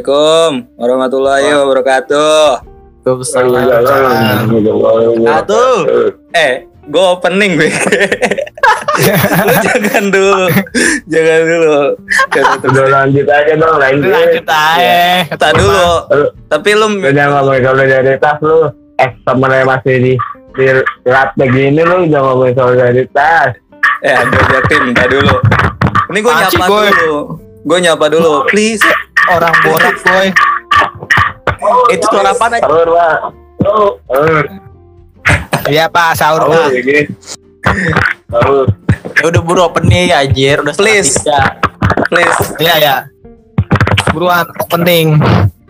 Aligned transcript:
Assalamualaikum 0.00 0.80
warahmatullahi 0.80 1.44
wabarakatuh. 1.60 2.64
Aduh. 5.28 5.76
Eh, 6.32 6.64
gue 6.88 7.04
opening 7.04 7.60
gue. 7.60 7.68
Lu 9.44 9.54
jangan 9.60 10.08
dulu, 10.08 10.48
jangan 11.04 11.40
dulu. 11.44 11.80
Jangan 12.32 12.56
terus. 12.64 12.72
Udah 12.72 12.86
lanjut 12.88 13.26
aja 13.28 13.52
dong, 13.60 13.76
lanjut. 13.76 14.08
Lanjut 14.08 14.46
aja. 14.48 15.28
Tak 15.36 15.52
dulu. 15.60 15.92
Tapi 16.48 16.70
lu 16.80 16.86
jangan 17.04 17.44
ngomongin 17.44 17.60
solidaritas 17.68 18.36
lu. 18.40 18.72
Eh, 19.04 19.10
temennya 19.28 19.68
masih 19.68 19.96
di 20.00 20.12
di 20.56 20.64
rat 21.12 21.36
begini 21.36 21.84
lu 21.84 22.08
jangan 22.08 22.40
ngomongin 22.40 22.56
solidaritas. 22.56 23.52
eh 24.00 24.16
gue 24.16 24.44
jatim 24.48 24.96
tak 24.96 25.12
dulu. 25.12 25.36
Ini 26.08 26.18
gue 26.24 26.32
nyapa 26.32 26.64
dulu. 26.88 27.36
Gue 27.68 27.78
nyapa 27.84 28.08
dulu, 28.08 28.48
please. 28.48 28.80
Orang 29.30 29.54
borak 29.62 29.96
boy. 30.00 30.26
Itu 31.88 32.04
suara 32.06 32.30
apa 32.30 32.46
nih? 32.48 32.60
Sahur, 32.60 32.88
Pak. 32.88 33.18
Sahur. 34.06 34.44
Iya 35.68 35.84
pak 35.86 36.16
sahur 36.16 36.42
pak. 36.48 36.72
ya. 36.72 37.02
Sahur. 38.26 38.66
Ya 39.14 39.24
udah 39.28 39.42
buru 39.44 39.60
opening 39.62 40.10
anjir 40.10 40.56
udah 40.58 40.74
Please. 40.74 41.14
tiga. 41.14 41.60
Please. 42.08 42.40
Iya 42.58 42.74
ya. 42.76 42.94
Buruan 44.10 44.48
opening. 44.58 45.20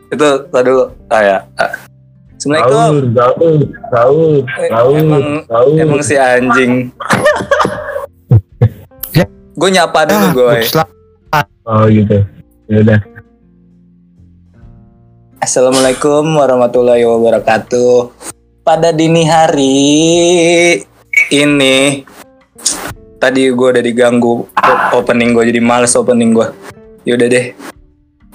Itu 0.08 0.46
tak 0.48 0.62
dulu. 0.64 0.94
Ah 1.08 1.20
ya. 1.20 1.38
Assalamualaikum. 2.38 2.72
Sahur, 2.72 3.04
sahur, 3.12 3.58
sahur, 3.90 4.40
Eh, 4.56 4.68
sahur, 4.70 4.94
emang 4.96 5.24
sahur. 5.44 5.74
emang 5.76 6.00
si 6.00 6.14
anjing. 6.16 6.72
Ya. 9.10 9.26
Gue 9.52 9.68
nyapa 9.68 10.06
dulu 10.06 10.22
Ah, 10.22 10.32
gue. 10.32 10.56
Oh 11.66 11.84
gitu. 11.90 12.16
Ya 12.66 12.78
udah. 12.80 13.00
Assalamualaikum 15.40 16.36
warahmatullahi 16.36 17.00
wabarakatuh. 17.00 18.12
Pada 18.60 18.92
dini 18.92 19.24
hari 19.24 19.80
ini 21.32 22.04
tadi 23.16 23.48
gue 23.48 23.68
udah 23.72 23.80
diganggu 23.80 24.44
op- 24.44 24.88
opening 24.94 25.32
gue 25.32 25.48
jadi 25.48 25.60
males 25.60 25.96
opening 25.96 26.36
gue. 26.36 26.44
Yaudah 27.08 27.24
deh, 27.26 27.56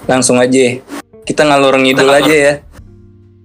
langsung 0.04 0.42
aja. 0.42 0.82
Kita 1.22 1.46
ngalur 1.46 1.78
ngidul 1.78 2.10
aja 2.10 2.34
ya. 2.34 2.52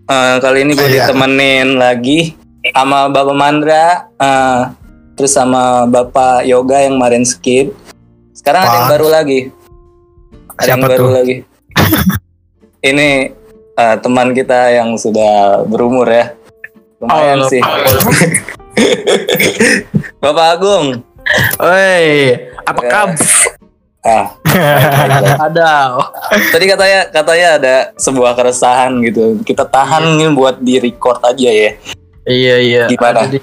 Eh, 0.09 0.35
kali 0.41 0.65
ini 0.65 0.73
gue 0.73 0.87
Iya. 0.87 1.05
ditemenin 1.07 1.77
lagi 1.77 2.33
sama 2.67 3.07
Bapak 3.07 3.37
Mandra, 3.37 3.85
eh, 4.17 4.61
terus 5.13 5.31
sama 5.31 5.85
Bapak 5.85 6.49
Yoga 6.49 6.81
yang 6.81 6.97
kemarin 6.97 7.23
skip. 7.23 7.77
Sekarang 8.33 8.65
ada 8.65 8.73
yang 8.75 8.89
baru 8.89 9.07
lagi. 9.07 9.39
Ada 10.57 10.65
yang 10.65 10.81
Siapa 10.81 10.87
baru 10.89 11.05
tuh? 11.05 11.13
lagi. 11.13 11.35
Ini 12.89 13.09
eh, 13.73 13.95
teman 13.99 14.31
kita 14.31 14.71
yang 14.71 14.95
sudah 14.95 15.65
berumur 15.65 16.07
ya. 16.07 16.35
Lumayan 16.99 17.41
Oh, 17.41 17.49
sih. 17.49 17.61
Bapak 20.21 20.47
Agung. 20.57 21.01
Oi, 21.57 22.37
apa 22.61 22.81
Ya. 22.81 22.89
kabar? 22.89 23.17
Ah, 24.01 24.33
Ada. 25.45 25.93
tadi 26.49 26.65
katanya 26.65 26.99
katanya 27.13 27.47
ada 27.61 27.75
sebuah 27.95 28.33
keresahan 28.33 28.97
gitu. 29.05 29.37
Kita 29.45 29.61
tahan 29.61 30.17
nih 30.17 30.33
buat 30.33 30.57
di 30.57 30.81
record 30.81 31.21
aja 31.21 31.45
ya. 31.45 31.77
Iya 32.25 32.55
iya. 32.57 32.83
Gimana? 32.89 33.29
Jadi, 33.29 33.37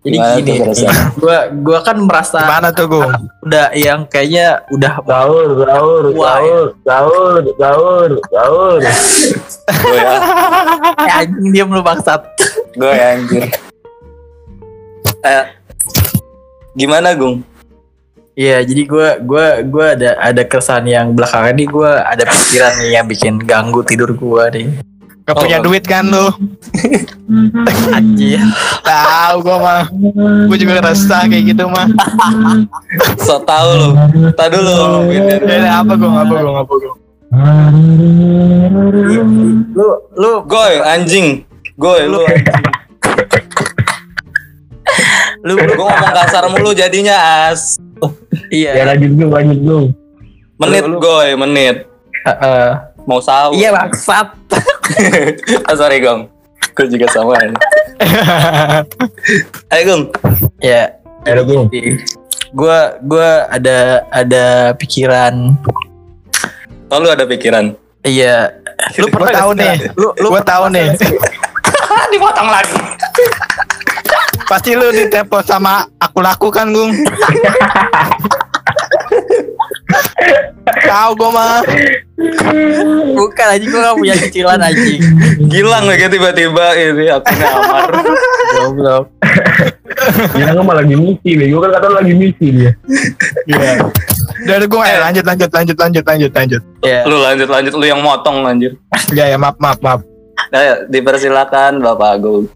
jadi 0.00 0.16
Gimana 0.16 0.36
gini, 0.40 0.52
gua 1.22 1.38
gua 1.52 1.78
kan 1.84 1.96
merasa 2.00 2.40
Mana 2.40 2.72
tuh 2.72 2.88
Gung? 2.88 3.12
udah 3.44 3.68
yang 3.76 4.08
kayaknya 4.08 4.64
udah 4.72 4.96
Sahur, 5.04 5.48
sahur, 5.60 6.04
Wah, 6.16 6.40
sahur, 6.40 6.66
sahur, 6.82 7.42
sahur, 7.60 8.10
sahur. 8.32 8.78
Gue 9.70 9.96
ya, 9.96 10.12
Eh, 11.00 11.12
anjing 11.20 11.48
diam 11.50 11.68
lu 11.68 11.80
bangsat. 11.80 12.20
gue 12.72 12.88
ya 12.88 13.06
anjir. 13.12 13.44
Eh, 15.20 15.44
gimana 16.72 17.12
Gung? 17.12 17.44
Iya, 18.32 18.64
jadi 18.64 18.82
gua 18.88 19.08
gua 19.20 19.46
gua 19.60 19.86
ada 19.92 20.16
ada 20.16 20.42
keresahan 20.42 20.86
yang 20.86 21.12
belakangan 21.12 21.52
ini 21.52 21.66
gua 21.68 22.08
ada 22.08 22.24
pikiran 22.24 22.72
nih 22.80 22.90
yang 22.96 23.04
bikin 23.04 23.34
ganggu 23.36 23.84
tidur 23.84 24.16
gua 24.16 24.48
nih. 24.48 24.80
Gak 25.30 25.38
Oh. 25.38 25.42
punya 25.46 25.62
duit 25.62 25.86
kan 25.86 26.02
lu? 26.02 26.26
Anjir. 27.94 28.42
Tahu 28.82 29.34
gua 29.40 29.56
mah. 29.62 29.84
Gua 30.50 30.56
juga 30.58 30.72
ngerasa 30.76 31.30
kayak 31.30 31.54
gitu 31.54 31.70
mah. 31.70 31.86
So 33.16 33.38
tau 33.40 33.70
lu. 33.70 33.90
Tak 34.34 34.50
dulu. 34.50 35.06
Ya 35.46 35.78
apa 35.78 35.94
Gung? 35.94 36.18
Apa 36.18 36.34
Gung? 36.34 36.56
Apa 36.58 36.72
Gung? 36.74 36.98
Lu 39.70 39.86
lu 40.12 40.32
Goy 40.42 40.82
anjing. 40.82 41.46
Goy 41.78 42.10
lu. 42.10 42.26
lu 45.40 45.54
Gue 45.54 45.78
ngomong 45.78 46.12
kasar 46.12 46.50
mulu 46.50 46.74
jadinya 46.74 47.14
as. 47.46 47.78
Ya 48.50 48.74
iya. 48.74 48.82
lanjut 48.84 49.14
dulu, 49.14 49.28
lanjut 49.30 49.58
dulu. 49.62 49.80
Menit 50.58 50.82
Lu- 50.82 50.90
lu- 50.90 51.00
goy, 51.00 51.28
menit. 51.38 51.86
Heeh. 52.20 52.68
Mau 53.06 53.22
sahur. 53.22 53.54
Iya 53.54 53.70
bangsat. 53.70 54.26
ah, 55.68 55.74
sorry 55.76 55.98
Gong. 56.02 56.28
Gue 56.76 56.86
juga 56.86 57.06
sama. 57.10 57.36
ya. 57.38 57.50
Ayo 59.74 59.82
Gong. 59.86 60.02
Ya. 60.60 61.00
Ayo, 61.28 61.44
Gung. 61.44 61.68
Gua 62.56 62.96
gua 63.04 63.44
ada 63.52 64.08
ada 64.08 64.72
pikiran. 64.80 65.54
Oh 66.88 66.98
lu 66.98 67.12
ada 67.12 67.28
pikiran. 67.28 67.76
Iya. 68.00 68.56
Lu 68.96 69.06
Gua 69.06 69.12
pernah 69.20 69.32
tahu 69.36 69.50
nih. 69.54 69.76
Lu 70.00 70.08
lu 70.16 70.28
Gua 70.32 70.42
tahu 70.42 70.64
nih. 70.72 70.96
Dipotong 72.10 72.48
lagi. 72.48 72.80
Pasti 74.48 74.74
lu 74.74 74.90
ditelepon 74.90 75.44
sama 75.46 75.86
aku 76.00 76.18
laku 76.24 76.48
kan 76.50 76.72
Gung? 76.72 76.90
Tahu 80.78 81.10
gua 81.18 81.30
mah. 81.32 81.60
bukan 83.16 83.46
anjing 83.48 83.70
gua 83.72 83.80
gak 83.90 83.96
punya 83.96 84.14
cicilan 84.20 84.60
anjing. 84.60 85.00
Gilang 85.48 85.84
lagi 85.88 86.06
tiba-tiba 86.06 86.64
ini 86.76 87.04
akunnya 87.10 87.48
Amar. 87.48 87.90
Goblok. 88.54 89.04
Dia 90.36 90.44
kan 90.52 90.64
malah 90.64 90.82
lagi 90.82 90.96
misi, 90.96 91.30
bego 91.36 91.60
kan 91.60 91.70
kata 91.76 91.86
lu 91.90 91.96
lagi 92.00 92.14
misi 92.16 92.46
dia. 92.52 92.72
Iya. 93.48 93.84
Dari 94.46 94.66
gua 94.68 94.84
eh, 94.88 94.98
lanjut 95.00 95.24
lanjut 95.26 95.50
lanjut 95.52 95.76
lanjut 95.76 96.04
lanjut 96.04 96.30
lanjut. 96.32 96.62
Ya. 96.84 97.00
Lu 97.04 97.16
lanjut 97.20 97.48
lanjut 97.48 97.72
lu 97.76 97.84
yang 97.84 98.00
motong 98.00 98.46
anjir. 98.46 98.76
Ya 99.12 99.28
ya 99.28 99.36
maaf 99.36 99.56
maaf 99.60 99.80
maaf. 99.80 100.00
Ayo 100.50 100.88
dipersilakan 100.88 101.78
Bapak 101.78 102.10
Agung. 102.18 102.48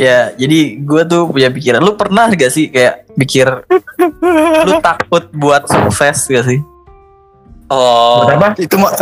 Ya, 0.00 0.32
jadi 0.34 0.80
gue 0.80 1.02
tuh 1.04 1.28
punya 1.28 1.52
pikiran. 1.52 1.84
Lu 1.84 1.94
pernah 1.94 2.26
gak 2.32 2.50
sih 2.50 2.72
kayak 2.72 3.06
pikir 3.12 3.44
lu 4.64 4.80
takut 4.80 5.28
buat 5.36 5.68
sukses 5.68 6.26
gak 6.26 6.44
sih? 6.48 6.58
Oh. 7.72 8.28
Buat 8.28 8.36
apa? 8.36 8.48
Itu 8.60 8.76
mah 8.76 8.92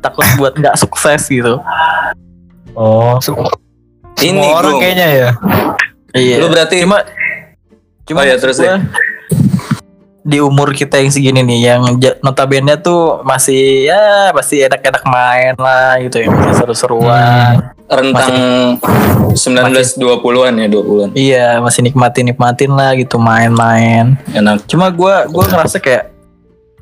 Takut 0.00 0.24
buat 0.40 0.56
nggak 0.56 0.76
sukses 0.80 1.28
gitu. 1.28 1.60
Oh, 2.72 3.20
Ini 4.20 4.40
semua 4.40 4.60
orang 4.64 4.80
kayaknya 4.80 5.06
ya. 5.08 5.30
Iya. 6.16 6.36
Lu 6.40 6.48
berarti 6.48 6.84
cuma 6.84 7.04
cuma 8.08 8.24
Oh 8.26 8.34
maksud 8.34 8.36
terus 8.42 8.58
gua, 8.58 8.80
di 10.24 10.42
umur 10.42 10.72
kita 10.74 10.98
yang 10.98 11.12
segini 11.12 11.40
nih 11.44 11.58
yang 11.72 11.80
notabene 12.20 12.76
tuh 12.80 13.22
masih 13.22 13.88
ya 13.88 14.34
masih 14.34 14.66
enak-enak 14.66 15.04
main 15.06 15.54
lah 15.56 16.00
gitu 16.02 16.20
yang 16.24 16.32
masih 16.36 16.54
seru-seruan. 16.64 17.72
rentang 17.90 18.34
19 19.34 19.98
20-an 19.98 20.54
ya 20.62 20.68
20-an. 20.70 21.08
Iya, 21.18 21.48
masih 21.58 21.90
nikmatin-nikmatin 21.90 22.70
lah 22.70 22.94
gitu 22.94 23.18
main-main. 23.18 24.14
Enak. 24.30 24.62
Cuma 24.70 24.94
gua 24.94 25.26
gua 25.26 25.44
ngerasa 25.50 25.82
kayak 25.82 26.14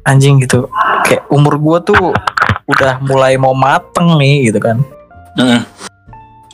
anjing 0.09 0.41
gitu. 0.41 0.65
Kayak 1.05 1.29
umur 1.29 1.61
gua 1.61 1.79
tuh 1.79 2.17
udah 2.65 3.01
mulai 3.01 3.37
mau 3.37 3.53
mateng 3.53 4.17
nih 4.17 4.49
gitu 4.49 4.59
kan. 4.59 4.81
Heeh. 5.37 5.61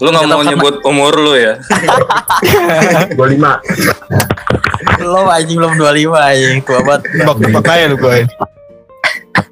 Lu 0.02 0.10
nggak 0.10 0.26
mau 0.26 0.42
Karena- 0.42 0.50
nyebut 0.50 0.74
umur 0.82 1.14
lu 1.14 1.32
ya? 1.34 1.54
25. 3.14 4.98
Belum 4.98 5.26
anjing 5.26 5.56
belum 5.56 5.74
25 5.74 6.10
anjing 6.12 6.58
tua 6.62 6.80
banget. 6.82 7.02
Bak 7.22 7.36
bak 7.54 7.68
aja 7.68 7.84
lu 7.86 7.96
gue. 7.96 8.26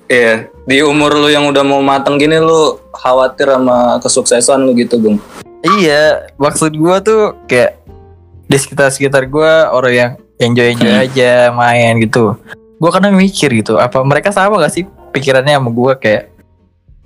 Iya. 0.06 0.34
Di 0.62 0.78
umur 0.82 1.14
lu 1.14 1.26
yang 1.26 1.46
udah 1.46 1.62
mau 1.62 1.80
matang 1.80 2.14
gini 2.14 2.38
lu 2.38 2.78
khawatir 2.92 3.50
sama 3.50 3.98
kesuksesan 3.98 4.62
lu 4.62 4.74
gitu, 4.74 4.98
Bung. 4.98 5.18
Iya, 5.62 6.26
maksud 6.36 6.74
gua 6.74 6.98
tuh 6.98 7.38
kayak 7.46 7.78
di 8.46 8.56
sekitar-sekitar 8.56 9.26
gua 9.26 9.70
orang 9.70 9.94
yang 9.94 10.10
enjoy-enjoy 10.38 10.90
Hmm. 10.90 11.02
aja 11.02 11.32
main 11.50 11.98
gitu. 11.98 12.34
Gua 12.82 12.90
kadang 12.90 13.14
mikir 13.14 13.54
gitu, 13.54 13.78
apa 13.78 14.02
mereka 14.02 14.28
sama 14.28 14.58
gak 14.58 14.74
sih 14.74 14.82
pikirannya 15.14 15.54
sama 15.54 15.70
gua 15.70 15.94
kayak 15.94 16.34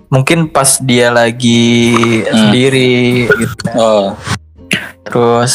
mungkin 0.09 0.47
pas 0.47 0.81
dia 0.81 1.11
lagi 1.11 1.85
Hmm. 2.25 2.33
sendiri 2.33 3.29
gitu. 3.29 3.63
Oh. 3.75 4.17
Terus 5.03 5.53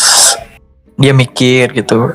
dia 0.95 1.11
mikir 1.11 1.75
gitu. 1.75 2.15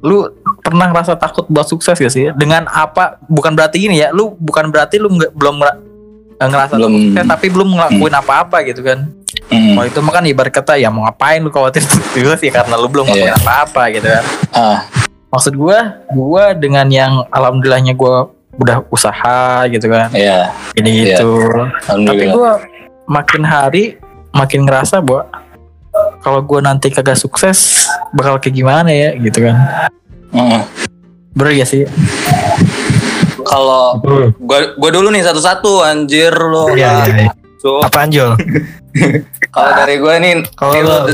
Lu 0.00 0.30
pernah 0.58 0.88
ngerasa 0.88 1.14
takut 1.14 1.44
buat 1.46 1.66
sukses 1.66 1.94
gak 1.94 2.08
sih? 2.08 2.32
Dengan 2.32 2.64
apa? 2.66 3.20
Bukan 3.22 3.52
berarti 3.52 3.76
gini 3.78 3.98
ya, 3.98 4.08
lu 4.08 4.32
bukan 4.32 4.70
berarti 4.70 4.96
lu 4.96 5.10
nggak 5.10 5.32
belum 5.32 5.60
eh, 5.62 5.76
ngerasa 6.38 6.74
Belum. 6.76 7.12
sukses 7.12 7.24
tapi 7.26 7.46
belum 7.48 7.68
ngelakuin 7.70 8.14
apa-apa 8.14 8.56
gitu 8.64 8.80
kan. 8.80 9.04
Hmm. 9.46 9.74
Kalau 9.74 9.84
itu 9.84 9.98
mah 10.00 10.12
kan 10.12 10.24
ibarat 10.24 10.48
kata 10.50 10.74
ya 10.74 10.88
mau 10.88 11.04
ngapain 11.04 11.38
lu 11.38 11.50
khawatir 11.50 11.84
sukses 11.86 12.40
ya 12.40 12.52
karena 12.54 12.74
lu 12.74 12.88
belum 12.88 13.04
ngelakuin 13.04 13.30
Iya. 13.30 13.36
apa-apa 13.36 13.82
gitu 13.90 14.08
kan. 14.08 14.24
Ah, 14.50 14.78
Maksud 15.36 15.52
gua, 15.52 16.00
gua 16.08 16.56
dengan 16.56 16.88
yang 16.88 17.28
alhamdulillahnya 17.28 17.92
gua 17.92 18.32
udah 18.56 18.88
usaha 18.88 19.68
gitu 19.68 19.84
kan. 19.92 20.08
ya, 20.16 20.48
Ini 20.72 20.88
Iya. 20.88 21.20
gitu. 21.20 21.28
Tapi 21.84 22.24
gua 22.32 22.56
makin 23.04 23.44
hari 23.44 24.00
makin 24.32 24.64
ngerasa 24.64 25.04
bahwa 25.04 25.28
kalau 26.24 26.40
gua 26.40 26.64
nanti 26.64 26.88
kagak 26.88 27.20
sukses 27.20 27.84
bakal 28.16 28.40
kayak 28.40 28.56
gimana 28.56 28.88
ya 28.88 29.12
gitu 29.12 29.44
kan. 29.44 29.56
Heeh. 30.32 30.62
Bener 31.36 31.52
ya 31.52 31.68
sih? 31.68 31.84
Kalau 33.44 34.00
gua 34.40 34.72
gua 34.72 34.90
dulu 34.90 35.12
nih 35.12 35.20
satu-satu 35.20 35.84
anjir 35.84 36.32
lo. 36.32 36.72
Iya, 36.72 37.12
iya. 37.12 37.28
So, 37.60 37.84
Apaan 37.84 38.08
Jol? 38.08 38.40
kalau 39.54 39.70
dari 39.76 40.00
gua 40.00 40.16
nih 40.16 40.48
Kalau 40.56 41.12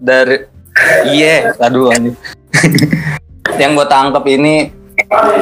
dari 0.00 0.48
iya, 1.12 1.52
aduh 1.60 1.92
anjir. 1.92 2.16
Yang 3.54 3.70
gua 3.78 3.86
tangkap 3.86 4.24
ini 4.26 4.70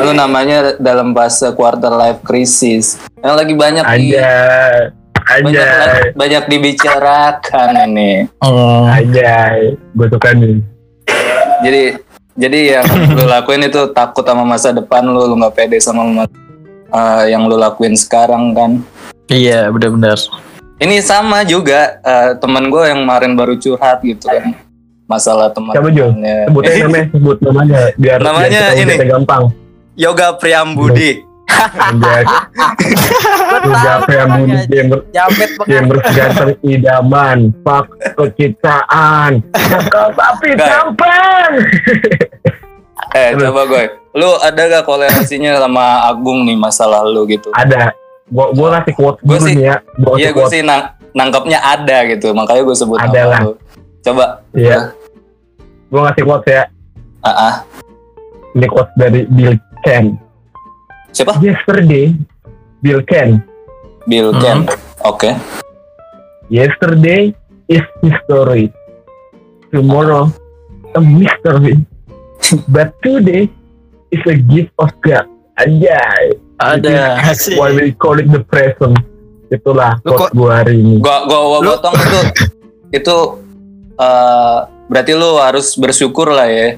lu 0.04 0.12
namanya 0.12 0.76
dalam 0.80 1.12
fase 1.12 1.52
quarter 1.56 1.92
life 1.92 2.20
crisis. 2.24 3.00
Yang 3.20 3.34
lagi 3.36 3.54
banyak 3.54 3.84
di 3.84 4.12
Aja. 4.12 4.32
banyak 5.22 5.54
Aja. 5.54 6.12
banyak 6.18 6.44
dibicarakan 6.50 7.70
ini. 7.88 8.26
Oh. 8.42 8.84
Aja. 8.88 9.54
Gue 9.94 10.06
suka 10.10 10.34
nih. 10.34 10.60
Jadi 11.62 11.82
jadi 12.32 12.58
yang 12.80 12.86
lu 13.12 13.24
lakuin 13.28 13.68
itu 13.68 13.92
takut 13.92 14.24
sama 14.24 14.42
masa 14.42 14.72
depan 14.72 15.04
lu, 15.04 15.30
lu 15.30 15.36
nggak 15.36 15.54
pede 15.54 15.78
sama 15.78 16.02
ma- 16.04 16.26
eh, 16.90 17.24
yang 17.30 17.46
lu 17.46 17.54
lakuin 17.60 17.94
sekarang 17.94 18.56
kan. 18.56 18.82
Iya 19.30 19.70
benar-benar. 19.70 20.18
Ini 20.82 20.98
sama 21.04 21.46
juga 21.46 22.02
eh, 22.02 22.34
teman 22.42 22.66
gue 22.66 22.82
yang 22.88 23.06
kemarin 23.06 23.32
baru 23.38 23.54
curhat 23.60 24.02
gitu 24.02 24.26
kan. 24.26 24.56
Masalah 25.04 25.50
teman 25.50 25.72
Siapa, 25.72 25.88
Jo? 25.90 26.06
Sebut 26.46 26.62
aja 26.62 26.82
namanya. 26.82 27.06
Sebut 27.10 27.38
namanya. 27.42 27.80
Biar, 27.94 28.18
Namanya 28.18 28.60
biar 28.70 28.80
ini. 28.80 28.94
gampang. 29.04 29.42
Yoga 29.92 30.28
Priambudi. 30.34 31.12
Bunyi 34.32 34.56
gamer. 34.66 35.00
Jamet 35.12 35.50
banget. 35.52 35.68
Gamer 35.68 35.96
ganteng 36.08 36.52
idaman. 36.64 37.38
Fuck 37.60 37.86
kecintaan. 38.16 39.44
Tapi 40.16 40.48
tampan. 40.56 41.50
Eh 43.12 43.36
coba 43.36 43.68
gue, 43.68 43.84
lu 44.14 44.30
ada 44.40 44.62
gak 44.70 44.88
kolerasinya 44.88 45.60
sama 45.60 46.08
Agung 46.08 46.48
nih 46.48 46.56
masalah 46.56 47.04
lu 47.04 47.28
gitu? 47.28 47.52
Ada. 47.52 47.92
Gua, 48.24 48.48
gua 48.50 48.68
ngasih 48.72 48.94
quote 48.96 49.20
Gua 49.20 49.36
dulu 49.36 49.44
sih- 49.44 49.54
nih 49.54 49.64
ya. 49.68 49.76
Gua 50.00 50.14
Iya 50.16 50.30
quote. 50.32 50.48
sih 50.48 50.60
nang 50.64 50.80
nangkepnya 51.12 51.60
ada 51.60 52.08
gitu, 52.08 52.32
makanya 52.32 52.64
gue 52.64 52.72
sebut 52.72 52.96
Ada 52.96 53.12
nama 53.12 53.28
lah. 53.28 53.40
lu. 53.44 53.52
Coba, 54.02 54.42
Iya. 54.52 54.90
Gua 55.86 56.08
ngasih 56.08 56.24
quote 56.24 56.48
ya. 56.48 56.64
ah, 57.20 57.30
ah. 57.30 57.54
Ini 58.52 58.66
quote 58.66 58.92
dari 58.94 59.24
Bill 59.26 59.54
Ken. 59.80 60.16
siapa? 61.08 61.36
Yesterday, 61.38 62.16
Bill 62.80 63.00
Ken. 63.04 63.38
Bill 64.04 64.34
Ken. 64.36 64.66
Oke. 65.02 65.30
Yesterday 66.48 67.32
is 67.66 67.84
history. 68.00 68.72
Tomorrow, 69.70 70.28
a 70.92 71.00
mystery. 71.00 71.80
But 72.66 72.92
today 73.00 73.48
is 74.10 74.22
a 74.26 74.36
gift 74.36 74.72
of 74.76 74.90
God. 75.00 75.24
Anjay. 75.56 76.36
Ada. 76.58 77.22
Why 77.54 77.72
we 77.72 77.92
call 77.92 78.18
it 78.18 78.26
the 78.26 78.42
present. 78.42 78.98
Itulah 79.48 80.00
Lu 80.02 80.10
quote 80.10 80.20
kok- 80.26 80.34
gua 80.34 80.50
hari 80.58 80.76
ini. 80.76 80.96
Gua 80.98 81.24
gua, 81.24 81.38
gua 81.54 81.76
potong 81.76 81.94
itu 81.94 82.20
itu 82.90 83.16
eh 84.02 84.58
berarti 84.86 85.12
lu 85.12 85.30
harus 85.36 85.74
bersyukur 85.74 86.28
lah 86.28 86.46
ya 86.46 86.76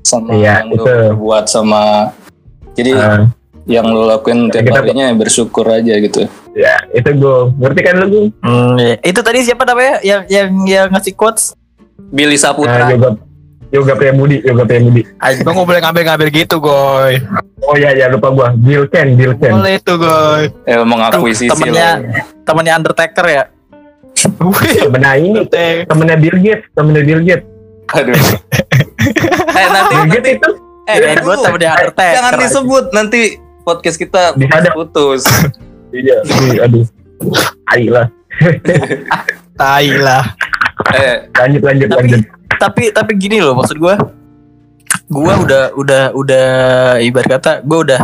sama 0.00 0.32
Iya, 0.32 0.62
yang 0.62 0.70
lu 0.70 0.80
itu. 0.80 0.94
buat 1.16 1.44
sama 1.44 2.14
jadi 2.72 2.90
Ah, 2.94 3.26
yang 3.66 3.86
lu 3.86 4.02
lakuin 4.02 4.48
tiap 4.48 4.64
kita- 4.64 4.80
harinya 4.80 5.04
ya 5.06 5.14
bersyukur 5.14 5.66
aja 5.66 5.94
gitu. 5.96 6.24
ya, 6.50 6.74
itu 6.90 7.06
gua. 7.14 7.52
Ngerti 7.52 7.80
kan 7.80 7.94
lu? 7.96 8.06
Gung? 8.08 8.28
Hmm, 8.40 8.74
iya. 8.74 8.96
Itu 9.00 9.20
tadi 9.20 9.38
siapa 9.40 9.62
namanya 9.62 10.02
yang 10.02 10.22
yang 10.26 10.48
yang 10.64 10.86
ngasih 10.88 11.14
quotes? 11.14 11.54
Billy 12.10 12.34
Nah, 12.34 12.42
Saputra. 12.48 12.90
yoga 12.90 13.10
Yoga 13.70 13.94
Priamudi, 13.94 14.42
Yoga 14.42 14.66
Priamudi. 14.66 15.06
Lo 15.46 15.50
nggak 15.52 15.62
boleh 15.62 15.78
ngambil-ngambil 15.78 16.28
gitu, 16.34 16.58
Goy. 16.58 17.22
Oh 17.62 17.78
iya, 17.78 17.94
ya 17.94 18.06
lupa 18.08 18.26
gua. 18.28 18.50
Bill 18.50 18.90
Ken, 18.90 19.14
Bill 19.14 19.38
Ken. 19.38 19.54
Boleh 19.54 19.78
tuh, 19.78 19.94
Goy. 19.94 20.50
eh, 20.66 20.82
mengakuisisi 20.82 21.46
Temennya 21.46 22.02
lah. 22.02 22.26
temennya 22.42 22.74
Undertaker 22.74 23.26
ya. 23.28 23.42
Wih, 24.20 24.76
Temennya 24.84 25.12
ini, 25.16 25.40
temennya 25.86 26.16
Bill 26.16 26.36
Gates, 26.38 26.64
temennya 26.72 27.02
Bill 27.02 27.22
Gates. 27.22 27.46
Aduh. 27.90 28.14
eh 29.58 29.66
nanti 29.66 29.94
Bill 29.96 30.04
nanti 30.04 30.12
Gates 30.12 30.36
itu 30.36 30.50
eh 30.86 31.14
gue 31.16 31.34
temennya 31.36 31.70
Undertaker. 31.72 32.14
jangan 32.14 32.32
disebut 32.38 32.84
nanti 32.90 33.20
podcast 33.62 33.96
kita 33.96 34.22
putus. 34.70 35.24
Iya, 35.90 36.22
iya, 36.46 36.70
aduh. 36.70 36.86
Tai 37.66 37.84
lah. 37.90 38.06
Tai 39.58 39.88
lah. 39.98 40.22
eh 40.94 41.26
Lanjut, 41.34 41.62
lanjut, 41.66 41.88
Tapi- 41.90 42.14
lanjut. 42.14 42.22
tapi 42.56 42.82
tapi 42.94 43.12
gini 43.16 43.42
loh 43.42 43.58
maksud 43.58 43.74
gue 43.74 43.94
gue 45.08 45.32
udah 45.34 45.74
udah 45.74 46.02
udah 46.14 46.46
ibarat 47.00 47.40
kata 47.40 47.52
gue 47.66 47.78
udah 47.82 48.00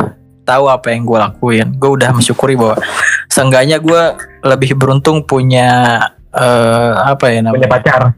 tahu 0.46 0.70
apa 0.70 0.94
yang 0.94 1.02
gue 1.02 1.19
lakuin 1.19 1.66
gue 1.75 1.90
udah 1.90 2.14
mensyukuri 2.14 2.54
bahwa 2.54 2.78
seenggaknya 3.26 3.82
gue 3.82 4.02
lebih 4.46 4.78
beruntung 4.78 5.20
punya 5.20 5.98
eh 6.31 6.93
apa 6.94 7.26
ya 7.28 7.43
Punya 7.43 7.50
namanya 7.50 7.69
pacar. 7.69 8.00
Harus 8.00 8.14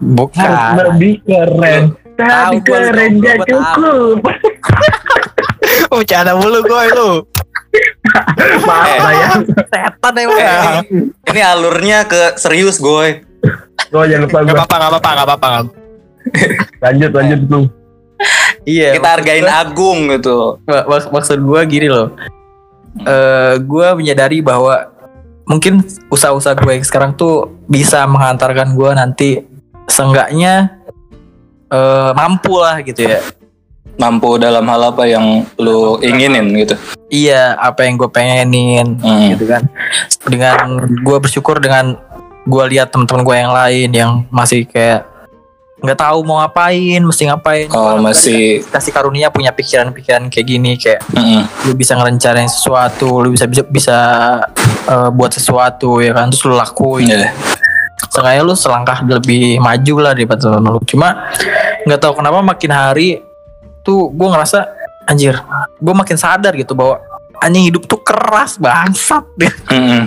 bukan 0.00 0.50
lebih 0.76 1.12
keren. 1.24 1.82
Tapi 2.16 2.56
keren 2.60 3.12
gak 3.18 3.38
cukup. 3.48 4.20
Oh, 5.90 6.02
bercanda 6.02 6.34
mulu, 6.34 6.62
Goy, 6.62 6.86
lu. 6.90 7.22
Maaf 8.62 8.86
Eh. 8.86 8.98
sayang. 9.00 9.42
setan 9.66 10.14
emang 10.18 10.38
eh, 10.38 10.78
ini, 11.26 11.40
alurnya 11.42 12.06
ke 12.06 12.34
serius 12.36 12.78
gue. 12.78 13.22
Oh 13.90 14.02
jangan 14.02 14.26
lupa 14.26 14.38
Gak 14.40 14.46
gua. 14.46 14.54
apa-apa, 14.66 14.76
gak 14.76 14.90
apa-apa, 14.90 15.10
gak 15.10 15.26
apa-apa. 15.26 15.48
Lanjut, 16.80 17.10
lanjut 17.10 17.40
tuh. 17.46 17.64
Iya 18.62 18.92
Kita 18.92 19.08
hargain 19.10 19.44
Agung 19.44 20.10
gitu. 20.10 20.58
Mak- 20.64 20.86
mak- 20.86 21.10
maksud 21.12 21.38
gue 21.38 21.60
gini 21.66 21.88
loh 21.88 22.12
eh 23.00 23.54
gue 23.56 23.86
menyadari 23.94 24.40
bahwa 24.40 24.90
mungkin 25.44 25.78
usaha-usaha 26.08 26.54
gue 26.56 26.72
yang 26.72 26.82
sekarang 26.82 27.12
tuh 27.12 27.46
bisa 27.64 28.02
menghantarkan 28.04 28.74
gue 28.74 28.90
nanti 28.92 29.28
seenggaknya 29.86 30.74
eh 31.66 32.10
mampu 32.12 32.54
lah 32.56 32.82
gitu 32.82 33.04
ya 33.04 33.22
Mampu 33.92 34.40
dalam 34.40 34.64
hal 34.64 34.80
apa 34.86 35.04
yang 35.04 35.44
lu 35.54 36.00
inginin 36.00 36.48
gitu. 36.56 36.72
iya 37.10 37.52
apa 37.54 37.84
yang 37.84 37.94
gue 37.94 38.08
pengenin 38.08 38.96
Hmm. 38.96 39.28
gitu 39.30 39.44
kan 39.44 39.68
dengan 40.24 40.56
gue 40.80 41.16
bersyukur 41.20 41.60
dengan 41.60 41.94
gue 42.42 42.64
lihat 42.66 42.88
teman-teman 42.88 43.22
gue 43.22 43.36
yang 43.36 43.52
lain 43.52 43.88
yang 43.92 44.10
masih 44.28 44.64
kayak 44.64 45.04
nggak 45.80 45.96
tahu 45.96 46.18
mau 46.22 46.44
ngapain 46.44 47.00
mesti 47.00 47.24
ngapain 47.24 47.72
Oh 47.72 47.96
masih. 47.96 48.60
kasih 48.68 48.92
karunia 48.92 49.32
punya 49.32 49.48
pikiran-pikiran 49.48 50.28
kayak 50.28 50.46
gini 50.46 50.76
kayak 50.76 51.00
Mm-mm. 51.16 51.48
lu 51.64 51.72
bisa 51.72 51.96
ngerencanain 51.96 52.46
sesuatu, 52.46 53.24
lu 53.24 53.32
bisa 53.32 53.48
bisa 53.48 53.64
bisa 53.64 53.98
eh, 54.84 55.08
buat 55.08 55.32
sesuatu 55.32 56.04
ya 56.04 56.12
kan, 56.12 56.28
terus 56.28 56.44
lu 56.44 56.52
lakuin. 56.52 57.08
Iya. 57.08 57.32
Seenggaknya 58.12 58.42
lu 58.44 58.52
selangkah 58.52 59.00
lebih 59.00 59.56
maju 59.56 59.94
lah 60.04 60.12
daripada 60.12 60.60
lalu. 60.60 60.84
Cuma 60.84 61.32
nggak 61.88 62.00
tahu 62.00 62.12
kenapa 62.20 62.44
makin 62.44 62.70
hari 62.70 63.08
tuh 63.80 64.12
gue 64.12 64.28
ngerasa 64.28 64.68
anjir, 65.06 65.40
gue 65.80 65.94
makin 65.96 66.20
sadar 66.20 66.52
gitu 66.54 66.76
bahwa 66.76 67.00
anjing 67.40 67.64
hidup 67.72 67.88
tuh 67.88 68.04
keras 68.04 68.60
bangsat. 68.60 69.24
Mm-mm. 69.72 70.04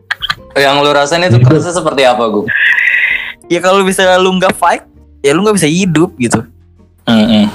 Yang 0.56 0.74
lu 0.80 0.90
rasain 0.90 1.22
itu 1.22 1.38
kerasa 1.38 1.70
seperti 1.70 2.02
apa 2.02 2.24
gue? 2.26 2.48
ya 3.46 3.58
kalau 3.58 3.82
bisa 3.82 4.06
lu 4.16 4.30
nggak 4.38 4.54
fight, 4.54 4.86
ya 5.20 5.30
lu 5.30 5.40
nggak 5.40 5.56
bisa 5.56 5.68
hidup 5.68 6.10
gitu. 6.16 6.40
Mm-mm. 7.04 7.46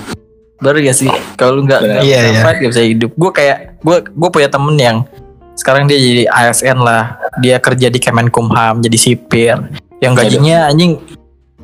Bener 0.55 0.75
gak 0.81 0.97
sih? 0.97 1.11
Kalau 1.35 1.59
lu 1.59 1.61
nggak 1.63 1.79
nggak 1.79 2.01
Iya, 2.01 2.17
bisa 2.17 2.31
iya. 2.31 2.41
fight 2.41 2.57
gak 2.57 2.71
bisa 2.71 2.83
hidup. 2.83 3.11
Gue 3.13 3.31
kayak 3.31 3.57
gue 3.79 3.97
gue 4.05 4.29
punya 4.29 4.47
temen 4.47 4.75
yang 4.75 4.97
sekarang 5.53 5.85
dia 5.85 5.95
jadi 5.95 6.23
ASN 6.27 6.77
lah. 6.79 7.15
Dia 7.37 7.59
kerja 7.59 7.87
di 7.87 7.99
Kemenkumham 7.99 8.79
jadi 8.79 8.97
sipir. 8.97 9.55
Yang 9.99 10.13
gajinya 10.17 10.69
anjing 10.69 10.99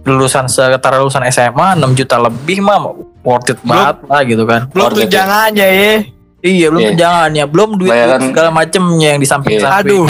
lulusan 0.02 0.46
setara 0.46 0.98
lulusan 0.98 1.22
SMA 1.28 1.78
6 1.78 1.94
juta 1.94 2.18
lebih 2.18 2.60
mah 2.60 2.82
worth 3.22 3.50
it 3.50 3.60
banget 3.62 3.98
lah 4.04 4.22
gitu 4.24 4.44
kan. 4.44 4.62
Belum 4.70 4.90
tunjangannya 4.90 5.68
ya. 5.68 5.94
Iya 6.42 6.68
belum 6.68 6.82
Iya. 6.82 6.90
tunjangannya, 6.90 7.44
belum 7.46 7.70
duit 7.78 7.92
Bayaran- 7.94 8.22
segala 8.26 8.50
macemnya 8.50 9.08
yang 9.14 9.22
di 9.22 9.28
samping 9.30 9.62
Iya. 9.62 9.78
Aduh. 9.78 10.10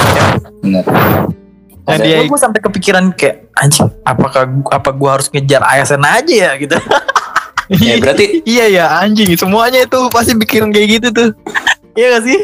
Bener. 0.64 0.84
Nah, 1.82 1.98
dia 1.98 2.22
gue 2.24 2.40
sampai 2.40 2.62
kepikiran 2.62 3.10
kayak 3.18 3.50
anjing 3.58 3.90
apakah 4.06 4.46
apa 4.70 4.90
gue 4.94 5.10
harus 5.10 5.28
ngejar 5.34 5.66
ASN 5.66 6.06
aja 6.06 6.34
ya 6.34 6.52
gitu 6.62 6.78
Ya, 7.72 7.96
berarti 8.04 8.26
iya 8.52 8.66
ya 8.68 8.86
anjing 9.00 9.32
semuanya 9.40 9.88
itu 9.88 10.00
pasti 10.12 10.36
pikiran 10.36 10.76
kayak 10.76 10.88
gitu 11.00 11.08
tuh. 11.16 11.30
Iya 11.92 12.08
gak 12.16 12.24
sih? 12.24 12.40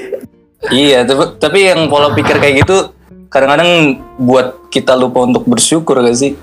iya, 0.75 1.07
tapi, 1.07 1.39
tapi 1.39 1.71
yang 1.71 1.87
pola 1.87 2.11
pikir 2.11 2.35
kayak 2.35 2.67
gitu 2.67 2.91
kadang-kadang 3.31 4.03
buat 4.19 4.67
kita 4.67 4.91
lupa 4.91 5.23
untuk 5.23 5.47
bersyukur 5.47 6.03
gak 6.03 6.19
sih? 6.19 6.35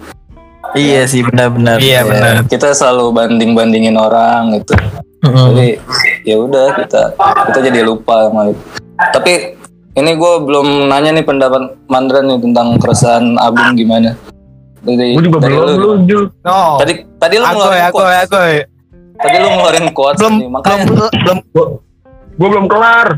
Iya 0.72 1.04
sih 1.04 1.20
benar-benar. 1.20 1.84
Iya, 1.84 2.00
Ya, 2.00 2.08
benar. 2.08 2.34
Kita 2.48 2.72
selalu 2.72 3.12
banding-bandingin 3.12 3.92
orang 4.00 4.56
gitu. 4.56 4.72
Jadi 5.20 5.76
ya 6.24 6.36
udah 6.40 6.80
kita 6.80 7.02
kita 7.52 7.58
jadi 7.60 7.84
lupa 7.84 8.32
sama 8.32 8.56
itu. 8.56 8.62
Tapi 8.96 9.32
ini 9.94 10.10
gue 10.12 10.32
belum 10.40 10.66
nanya 10.86 11.10
nih 11.12 11.22
pendapat 11.22 11.62
Mandra 11.86 12.18
nih 12.18 12.38
tentang 12.40 12.74
keresahan 12.76 13.34
Abung 13.36 13.74
gimana. 13.74 14.14
Dari, 14.80 15.14
Gue 15.14 15.22
juga 15.24 15.38
dari 15.40 15.54
belum 15.54 15.68
lu. 15.70 15.80
lu, 15.80 15.90
Jul. 16.04 16.24
No. 16.42 16.76
Tadi 16.76 16.92
tadi 17.16 17.34
lu 17.34 17.44
Aku 17.44 17.56
ngeluarin 17.56 17.80
aku 17.80 17.96
quotes. 17.96 18.10
ya, 18.10 18.20
aku 18.20 18.36
ya. 18.36 18.62
Tadi 19.16 19.36
lu 19.36 19.48
ngeluarin 19.48 19.86
quotes 19.90 20.18
Belum, 20.18 20.34
nih. 20.34 20.40
belum, 20.42 20.52
Makanya 20.52 20.84
belum, 20.84 21.38
Gue 22.34 22.48
belum 22.48 22.66
kelar. 22.66 23.08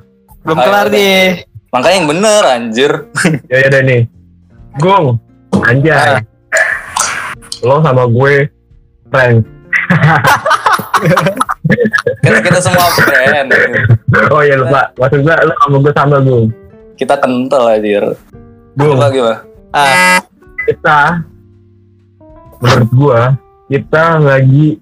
belum 0.40 0.56
Ayo, 0.56 0.64
kelar 0.64 0.86
udah. 0.86 0.94
nih. 0.94 1.24
makanya 1.68 1.96
yang 1.96 2.08
bener 2.08 2.42
anjir. 2.46 2.92
Ya 3.50 3.58
ya 3.66 3.80
nih. 3.82 4.00
Gung, 4.76 5.18
anjay. 5.58 6.22
Lo 7.60 7.80
sama 7.80 8.04
gue 8.06 8.46
friends. 9.08 9.42
Kita 12.18 12.38
kita 12.40 12.58
semua 12.60 12.86
friend. 12.94 13.48
Oh 14.28 14.40
iya 14.40 14.56
lupa. 14.56 14.88
Maksud 14.94 15.20
gue 15.20 15.34
lo 15.34 15.52
sama 15.58 15.76
gue 15.78 15.92
sama 15.92 16.16
Gung. 16.20 16.46
Kita 16.96 17.14
kental 17.16 17.68
anjir. 17.70 18.04
Gung, 18.72 18.96
Coba 18.96 19.08
gimana? 19.08 19.38
Ah, 19.70 20.20
kita 20.64 21.20
menurut 22.56 22.90
gua 22.90 23.20
kita 23.68 24.16
lagi 24.16 24.80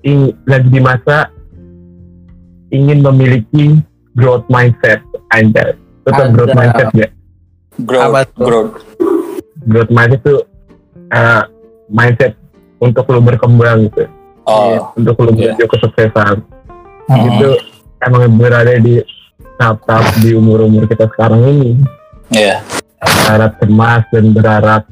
ing, 0.00 0.30
lagi 0.44 0.68
di 0.68 0.78
masa 0.78 1.26
ingin 2.70 3.02
memiliki 3.02 3.82
growth 4.14 4.46
mindset 4.46 5.02
anjay 5.30 5.74
tetap 6.04 6.30
growth 6.30 6.54
mindset 6.54 6.88
ya 6.92 7.08
Growth, 7.76 8.06
Apa 8.06 8.20
tuh? 8.30 8.44
growth. 8.44 8.72
growth 9.66 9.90
mindset 9.90 10.20
itu 10.20 10.34
uh, 11.10 11.42
mindset 11.88 12.32
untuk 12.78 13.02
lo 13.08 13.18
berkembang 13.18 13.90
gitu 13.90 14.06
Oh, 14.44 14.92
untuk 14.94 15.16
lo 15.18 15.32
Iya. 15.32 15.56
menuju 15.56 15.64
kesuksesan 15.66 16.36
mm. 17.08 17.24
itu 17.26 17.48
emang 18.00 18.28
berada 18.36 18.76
di 18.76 19.00
tahap-tahap 19.64 20.20
di 20.20 20.36
umur-umur 20.36 20.84
kita 20.84 21.08
sekarang 21.08 21.40
ini 21.48 21.72
Iya. 22.28 22.60
berharap 23.00 23.56
cemas 23.56 24.04
dan 24.12 24.24
berharap 24.36 24.82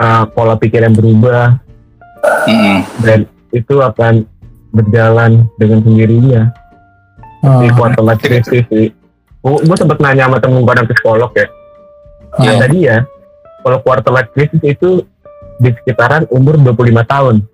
uh, 0.00 0.24
pola 0.32 0.56
pikir 0.56 0.80
yang 0.80 0.96
berubah 0.96 1.60
Mm-mm. 2.48 2.80
dan 3.04 3.28
itu 3.52 3.76
akan 3.76 4.24
berjalan 4.72 5.44
dengan 5.60 5.84
sendirinya 5.84 6.48
Hmm. 7.38 7.62
di 7.62 7.70
quarter 7.70 8.02
life 8.02 8.18
crisis 8.18 8.66
sih. 8.66 8.90
Gue 9.46 9.76
sempat 9.78 10.02
nanya 10.02 10.26
sama 10.26 10.42
temen 10.42 10.58
gue 10.58 10.74
yang 10.74 10.90
psikolog 10.90 11.30
ya. 11.38 11.46
Iya. 12.42 12.50
Kata 12.50 12.66
dia, 12.74 12.94
kalau 13.62 13.78
quarter 13.78 14.10
life 14.10 14.30
crisis 14.34 14.58
itu 14.58 15.06
di 15.62 15.70
sekitaran 15.70 16.26
umur 16.34 16.58
25 16.58 16.98
tahun. 17.06 17.46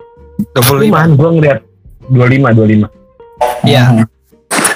25. 0.57 0.89
Cuman 0.89 1.09
gue 1.13 1.29
ngeliat 1.37 1.59
25, 2.09 2.89
25. 2.89 2.89
Iya. 3.61 3.83
Nah, 3.93 4.09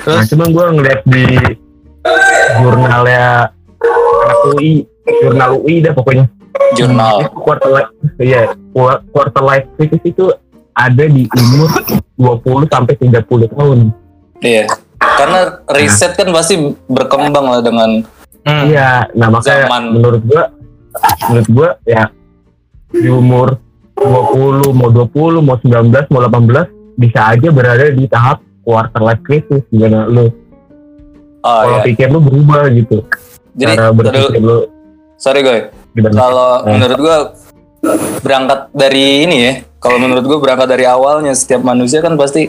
Terus 0.09 0.29
cuman 0.33 0.47
gue 0.49 0.65
ngeliat 0.79 1.01
di 1.05 1.25
jurnalnya 2.57 3.53
anak 4.25 4.39
UI, 4.53 4.71
jurnal 5.21 5.49
UI 5.61 5.75
dah 5.85 5.93
pokoknya. 5.93 6.25
Jurnal. 6.73 7.29
Itu 7.29 7.37
quarter 7.37 7.69
life, 7.69 7.91
iya, 8.17 8.53
qua- 8.73 9.01
quarter 9.13 9.43
life 9.45 9.65
crisis 9.77 10.01
itu 10.01 10.33
ada 10.73 11.03
di 11.05 11.29
umur 11.29 11.69
20 12.17 12.65
sampai 12.73 12.93
30 12.97 13.47
tahun. 13.53 13.79
Iya. 14.41 14.65
Karena 14.99 15.39
riset 15.71 16.15
kan 16.15 16.27
pasti 16.35 16.55
berkembang 16.87 17.45
lah 17.47 17.61
dengan 17.63 18.03
hmm. 18.43 18.63
Iya, 18.67 19.07
nah 19.15 19.27
makanya 19.31 19.67
Zaman. 19.67 19.83
menurut 19.95 20.21
gua 20.27 20.43
menurut 21.31 21.49
gua 21.51 21.69
ya 21.87 22.11
di 22.91 23.07
umur 23.07 23.59
20, 23.99 24.75
mau 24.75 24.89
20, 24.91 25.43
mau 25.43 25.55
19, 25.59 26.11
mau 26.11 26.21
18 26.23 26.99
bisa 26.99 27.19
aja 27.31 27.47
berada 27.51 27.85
di 27.91 28.07
tahap 28.07 28.43
quarter 28.69 29.01
life 29.01 29.21
crisis 29.25 29.65
gimana 29.73 30.05
lu 30.05 30.29
oh 31.41 31.61
pola 31.65 31.81
ya. 31.81 31.85
pikir 31.89 32.07
lu 32.13 32.21
berubah 32.21 32.69
gitu 32.69 33.01
Jadi 33.57 33.73
cara 33.73 33.89
berpikir 33.89 34.37
lu 34.37 34.69
sorry 35.17 35.41
gue. 35.41 35.57
Kalau 36.13 36.63
Eh. 36.63 36.69
menurut 36.69 36.99
gua 37.01 37.17
berangkat 38.21 38.71
dari 38.71 39.25
ini 39.25 39.37
ya. 39.41 39.53
Kalau 39.81 39.97
menurut 39.97 40.23
gua 40.23 40.37
berangkat 40.39 40.69
dari 40.69 40.85
awalnya 40.85 41.33
setiap 41.33 41.59
manusia 41.59 41.99
kan 41.99 42.13
pasti 42.15 42.47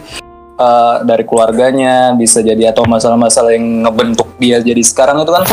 eh, 0.55 0.97
dari 1.03 1.25
keluarganya 1.25 2.13
bisa 2.15 2.45
jadi 2.45 2.71
atau 2.71 2.85
masalah-masalah 2.85 3.57
yang 3.57 3.89
ngebentuk 3.89 4.29
dia 4.37 4.61
jadi 4.61 4.83
sekarang 4.85 5.25
itu 5.25 5.33
kan 5.33 5.45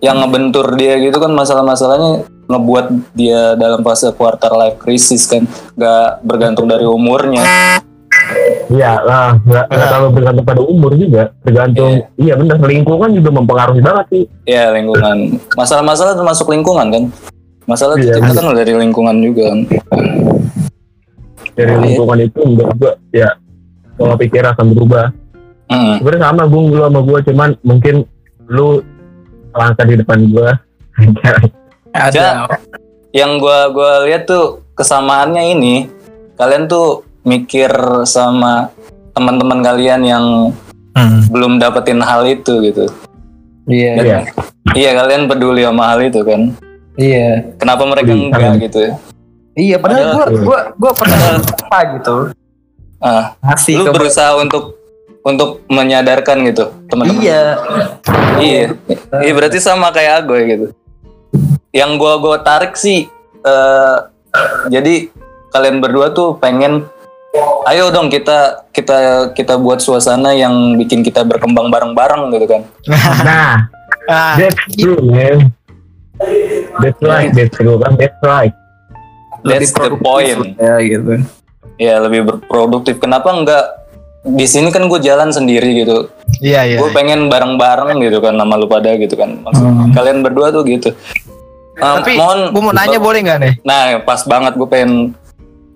yang 0.00 0.16
ngebentur 0.20 0.76
dia 0.76 0.96
gitu 0.96 1.18
kan 1.18 1.32
masalah-masalahnya 1.32 2.24
ngebuat 2.46 2.86
dia 3.12 3.54
dalam 3.54 3.80
fase 3.80 4.12
quarter 4.12 4.52
life 4.54 4.76
crisis 4.78 5.24
kan 5.24 5.44
nggak 5.74 6.24
bergantung 6.24 6.66
dari 6.66 6.84
umurnya 6.84 7.42
iya 8.70 9.02
lah 9.02 9.34
nggak 9.42 9.64
nggak 9.66 9.82
Ah. 9.82 9.90
terlalu 9.90 10.08
bergantung 10.14 10.46
pada 10.46 10.62
umur 10.62 10.92
juga. 10.94 11.22
Tergantung 11.42 11.92
iya. 12.16 12.34
benar 12.38 12.56
lingkungan 12.62 13.10
juga 13.12 13.30
mempengaruhi 13.34 13.82
banget 13.82 14.06
sih. 14.14 14.24
Ya 14.46 14.70
lingkungan. 14.70 15.36
Masalah-masalah 15.58 16.14
termasuk 16.14 16.46
lingkungan 16.48 16.86
kan? 16.88 17.04
Masalah 17.66 17.94
Iya, 17.98 18.18
diciptakan 18.18 18.54
dari 18.56 18.72
lingkungan 18.74 19.16
juga 19.22 19.42
kan? 19.54 19.60
Dari 21.54 21.72
Iya. 21.74 21.82
lingkungan 21.82 22.18
itu 22.22 22.40
menurut 22.46 22.74
gua 22.78 22.92
ya 23.10 23.28
pola 23.98 24.14
pikir 24.16 24.42
akan 24.42 24.66
berubah. 24.72 25.06
Mm. 25.70 26.02
sebenarnya 26.02 26.34
sama 26.34 26.42
gue 26.50 26.60
lu 26.66 26.82
sama 26.82 27.00
gue 27.06 27.18
cuman 27.30 27.48
mungkin 27.62 27.94
lu 28.50 28.82
langkah 29.54 29.86
di 29.86 29.94
depan 30.02 30.18
gue 30.26 30.50
ada. 31.94 32.50
yang 33.14 33.38
gua 33.38 33.70
gua 33.70 34.02
lihat 34.02 34.26
tuh 34.26 34.66
kesamaannya 34.74 35.54
ini 35.54 35.86
kalian 36.34 36.66
tuh 36.66 37.06
mikir 37.22 37.70
sama 38.02 38.72
teman-teman 39.12 39.60
kalian 39.60 40.02
yang 40.02 40.26
Hmm. 40.90 41.22
belum 41.30 41.56
dapetin 41.56 42.02
hal 42.02 42.26
itu 42.26 42.50
gitu 42.62 42.84
Iya. 43.64 43.92
Iya. 43.96 44.18
iya 44.74 44.90
kalian 44.92 45.26
peduli 45.26 45.62
sama 45.62 45.86
hal 45.86 46.02
itu 46.02 46.18
kan 46.20 46.50
Iya. 46.94 47.54
kenapa 47.56 47.86
mereka 47.86 48.10
Peduli, 48.10 48.26
enggak 48.26 48.52
gitu 48.60 48.78
ya 48.80 48.92
Iya, 49.50 49.76
padahal 49.78 50.02
gua 50.02 50.10
Padahal- 50.20 50.42
gua 50.42 50.60
gua 50.74 50.92
pernah 50.92 51.18
apa 51.38 51.78
gitu. 51.94 52.16
ah 52.98 53.24
Ngasih 53.40 53.74
lu 53.78 53.84
berusaha 53.88 54.30
untuk 54.36 54.76
untuk 55.20 55.50
menyadarkan 55.66 56.42
gitu 56.44 56.64
teman-teman 56.86 57.22
Iya. 57.22 57.42
iya 58.38 58.62
iya 59.20 59.32
berarti 59.32 59.56
sama 59.56 59.88
kayak 59.90 60.24
gue 60.24 60.40
gitu 60.48 60.66
yang 61.70 61.94
gua 61.96 62.18
gua 62.18 62.36
tarik 62.40 62.74
sih 62.74 63.06
eh 63.40 63.96
jadi 64.66 65.06
kalian 65.48 65.78
berdua 65.78 66.10
tuh 66.10 66.34
pengen 66.34 66.84
ayo 67.64 67.88
dong 67.88 68.08
kita 68.08 68.66
kita 68.70 68.96
kita 69.32 69.54
buat 69.54 69.78
suasana 69.78 70.34
yang 70.34 70.74
bikin 70.74 71.00
kita 71.00 71.22
berkembang 71.22 71.70
bareng-bareng 71.70 72.30
gitu 72.32 72.46
kan. 72.48 72.62
Nah 73.22 73.70
Ah, 74.06 74.34
that's 74.34 74.58
true 74.74 74.98
man. 74.98 75.54
That's 76.80 76.98
right 77.00 77.30
that's 77.30 77.54
true 77.54 77.78
kan 77.78 77.94
that's 77.94 78.18
right. 78.20 78.50
That's 79.40 79.70
the 79.70 79.94
point. 79.94 80.58
Ya 80.58 80.82
gitu. 80.82 81.22
ya 81.76 81.96
lebih 81.98 82.26
berproduktif. 82.26 82.98
Kenapa 82.98 83.30
enggak? 83.30 83.64
Di 84.20 84.44
sini 84.44 84.68
kan 84.68 84.84
gue 84.84 84.98
jalan 84.98 85.30
sendiri 85.30 85.80
gitu. 85.80 86.10
Iya 86.42 86.66
iya. 86.66 86.76
gue 86.76 86.90
pengen 86.90 87.30
bareng-bareng 87.30 88.02
gitu 88.02 88.18
kan 88.18 88.34
sama 88.34 88.58
lu 88.58 88.66
pada 88.66 88.98
gitu 88.98 89.14
kan. 89.14 89.38
Maksud, 89.40 89.62
Hmm. 89.62 89.88
kalian 89.94 90.20
berdua 90.20 90.50
tuh 90.50 90.66
gitu. 90.66 90.90
Eh, 90.90 91.94
Tapi 91.96 92.18
mohon 92.18 92.50
gue 92.50 92.62
mau 92.62 92.74
nanya 92.74 92.98
boleh 92.98 93.20
nggak 93.22 93.38
nih? 93.40 93.54
nah 93.62 93.96
pas 94.02 94.20
banget 94.24 94.52
gue 94.52 94.68
pengen 94.68 95.14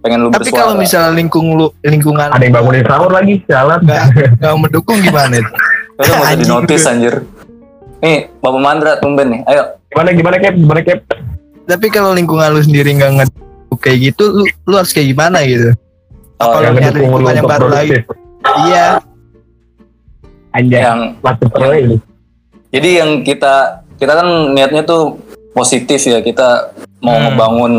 pengen 0.05 0.21
lu 0.21 0.29
Tapi 0.29 0.45
bersuara 0.45 0.61
kalau 0.61 0.75
misalnya 0.77 1.11
lingkung 1.11 1.57
lu 1.57 1.73
lingkungan 1.81 2.29
ada 2.29 2.39
yang 2.39 2.53
bangunin 2.53 2.85
sahur 2.85 3.09
lagi 3.09 3.41
jalan 3.45 3.81
nggak 3.81 4.05
nggak 4.37 4.53
mendukung 4.55 4.99
gimana? 5.01 5.35
itu? 5.35 5.53
Lu 6.05 6.13
mau 6.13 6.27
jadi 6.27 6.45
notice 6.45 6.85
anjir 6.85 7.15
nih 7.99 8.29
Bapak 8.37 8.61
Mandra 8.61 8.93
tumben 8.99 9.31
nih 9.31 9.41
ayo 9.47 9.63
gimana 9.89 10.09
gimana 10.13 10.37
cap 10.39 10.55
gimana 10.55 10.81
cap 10.83 11.01
Tapi 11.65 11.87
kalau 11.89 12.13
lingkungan 12.13 12.53
lu 12.53 12.61
sendiri 12.61 12.93
nggak 12.93 13.13
ngedukung 13.17 13.81
kayak 13.81 13.99
gitu, 14.05 14.25
lu, 14.29 14.45
lu 14.45 14.75
harus 14.75 14.93
kayak 14.93 15.09
gimana 15.09 15.41
gitu? 15.43 15.73
Oh, 16.37 16.53
Kalau 16.53 16.61
yang 16.63 16.77
nyari 16.77 16.85
ngedukung 16.85 17.09
lu 17.09 17.17
lingkungan 17.17 17.35
yang 17.35 17.49
baru 17.49 17.67
lagi. 17.67 17.99
Iya. 18.45 18.87
anjay 20.53 20.83
yang 20.83 21.01
waktu 21.19 21.45
perlu 21.49 21.73
ini 21.73 21.97
jadi 22.69 22.89
yang 23.01 23.11
kita 23.23 23.55
kita 23.97 24.13
kan 24.13 24.29
niatnya 24.53 24.83
tuh 24.83 25.19
positif 25.51 26.03
ya 26.03 26.21
kita 26.21 26.75
mau 26.99 27.15
Hmm. 27.15 27.25
ngebangun 27.31 27.73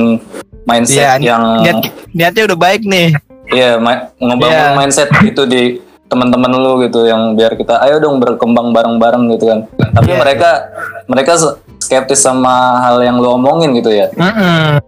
mindset 0.66 1.22
Iya, 1.22 1.34
yang 1.34 1.44
Niat 1.62 1.76
niatnya 2.12 2.44
udah 2.52 2.60
baik 2.60 2.82
nih. 2.84 3.08
Iya, 3.48 3.78
ma- 3.78 4.10
ngebangun 4.18 4.52
Iya. 4.52 4.76
mindset 4.76 5.10
itu 5.22 5.44
di 5.46 5.64
teman-teman 6.06 6.54
lu 6.54 6.82
gitu 6.82 7.06
yang 7.06 7.34
biar 7.34 7.54
kita 7.54 7.82
ayo 7.82 7.98
dong 7.98 8.18
berkembang 8.18 8.70
bareng-bareng 8.70 9.30
gitu 9.34 9.46
kan. 9.50 9.60
Tapi 9.94 10.12
Iya. 10.12 10.20
mereka 10.20 10.50
mereka 11.06 11.32
skeptis 11.78 12.22
sama 12.22 12.82
hal 12.82 13.02
yang 13.02 13.18
lu 13.18 13.30
omongin 13.32 13.74
gitu 13.74 13.90
ya. 13.90 14.10
Mm-mm. 14.14 14.82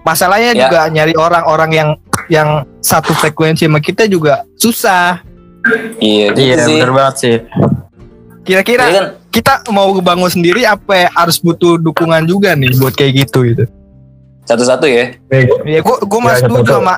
Masalahnya 0.00 0.52
Ya. 0.54 0.68
juga 0.68 0.80
nyari 0.88 1.14
orang-orang 1.16 1.70
yang 1.72 1.88
yang 2.30 2.48
satu 2.80 3.10
frekuensi 3.12 3.66
sama 3.66 3.80
kita 3.80 4.06
juga 4.06 4.44
susah. 4.54 5.20
Iya, 5.98 6.32
gitu 6.32 6.40
Iya 6.40 6.56
sih. 6.64 6.76
bener 6.78 6.90
banget 6.92 7.14
sih. 7.18 7.36
Kira-kira 8.40 8.84
kan 8.88 9.04
kita 9.28 9.52
mau 9.68 9.92
bangun 10.00 10.30
sendiri 10.30 10.64
apa 10.64 10.92
ya 10.96 11.08
harus 11.12 11.36
butuh 11.38 11.76
dukungan 11.76 12.24
juga 12.24 12.56
nih 12.56 12.72
buat 12.76 12.96
kayak 12.96 13.26
gitu 13.26 13.44
gitu. 13.44 13.64
Satu-satu 14.50 14.84
ya. 14.84 15.04
Ya 15.62 15.80
gua 15.80 15.96
gua 16.02 16.18
Ya, 16.18 16.26
mas 16.26 16.38
setuju 16.40 16.60
betul. 16.60 16.76
sama 16.76 16.94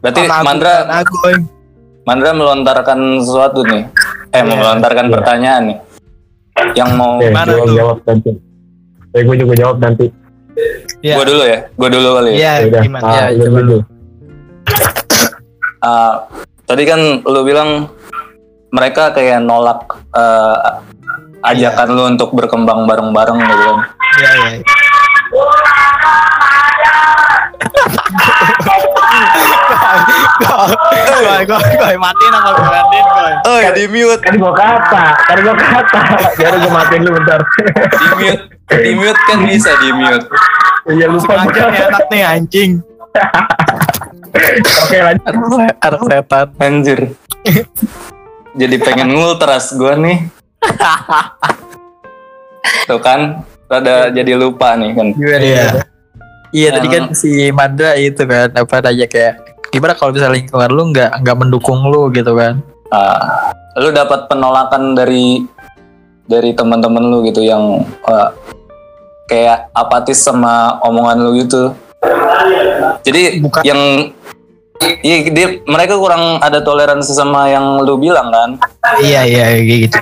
Berarti 0.00 0.20
sama 0.24 0.36
Mandra 0.40 0.74
Agoy. 0.88 1.34
Mandra 2.02 2.30
melontarkan 2.32 2.98
sesuatu 3.20 3.60
nih. 3.64 3.82
Eh, 4.30 4.38
Iya. 4.38 4.42
melontarkan 4.46 5.06
Iya. 5.06 5.12
pertanyaan 5.12 5.62
nih. 5.66 5.78
Yang 6.72 6.90
mau 6.94 7.12
Oke, 7.16 7.28
Mana 7.28 7.50
gua 7.50 7.66
tuh? 7.66 7.76
jawab 7.76 7.98
nanti. 8.04 8.30
Eh, 9.10 9.20
gue 9.20 9.36
juga 9.36 9.54
jawab 9.56 9.76
nanti. 9.78 10.06
Ya. 11.00 11.14
Gua 11.18 11.24
dulu 11.26 11.42
ya. 11.42 11.58
Gua 11.74 11.88
dulu 11.88 12.08
kali 12.14 12.30
ya. 12.30 12.36
Iya, 12.36 12.52
Ya 12.54 12.66
udah. 12.66 12.82
gimana? 12.82 13.04
Ah, 13.04 13.14
Ya, 13.28 13.42
coba 13.42 13.60
dulu. 13.60 13.78
Ah, 15.80 16.28
tadi 16.64 16.84
kan 16.84 17.00
lu 17.20 17.40
bilang 17.40 17.88
mereka 18.70 19.10
kayak 19.10 19.40
nolak 19.40 19.80
eh, 20.12 20.56
ajakan 21.42 21.88
lu 21.88 22.02
untuk 22.06 22.30
berkembang 22.30 22.84
bareng-bareng 22.84 23.38
gitu 23.40 23.62
kan. 23.64 23.78
Iya, 24.14 24.30
iya. 24.36 24.50
Goy, 31.20 31.42
goy, 31.44 31.68
goy, 31.76 31.94
matiin 32.00 32.32
apa 32.32 32.48
lu 32.54 32.60
matiin, 32.64 33.04
goy. 33.12 33.32
Oh, 33.46 33.58
di 33.74 33.84
mute. 33.90 34.22
Kan 34.24 34.34
gua 34.40 34.52
kata, 34.56 35.04
kan 35.28 35.36
gua 35.44 35.54
kata. 35.56 36.00
Biar 36.36 36.54
gua 36.56 36.70
matiin 36.80 37.00
lu 37.04 37.10
bentar. 37.14 37.40
Di 37.44 38.06
mute. 38.16 38.42
Di 38.70 38.92
mute 38.96 39.20
kan 39.28 39.38
bisa 39.44 39.70
di 39.80 39.90
mute. 39.92 40.24
Iya 40.90 41.06
lupa 41.12 41.44
Sengaja 41.44 41.68
nih 41.68 41.82
anak 41.86 42.04
nih 42.08 42.22
anjing. 42.24 42.70
Oke 44.86 44.96
lanjut. 45.02 45.24
Anak, 45.28 45.74
anak 45.84 46.00
setan. 46.08 46.46
Anjir. 46.56 47.00
Jadi 48.56 48.76
pengen 48.82 49.08
ngultras 49.14 49.76
gua 49.76 49.94
nih. 50.00 50.18
Tuh 52.88 53.00
kan, 53.00 53.44
rada 53.70 54.10
jadi 54.10 54.34
lupa 54.36 54.74
nih 54.76 54.90
kan. 54.96 55.06
Gimana 55.14 55.44
Iya. 55.44 55.66
Ya? 56.50 56.58
Iya 56.58 56.68
tadi 56.78 56.88
kan 56.90 57.04
si 57.14 57.30
Mandra 57.50 57.94
itu 57.94 58.22
kan 58.26 58.50
apa 58.52 58.74
aja 58.82 59.06
kayak 59.06 59.34
gimana 59.70 59.94
kalau 59.94 60.10
misalnya 60.10 60.34
lingkungan 60.42 60.70
lu 60.70 60.82
nggak 60.90 61.10
nggak 61.22 61.36
mendukung 61.38 61.80
lu 61.86 62.10
gitu 62.10 62.34
kan? 62.34 62.58
Ah, 62.90 63.54
lu 63.78 63.94
dapat 63.94 64.26
penolakan 64.26 64.98
dari 64.98 65.46
dari 66.26 66.50
teman-teman 66.54 67.06
lu 67.06 67.22
gitu 67.26 67.42
yang 67.42 67.86
ah, 68.06 68.34
kayak 69.30 69.70
apatis 69.72 70.18
sama 70.18 70.78
omongan 70.82 71.18
lu 71.22 71.30
gitu. 71.38 71.70
Jadi 73.06 73.38
Bukan- 73.40 73.62
yang 73.62 73.80
Iya, 74.80 75.16
dia, 75.28 75.46
mereka 75.68 76.00
kurang 76.00 76.40
ada 76.40 76.64
toleransi 76.64 77.12
sama 77.12 77.48
yang 77.48 77.84
lu 77.84 78.00
bilang 78.00 78.32
kan. 78.32 78.50
Iya, 78.98 79.28
iya, 79.28 79.44
kayak 79.52 79.64
gitu. 79.68 79.98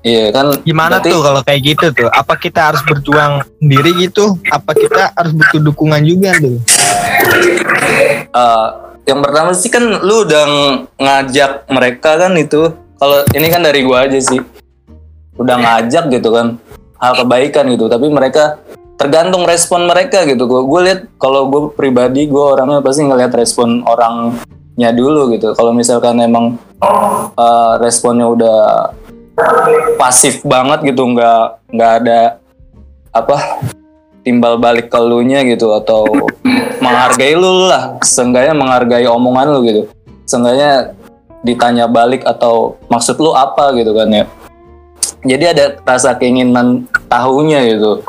Iya 0.00 0.24
kan. 0.30 0.46
Gimana 0.62 0.98
berarti- 0.98 1.10
tuh 1.10 1.20
kalau 1.22 1.40
kayak 1.42 1.60
gitu 1.66 1.86
tuh? 1.90 2.08
Apa 2.10 2.34
kita 2.38 2.60
harus 2.70 2.82
berjuang 2.86 3.42
sendiri 3.58 3.90
gitu? 3.98 4.38
Apa 4.48 4.70
kita 4.70 5.10
harus 5.18 5.32
butuh 5.34 5.60
dukungan 5.62 6.02
juga 6.02 6.30
tuh? 6.38 6.56
eh, 8.34 8.66
yang 9.04 9.20
pertama 9.20 9.50
sih 9.52 9.68
kan 9.68 9.82
lu 9.82 10.24
udah 10.24 10.42
ng- 10.46 10.80
ngajak 10.96 11.68
mereka 11.68 12.10
kan 12.16 12.32
itu 12.34 12.72
kalau 12.96 13.20
ini 13.30 13.46
kan 13.46 13.60
dari 13.60 13.84
gua 13.84 14.08
aja 14.08 14.16
sih 14.16 14.40
udah 15.34 15.56
ngajak 15.60 16.08
gitu 16.10 16.30
kan 16.30 16.56
hal 16.96 17.12
kebaikan 17.14 17.68
gitu 17.68 17.86
tapi 17.86 18.08
mereka 18.08 18.58
tergantung 18.94 19.44
respon 19.44 19.86
mereka 19.86 20.22
gitu. 20.26 20.46
Gue 20.46 20.62
gue 20.66 20.80
lihat 20.90 21.00
kalau 21.18 21.50
gue 21.50 21.62
pribadi 21.74 22.26
gue 22.30 22.44
orangnya 22.44 22.80
pasti 22.80 23.02
ngelihat 23.06 23.32
respon 23.34 23.82
orangnya 23.86 24.90
dulu 24.94 25.34
gitu. 25.34 25.54
Kalau 25.54 25.74
misalkan 25.74 26.18
emang 26.22 26.58
eh, 27.34 27.72
responnya 27.82 28.26
udah 28.30 28.58
pasif 29.98 30.46
banget 30.46 30.94
gitu 30.94 31.10
nggak 31.10 31.74
nggak 31.74 31.92
ada 32.04 32.38
apa 33.10 33.66
timbal 34.22 34.56
balik 34.56 34.88
ke 34.88 34.98
gitu 35.54 35.74
atau 35.74 36.06
menghargai 36.78 37.34
lu 37.34 37.66
lah. 37.66 37.98
Seenggaknya 38.02 38.54
menghargai 38.54 39.06
omongan 39.10 39.46
lu 39.52 39.60
gitu. 39.66 39.82
Seenggaknya 40.24 40.94
ditanya 41.44 41.84
balik 41.84 42.24
atau 42.24 42.80
maksud 42.88 43.20
lu 43.20 43.36
apa 43.36 43.76
gitu 43.76 43.92
kan 43.92 44.08
ya 44.08 44.24
jadi 45.24 45.56
ada 45.56 45.64
rasa 45.88 46.12
keinginan 46.20 46.84
tahunya 47.08 47.74
gitu 47.74 48.04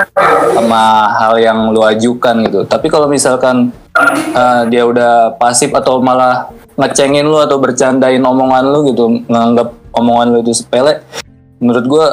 sama 0.52 1.08
hal 1.16 1.40
yang 1.40 1.72
lu 1.72 1.80
ajukan 1.82 2.44
gitu. 2.44 2.68
Tapi 2.68 2.92
kalau 2.92 3.08
misalkan 3.08 3.72
eh, 4.36 4.62
dia 4.68 4.84
udah 4.84 5.40
pasif 5.40 5.72
atau 5.72 6.04
malah 6.04 6.52
ngecengin 6.76 7.24
lu 7.24 7.40
atau 7.40 7.56
bercandain 7.56 8.20
omongan 8.20 8.64
lu 8.68 8.92
gitu 8.92 9.08
nganggap 9.32 9.72
omongan 9.96 10.36
lu 10.36 10.38
itu 10.44 10.52
sepele 10.60 11.00
menurut 11.64 11.86
gua 11.88 12.06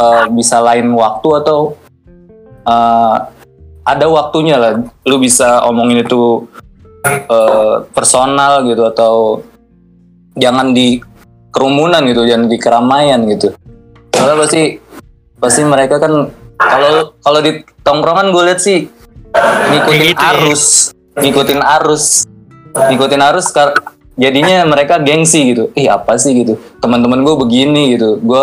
eh, 0.00 0.24
bisa 0.32 0.64
lain 0.64 0.88
waktu 0.96 1.28
atau 1.44 1.76
eh, 2.64 3.16
ada 3.84 4.06
waktunya 4.08 4.56
lah. 4.56 4.72
Lu 5.04 5.20
bisa 5.20 5.60
omongin 5.68 6.08
itu 6.08 6.48
eh, 7.04 7.76
personal 7.92 8.64
gitu 8.64 8.88
atau 8.88 9.44
jangan 10.40 10.72
di 10.72 11.04
kerumunan 11.52 12.04
gitu 12.06 12.22
jangan 12.24 12.46
di 12.46 12.56
keramaian 12.60 13.20
gitu 13.26 13.50
soalnya 14.18 14.36
pasti 14.42 14.62
pasti 15.38 15.62
mereka 15.62 16.02
kan 16.02 16.12
kalau 16.58 17.14
kalau 17.22 17.38
di 17.38 17.62
tongkrongan 17.86 18.34
gue 18.34 18.42
lihat 18.50 18.60
sih 18.60 18.90
ngikutin 19.70 20.02
gitu 20.10 20.18
ya. 20.18 20.30
arus 20.34 20.62
ngikutin 21.14 21.60
arus 21.62 22.04
ngikutin 22.74 23.22
arus 23.22 23.46
kar- 23.54 23.78
jadinya 24.18 24.66
mereka 24.66 24.98
gengsi 24.98 25.54
gitu. 25.54 25.70
Ih 25.78 25.86
apa 25.86 26.18
sih 26.18 26.34
gitu? 26.34 26.58
Teman-teman 26.82 27.22
gue 27.22 27.34
begini 27.38 27.94
gitu. 27.94 28.18
Gue 28.18 28.42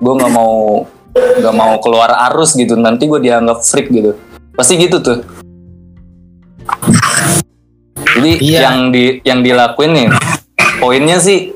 gue 0.00 0.12
nggak 0.16 0.32
mau 0.32 0.84
nggak 1.12 1.54
mau 1.54 1.76
keluar 1.84 2.08
arus 2.32 2.56
gitu. 2.56 2.80
Nanti 2.80 3.04
gue 3.04 3.20
dianggap 3.20 3.60
freak 3.60 3.92
gitu. 3.92 4.16
Pasti 4.56 4.80
gitu 4.80 5.04
tuh. 5.04 5.20
Jadi 8.16 8.32
Iya. 8.40 8.60
yang 8.68 8.78
di 8.92 9.20
yang 9.24 9.40
dilakuin 9.44 9.92
nih 9.92 10.08
poinnya 10.80 11.20
sih 11.20 11.52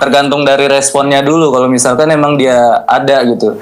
tergantung 0.00 0.44
dari 0.44 0.66
responnya 0.68 1.20
dulu. 1.24 1.52
Kalau 1.52 1.68
misalkan 1.68 2.12
emang 2.12 2.36
dia 2.36 2.84
ada 2.84 3.24
gitu 3.24 3.56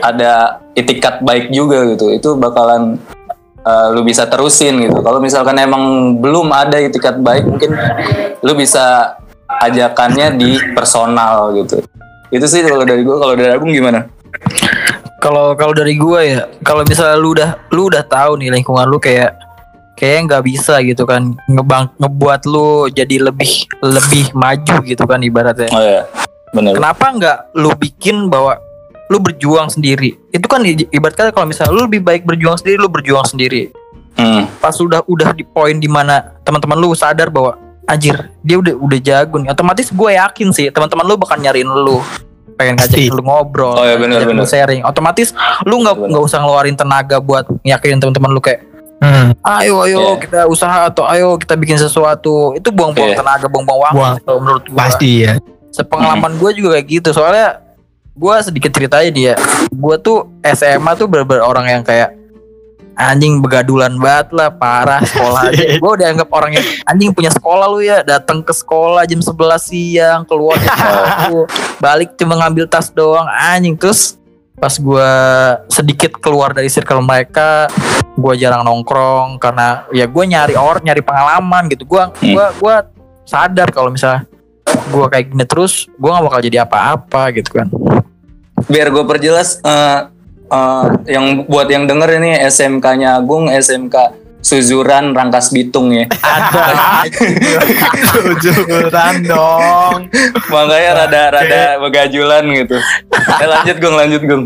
ada 0.00 0.62
itikat 0.72 1.20
baik 1.20 1.52
juga 1.52 1.84
gitu 1.92 2.08
itu 2.16 2.32
bakalan 2.40 2.96
uh, 3.64 3.92
lu 3.92 4.00
bisa 4.02 4.24
terusin 4.26 4.80
gitu. 4.80 5.04
Kalau 5.04 5.20
misalkan 5.20 5.56
emang 5.60 6.16
belum 6.18 6.48
ada 6.50 6.80
itikat 6.80 7.20
baik 7.20 7.44
mungkin 7.44 7.76
lu 8.40 8.52
bisa 8.56 9.16
ajakannya 9.60 10.40
di 10.40 10.56
personal 10.72 11.52
gitu. 11.58 11.84
Itu 12.30 12.46
sih 12.46 12.62
kalau 12.64 12.86
dari 12.86 13.02
gue 13.02 13.16
kalau 13.18 13.34
dari 13.34 13.50
Agung 13.52 13.74
gimana? 13.74 14.06
Kalau 15.20 15.52
kalau 15.52 15.76
dari 15.76 16.00
gua 16.00 16.24
ya, 16.24 16.48
kalau 16.64 16.80
misalnya 16.80 17.20
lu 17.20 17.36
udah 17.36 17.50
lu 17.76 17.92
udah 17.92 18.00
tahu 18.08 18.40
nih 18.40 18.48
lingkungan 18.56 18.88
lu 18.88 18.96
kayak 18.96 19.36
kayak 20.00 20.26
nggak 20.26 20.42
bisa 20.42 20.80
gitu 20.80 21.04
kan 21.04 21.36
ngebang 21.44 21.92
ngebuat 21.94 22.48
lu 22.48 22.88
jadi 22.88 23.20
lebih 23.20 23.68
lebih 23.78 24.32
maju 24.32 24.76
gitu 24.82 25.04
kan 25.04 25.20
ibaratnya. 25.20 25.68
oh 25.68 25.78
ya 25.78 26.02
benar 26.50 26.72
Kenapa 26.74 27.04
nggak 27.12 27.38
lu 27.54 27.70
bikin 27.76 28.26
bahwa 28.26 28.56
lu 29.06 29.18
berjuang 29.18 29.68
sendiri? 29.68 30.14
Itu 30.30 30.46
kan 30.46 30.62
i- 30.62 30.88
ibarat 30.88 31.14
kata 31.14 31.30
kalau 31.30 31.44
misalnya 31.44 31.74
lu 31.74 31.84
lebih 31.84 32.00
baik 32.00 32.22
berjuang 32.22 32.56
sendiri, 32.56 32.78
lu 32.78 32.86
berjuang 32.86 33.22
sendiri. 33.22 33.68
hmm. 34.14 34.46
Pas 34.56 34.72
udah 34.72 35.02
udah 35.04 35.30
di 35.30 35.42
poin 35.42 35.74
di 35.74 35.86
mana 35.86 36.38
teman-teman 36.40 36.78
lu 36.78 36.94
sadar 36.94 37.26
bahwa 37.26 37.58
anjir 37.84 38.14
dia 38.40 38.56
udah 38.56 38.72
udah 38.72 38.98
jago 38.98 39.36
nih. 39.36 39.50
Otomatis 39.50 39.90
gue 39.90 40.10
yakin 40.12 40.48
sih 40.50 40.70
teman-teman 40.70 41.04
lu 41.04 41.18
bakal 41.18 41.36
nyariin 41.36 41.66
lu 41.66 41.98
pengen 42.54 42.76
ngajak 42.76 43.10
lu 43.10 43.20
ngobrol, 43.20 43.72
Oh, 43.72 43.82
iya, 43.82 43.96
benar, 43.96 44.20
ngajak 44.20 44.30
lu 44.30 44.44
sharing. 44.44 44.80
Otomatis 44.82 45.34
lu 45.64 45.80
nggak 45.80 45.96
nggak 46.06 46.22
usah 46.22 46.38
ngeluarin 46.38 46.74
tenaga 46.74 47.18
buat 47.18 47.50
yakinin 47.62 47.98
teman-teman 47.98 48.30
lu 48.30 48.38
kayak 48.38 48.62
Hmm. 49.00 49.32
ayo 49.40 49.80
ayo 49.80 49.98
Iya. 50.12 50.20
kita 50.20 50.40
usaha 50.44 50.84
atau 50.84 51.04
ayo 51.04 51.34
kita 51.34 51.56
bikin 51.56 51.76
sesuatu. 51.76 52.52
Itu 52.52 52.68
buang-buang 52.68 53.12
Iya. 53.12 53.18
tenaga, 53.18 53.46
buang-buang 53.46 53.80
waktu 53.82 53.96
Buang. 54.22 54.38
menurut 54.38 54.64
gua 54.66 54.78
Pasti 54.78 55.24
ya. 55.24 55.40
sepengalaman 55.70 56.34
gue 56.34 56.50
juga 56.52 56.74
kayak 56.74 56.86
gitu 56.90 57.08
soalnya 57.10 57.62
gue 58.10 58.34
sedikit 58.42 58.68
ceritanya 58.70 59.06
dia 59.08 59.34
gue 59.70 59.96
tuh 59.98 60.26
SMA 60.44 60.92
tuh 60.92 61.06
bener-bener 61.06 61.40
orang 61.40 61.62
yang 61.64 61.80
kayak 61.80 62.10
anjing 62.92 63.38
begadulan 63.38 63.94
banget 63.94 64.28
lah 64.30 64.50
parah 64.50 64.98
sekolah 65.00 65.46
aja 65.48 65.78
gue 65.78 65.90
udah 65.94 66.06
anggap 66.10 66.28
orang 66.28 66.52
yang 66.52 66.66
anjing 66.84 67.14
punya 67.14 67.30
sekolah 67.30 67.64
lu 67.64 67.80
ya 67.80 68.02
datang 68.02 68.42
ke 68.42 68.50
sekolah 68.50 69.06
jam 69.06 69.22
11 69.22 69.30
siang 69.62 70.26
keluar 70.26 70.58
jam 70.58 70.74
1 71.30 71.80
balik 71.80 72.12
cuma 72.14 72.34
ngambil 72.36 72.66
tas 72.66 72.90
doang 72.90 73.24
anjing 73.24 73.72
terus 73.72 74.18
pas 74.58 74.74
gue 74.74 75.10
sedikit 75.70 76.18
keluar 76.18 76.50
dari 76.50 76.66
circle 76.66 77.00
mereka 77.00 77.70
gue 78.16 78.34
jarang 78.36 78.66
nongkrong 78.66 79.38
karena 79.38 79.86
ya 79.94 80.06
gue 80.06 80.24
nyari 80.26 80.54
orang 80.58 80.82
nyari 80.82 81.02
pengalaman 81.02 81.70
gitu 81.70 81.86
gue 81.86 82.02
gue 82.20 82.46
gue 82.58 82.74
sadar 83.26 83.70
kalau 83.70 83.94
misalnya 83.94 84.26
gue 84.66 85.06
kayak 85.06 85.26
gini 85.30 85.44
terus 85.46 85.86
gue 85.98 86.10
gak 86.10 86.24
bakal 86.26 86.40
jadi 86.42 86.66
apa-apa 86.66 87.30
gitu 87.34 87.50
kan 87.62 87.68
biar 88.66 88.90
gue 88.92 89.04
perjelas 89.06 89.62
eh, 89.62 90.00
eh, 90.50 90.84
yang 91.10 91.46
buat 91.46 91.70
yang 91.70 91.86
denger 91.86 92.20
ini 92.20 92.38
SMK-nya 92.50 93.18
Agung 93.18 93.48
SMK 93.48 94.20
suzuran 94.40 95.12
rangkas 95.12 95.52
bitung 95.52 95.92
ya. 95.92 96.08
Ada. 96.08 97.04
Jujuran 98.42 99.14
dong. 99.28 100.08
Makanya 100.48 100.90
rada 101.04 101.22
rada 101.28 101.62
begajulan 101.76 102.44
gitu. 102.56 102.80
Eh, 103.12 103.48
lanjut 103.48 103.76
Gung, 103.78 103.96
lanjut 104.00 104.22
Gung. 104.24 104.44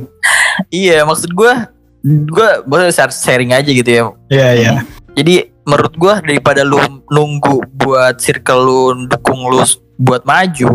iya, 0.71 1.07
maksud 1.07 1.31
gua 1.35 1.74
gua 2.05 2.61
boleh 2.63 2.89
share- 2.89 3.09
sharing 3.11 3.51
aja 3.51 3.67
gitu 3.67 3.89
ya. 3.89 4.03
Iya 4.29 4.49
iya. 4.53 4.71
Jadi 5.15 5.35
menurut 5.65 5.95
gua 5.95 6.21
daripada 6.21 6.61
lu 6.61 6.77
nunggu 7.09 7.65
buat 7.73 8.19
circle 8.19 8.61
lu 8.61 8.81
dukung 9.07 9.49
lu 9.49 9.65
buat 9.97 10.23
maju, 10.23 10.69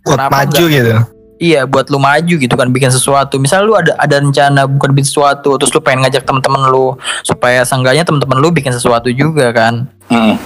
Buat 0.00 0.18
Kenapa 0.22 0.32
maju 0.38 0.64
gitu. 0.68 0.92
iya 1.36 1.64
buat 1.64 1.88
lu 1.88 1.98
maju 1.98 2.34
gitu 2.36 2.54
kan 2.54 2.70
bikin 2.70 2.88
sesuatu. 2.88 3.36
Misal 3.36 3.66
lu 3.66 3.74
ada 3.74 3.96
ada 3.96 4.20
rencana 4.20 4.64
bukan 4.64 4.94
bikin 4.94 5.08
sesuatu, 5.08 5.56
terus 5.56 5.72
lu 5.72 5.80
pengen 5.80 6.04
ngajak 6.04 6.22
teman-teman 6.22 6.68
lu 6.68 6.94
supaya 7.20 7.66
seenggaknya 7.66 8.06
teman-teman 8.06 8.38
lu 8.38 8.48
bikin 8.48 8.70
sesuatu 8.70 9.10
juga 9.10 9.50
kan. 9.50 9.90
Hmm. 10.06 10.38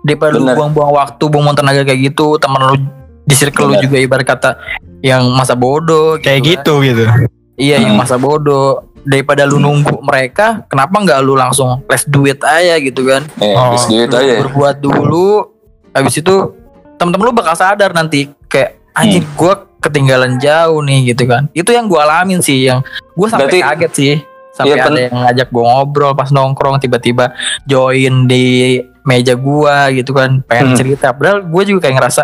Daripada 0.00 0.36
lu 0.36 0.44
Bener. 0.44 0.56
buang-buang 0.56 0.92
waktu, 0.94 1.24
buang-buang 1.26 1.56
tenaga 1.56 1.82
kayak 1.82 2.00
gitu, 2.08 2.36
teman 2.36 2.60
lu 2.62 2.74
di 3.24 3.34
circle 3.34 3.66
lu 3.66 3.76
Bener. 3.76 3.84
juga 3.84 3.96
ibarat 3.98 4.26
kata 4.26 4.50
yang 5.00 5.28
masa 5.32 5.52
bodoh 5.52 6.16
Kayak 6.16 6.40
kan. 6.40 6.48
gitu 6.48 6.72
gitu. 6.80 7.04
Iya, 7.54 7.76
yang 7.82 7.96
Hmm. 7.96 8.00
masa 8.00 8.16
bodoh. 8.16 8.93
Daripada 9.04 9.44
lu 9.44 9.56
nunggu 9.56 10.00
mereka, 10.00 10.64
kenapa 10.64 10.96
nggak 10.96 11.20
lu 11.20 11.34
langsung 11.34 11.84
les 11.84 12.04
duit 12.04 12.40
aja 12.40 12.80
gitu 12.80 13.04
kan? 13.04 13.20
Eh, 13.36 13.52
Oh, 13.52 13.76
duit 13.76 14.08
Lu 14.08 14.16
aja. 14.16 14.24
ya. 14.26 14.40
berbuat 14.40 14.76
dulu, 14.78 15.28
habis 15.92 16.16
itu 16.16 16.34
temen-temen 16.96 17.28
lu 17.28 17.32
bakal 17.32 17.52
sadar 17.52 17.92
nanti 17.92 18.32
kayak 18.46 18.80
anjir 18.92 19.20
Hmm. 19.20 19.34
gua 19.36 19.54
ketinggalan 19.78 20.38
jauh 20.38 20.80
nih 20.80 21.12
gitu 21.12 21.28
kan. 21.28 21.52
Itu 21.52 21.70
yang 21.70 21.84
gua 21.84 22.08
alamin 22.08 22.40
sih, 22.40 22.64
yang 22.64 22.80
gua 23.12 23.28
sampai 23.28 23.52
Berarti- 23.52 23.62
kaget 23.62 23.92
sih. 23.92 24.14
Sampai 24.50 24.78
Iya, 24.78 24.86
ada 24.86 25.00
yang 25.02 25.18
ngajak 25.20 25.48
gua 25.50 25.64
ngobrol 25.68 26.14
pas 26.14 26.30
nongkrong 26.30 26.78
tiba-tiba 26.78 27.34
join 27.64 28.24
di 28.24 28.78
meja 29.02 29.34
gua 29.34 29.90
gitu 29.90 30.14
kan, 30.14 30.40
pengen 30.42 30.72
Hmm. 30.72 30.78
cerita. 30.78 31.10
Padahal 31.10 31.42
gua 31.42 31.62
juga 31.62 31.84
kayak 31.84 31.96
ngerasa 31.98 32.22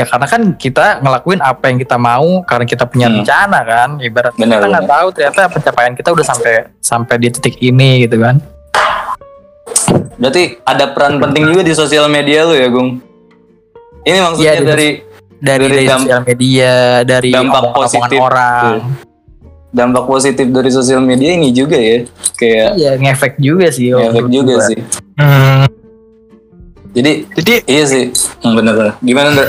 ya 0.00 0.04
karena 0.04 0.26
kan 0.26 0.42
kita 0.54 0.98
ngelakuin 0.98 1.38
apa 1.38 1.64
yang 1.66 1.76
kita 1.76 1.96
mau 1.96 2.40
karena 2.42 2.64
kita 2.64 2.84
punya 2.84 3.06
Hmm. 3.06 3.20
rencana 3.20 3.58
kan 3.60 3.88
ibarat 3.98 4.32
Benar, 4.34 4.56
kita 4.56 4.66
nggak 4.66 4.86
tahu 4.88 5.06
ternyata 5.12 5.40
pencapaian 5.50 5.92
kita 5.92 6.08
udah 6.10 6.24
sampai 6.26 6.52
sampai 6.78 7.14
di 7.16 7.28
titik 7.30 7.60
ini 7.60 8.02
gitu 8.02 8.16
kan 8.16 8.40
Berarti 10.14 10.60
ada 10.62 10.84
peran 10.86 11.16
penting 11.18 11.46
juga 11.46 11.62
di 11.62 11.72
sosial 11.72 12.04
media 12.06 12.44
lu 12.44 12.52
ya, 12.52 12.68
Gung. 12.68 13.00
Ini 14.02 14.18
maksudnya 14.20 14.52
di- 14.54 14.66
dari 14.66 14.88
dari, 15.38 15.64
Dari 15.64 15.64
dari 15.66 15.86
sosial 15.88 16.20
media 16.22 16.72
dari 17.02 17.30
dampak 17.32 17.64
positif. 17.72 18.18
orang 18.18 18.76
dampak 19.70 20.04
positif 20.04 20.46
dari 20.46 20.68
sosial 20.68 21.00
media 21.00 21.32
ini 21.32 21.48
juga 21.50 21.74
ya. 21.74 22.04
Kayak 22.34 22.68
iya 22.76 22.90
ngefek 22.98 23.34
juga 23.38 23.68
sih 23.70 23.88
efek 23.88 24.04
menurut 24.20 24.28
juga 24.30 24.54
gua. 24.54 24.66
sih. 24.66 24.78
Hmm, 25.16 25.64
Jadi 26.90 27.12
jadi 27.32 27.52
iya 27.64 27.84
sih. 27.86 28.04
Hmm, 28.40 28.52
bener-bener. 28.52 28.92
Gimana 28.98 29.28
Ndra? 29.30 29.46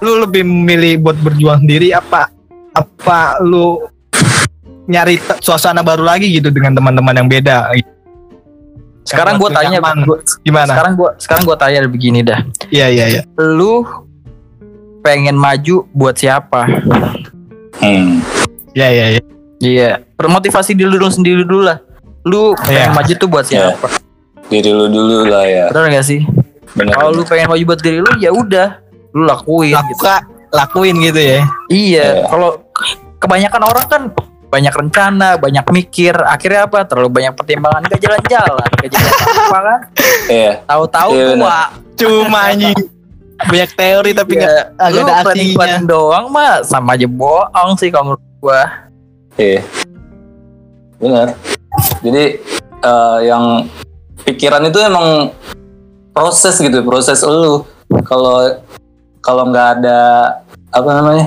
Lu 0.00 0.20
lebih 0.20 0.42
memilih 0.42 1.00
buat 1.00 1.16
berjuang 1.16 1.64
sendiri 1.64 1.90
apa 1.90 2.28
apa 2.70 3.38
lu 3.40 3.80
nyari 4.84 5.16
suasana 5.40 5.80
baru 5.80 6.04
lagi 6.04 6.28
gitu 6.30 6.52
dengan 6.52 6.76
teman-teman 6.76 7.14
yang 7.16 7.28
beda? 7.28 7.72
Gitu. 7.72 7.88
sekarang 9.04 9.36
gue 9.36 9.50
tanya 9.52 9.76
nyaman. 9.80 9.96
gua- 10.04 10.24
gimana? 10.40 10.72
Sekarang 10.72 10.92
gue 10.96 11.10
sekarang 11.20 11.42
gue 11.44 11.56
tanya 11.56 11.78
begini 11.84 12.20
dah. 12.20 12.40
Iya 12.68 12.86
iya 12.88 13.04
iya. 13.06 13.22
Lu 13.36 13.84
pengen 15.00 15.36
maju 15.36 15.84
buat 15.92 16.16
siapa? 16.16 16.64
Hmm. 17.80 18.24
iya 18.72 18.88
iya 18.88 19.06
iya. 19.12 19.22
Iya. 19.60 19.90
Permotivasi 20.16 20.72
diri 20.72 20.88
lu 20.88 21.08
sendiri 21.08 21.44
dulu 21.44 21.64
lah. 21.64 21.80
Lu 22.24 22.56
pengen 22.56 22.90
Iya. 22.90 22.96
maju 22.96 23.12
tuh 23.14 23.28
buat 23.28 23.44
siapa? 23.44 23.88
Diri 24.48 24.72
lu 24.72 24.88
dulu 24.88 25.28
lah 25.28 25.44
ya. 25.44 25.64
benar 25.68 25.88
gak 25.92 26.04
sih? 26.04 26.20
Kalau 26.74 27.12
lu 27.12 27.22
pengen 27.24 27.48
maju 27.48 27.62
buat 27.66 27.80
diri 27.80 28.00
lu 28.00 28.10
ya 28.16 28.32
udah 28.32 28.83
lu 29.14 29.22
lakuin 29.24 29.78
gitu. 29.88 30.04
Lakuin 30.50 30.94
gitu 31.02 31.18
ya 31.18 31.40
iya 31.66 32.06
Iya. 32.20 32.26
kalau 32.28 32.58
kebanyakan 33.18 33.62
orang 33.64 33.86
kan 33.88 34.02
banyak 34.44 34.70
rencana, 34.70 35.34
banyak 35.34 35.66
mikir, 35.74 36.14
akhirnya 36.14 36.70
apa? 36.70 36.86
Terlalu 36.86 37.10
banyak 37.10 37.34
pertimbangan, 37.34 37.82
gak 37.90 37.98
jalan-jalan, 37.98 38.68
gak 38.78 38.86
jalan 38.86 39.10
apa 39.34 39.58
kan? 39.58 39.80
Iya. 40.30 40.52
Tahu-tahu 40.62 41.10
Iya, 41.10 41.24
benar. 41.26 41.38
tua. 41.42 41.60
cuma 41.94 42.40
anjing 42.50 42.74
banyak 43.34 43.70
teori 43.74 44.10
tapi 44.14 44.32
nggak 44.34 44.58
agak 44.78 45.02
lu 45.02 45.10
ada 45.10 45.34
planning 45.58 45.86
doang 45.86 46.26
mah 46.30 46.62
sama 46.62 46.94
aja 46.94 47.06
bohong 47.06 47.74
sih 47.74 47.90
kalau 47.90 48.14
menurut 48.14 48.22
gua. 48.38 48.62
Iya. 49.34 49.62
Benar. 50.98 51.34
Jadi 52.02 52.24
eh, 52.78 53.18
yang 53.26 53.66
pikiran 54.22 54.62
itu 54.64 54.78
emang 54.78 55.34
proses 56.10 56.54
gitu, 56.56 56.78
proses 56.86 57.18
lu. 57.26 57.66
Kalau 58.06 58.54
kalau 59.24 59.48
nggak 59.48 59.80
ada 59.80 59.98
apa 60.68 60.90
namanya 60.92 61.26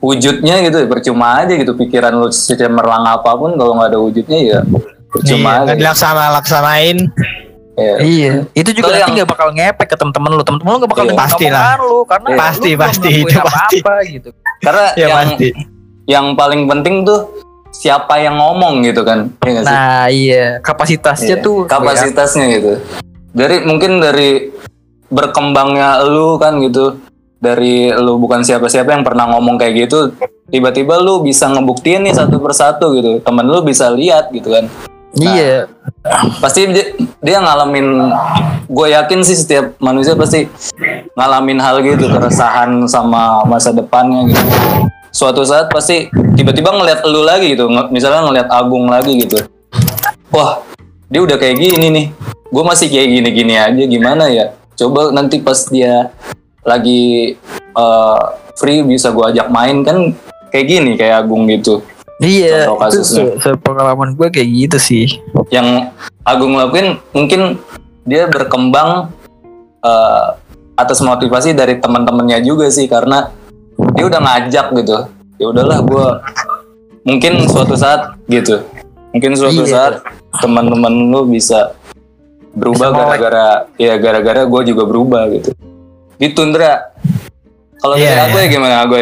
wujudnya 0.00 0.64
gitu, 0.64 0.88
percuma 0.88 1.44
aja 1.44 1.52
gitu 1.54 1.76
pikiran 1.76 2.16
lu 2.16 2.26
secemerlang 2.26 3.06
apa 3.06 3.30
pun 3.36 3.54
kalau 3.54 3.78
nggak 3.78 3.94
ada 3.94 4.00
wujudnya 4.00 4.38
ya 4.40 4.60
percuma 5.06 5.38
Iya, 5.38 5.54
aja. 5.54 5.64
nggak 5.64 5.78
dilaksana 5.78 6.24
laksanain 6.34 6.98
Iya. 7.80 7.96
Iya, 7.96 8.32
itu 8.52 8.70
juga 8.76 8.92
nanti 8.92 9.00
yang- 9.00 9.14
nggak 9.16 9.30
bakal 9.30 9.48
ngepek 9.56 9.88
ke 9.88 9.96
temen-temen 9.96 10.36
lu. 10.36 10.44
Temen-temen 10.44 10.68
lu 10.68 10.78
nggak 10.84 10.92
bakal 10.92 11.06
Iya. 11.06 11.16
Pasti 11.16 11.46
lah. 11.48 11.80
lu 11.80 12.04
karena 12.04 12.26
Iya. 12.28 12.34
lu 12.36 12.40
Pasti, 12.44 12.70
pasti, 12.76 13.08
itu 13.08 13.24
pasti. 13.24 13.40
apa-apa 13.40 13.94
gitu. 14.04 14.28
Karena 14.60 14.84
ya 14.92 15.00
yang 15.00 15.16
pasti 15.16 15.48
yang 16.04 16.26
paling 16.36 16.62
penting 16.68 16.94
tuh 17.08 17.20
siapa 17.72 18.20
yang 18.20 18.36
ngomong 18.36 18.84
gitu 18.84 19.00
kan. 19.00 19.32
Sih? 19.40 19.64
Nah, 19.64 20.12
iya, 20.12 20.60
kapasitasnya 20.60 21.40
Iya, 21.40 21.46
tuh 21.46 21.64
kapasitasnya 21.64 22.44
gitu 22.52 22.72
dari 23.32 23.64
mungkin 23.64 23.96
dari 23.96 24.50
berkembangnya 25.08 26.04
lu 26.04 26.36
kan 26.36 26.60
gitu 26.60 27.00
dari 27.40 27.88
lu 27.96 28.20
bukan 28.20 28.44
siapa-siapa 28.44 28.92
yang 28.92 29.02
pernah 29.02 29.32
ngomong 29.32 29.56
kayak 29.56 29.88
gitu 29.88 30.12
tiba-tiba 30.52 31.00
lu 31.00 31.24
bisa 31.24 31.48
ngebuktiin 31.48 32.04
nih 32.04 32.14
satu 32.14 32.36
persatu 32.38 32.92
gitu. 32.94 33.24
Temen 33.24 33.48
lu 33.48 33.64
bisa 33.64 33.88
lihat 33.88 34.28
gitu 34.30 34.52
kan. 34.52 34.68
Iya, 35.10 35.66
pasti 36.38 36.70
dia, 36.70 36.94
dia 37.18 37.42
ngalamin 37.42 38.14
gue 38.70 38.86
yakin 38.94 39.26
sih 39.26 39.34
setiap 39.34 39.74
manusia 39.82 40.14
pasti 40.14 40.46
ngalamin 41.18 41.58
hal 41.58 41.82
gitu 41.82 42.06
keresahan 42.06 42.86
sama 42.86 43.42
masa 43.42 43.74
depannya 43.74 44.30
gitu. 44.30 44.46
Suatu 45.10 45.42
saat 45.42 45.66
pasti 45.74 46.06
tiba-tiba 46.38 46.70
ngeliat 46.70 47.02
lu 47.10 47.26
lagi 47.26 47.58
gitu 47.58 47.66
misalnya 47.90 48.22
ngeliat 48.22 48.48
Agung 48.54 48.86
lagi 48.86 49.26
gitu. 49.26 49.42
Wah 50.30 50.62
dia 51.10 51.26
udah 51.26 51.34
kayak 51.42 51.58
gini 51.58 51.90
nih. 51.90 52.06
Gue 52.50 52.62
masih 52.62 52.86
kayak 52.86 53.08
gini-gini 53.10 53.54
aja 53.58 53.82
gimana 53.90 54.30
ya? 54.30 54.54
Coba 54.78 55.10
nanti 55.10 55.42
pas 55.42 55.66
dia 55.66 56.14
lagi 56.62 57.34
eh, 57.72 58.22
free 58.54 58.82
bisa 58.82 59.10
gue 59.10 59.24
ajak 59.26 59.48
main 59.48 59.80
kan 59.80 60.12
kayak 60.48 60.66
gini 60.66 60.90
kayak 60.94 61.24
Agung 61.24 61.46
gitu 61.46 61.80
iya. 62.18 62.68
Itu 62.68 63.00
se- 63.00 63.38
sepengalaman 63.38 64.12
gue 64.12 64.28
kayak 64.28 64.48
gitu 64.48 64.76
sih. 64.76 65.06
yang 65.48 65.88
Agung 66.20 66.52
lakuin 66.52 67.00
mungkin 67.10 67.56
dia 68.02 68.26
berkembang 68.26 69.08
eh, 69.80 70.26
atas 70.74 71.00
motivasi 71.00 71.52
dari 71.52 71.76
teman-temannya 71.76 72.40
juga 72.40 72.68
sih 72.68 72.84
karena 72.84 73.32
dia 73.92 74.04
udah 74.04 74.20
ngajak 74.20 74.66
gitu 74.74 74.96
ya 75.36 75.46
udahlah 75.48 75.80
gue 75.80 76.06
mungkin 77.02 77.48
suatu 77.48 77.72
saat 77.74 78.16
gitu 78.26 78.60
mungkin 79.10 79.32
suatu 79.32 79.62
Iya. 79.62 79.70
saat 79.70 79.94
teman-teman 80.36 81.08
lu 81.08 81.24
bisa 81.24 81.72
berubah 82.50 82.90
gara-gara 82.90 83.46
ya 83.76 83.96
gara-gara 83.96 84.44
gue 84.44 84.60
juga 84.66 84.82
berubah 84.84 85.22
gitu 85.30 85.50
di 86.20 86.26
tundra 86.30 86.92
kalau 87.80 87.96
Iya, 87.96 88.12
dari 88.12 88.20
aku 88.20 88.36
iya. 88.36 88.44
ya 88.44 88.48
gimana 88.52 88.76
aku 88.84 88.94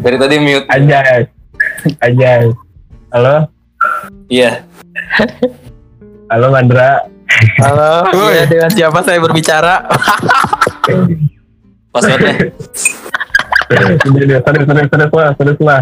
dari 0.00 0.16
tadi 0.16 0.34
mute 0.40 0.64
Anjay. 0.66 1.20
Anjay. 2.00 2.44
Halo? 3.12 3.46
iya 4.26 4.64
Halo 6.26 6.48
Mandra. 6.48 7.04
Halo, 7.60 8.08
iya, 8.32 8.48
dengan 8.48 8.72
siapa 8.72 9.04
saya 9.04 9.20
berbicara? 9.20 9.84
passwordnya 11.92 12.48
Ini 14.04 14.20
dia, 14.24 14.38
terus 14.40 14.64
terus 14.64 14.88
terus 14.88 15.10
lah, 15.12 15.30
terus 15.36 15.58
lah. 15.60 15.80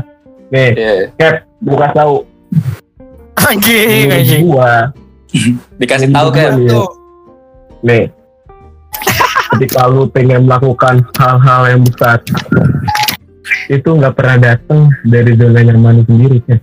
Nih, 0.51 0.71
Iya. 0.75 0.93
Cap, 1.15 1.35
buka 1.61 1.87
tahu. 1.95 2.27
anjing 3.43 4.13
anjing 4.13 4.45
gua, 4.45 4.93
dikasih 5.79 6.11
tahu 6.11 6.29
kan 6.31 6.53
nih. 7.83 8.03
Ketika 9.53 9.85
lu 9.87 10.09
pengen 10.09 10.49
melakukan 10.49 11.05
hal-hal 11.21 11.77
yang 11.77 11.83
besar, 11.85 12.19
itu 13.69 13.89
nggak 13.89 14.15
pernah 14.17 14.37
datang 14.41 14.89
dari 15.05 15.37
zona 15.37 15.61
nyaman 15.61 16.05
sendiri, 16.09 16.39
Cap. 16.49 16.61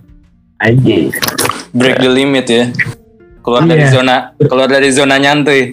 Anjing. 0.60 1.08
break 1.72 2.02
the 2.02 2.10
limit 2.10 2.44
ya 2.50 2.68
keluar 3.40 3.64
dari 3.64 3.86
Iya. 3.88 3.94
zona 3.94 4.16
keluar 4.36 4.68
dari 4.68 4.90
zona 4.92 5.16
nyantuy 5.16 5.72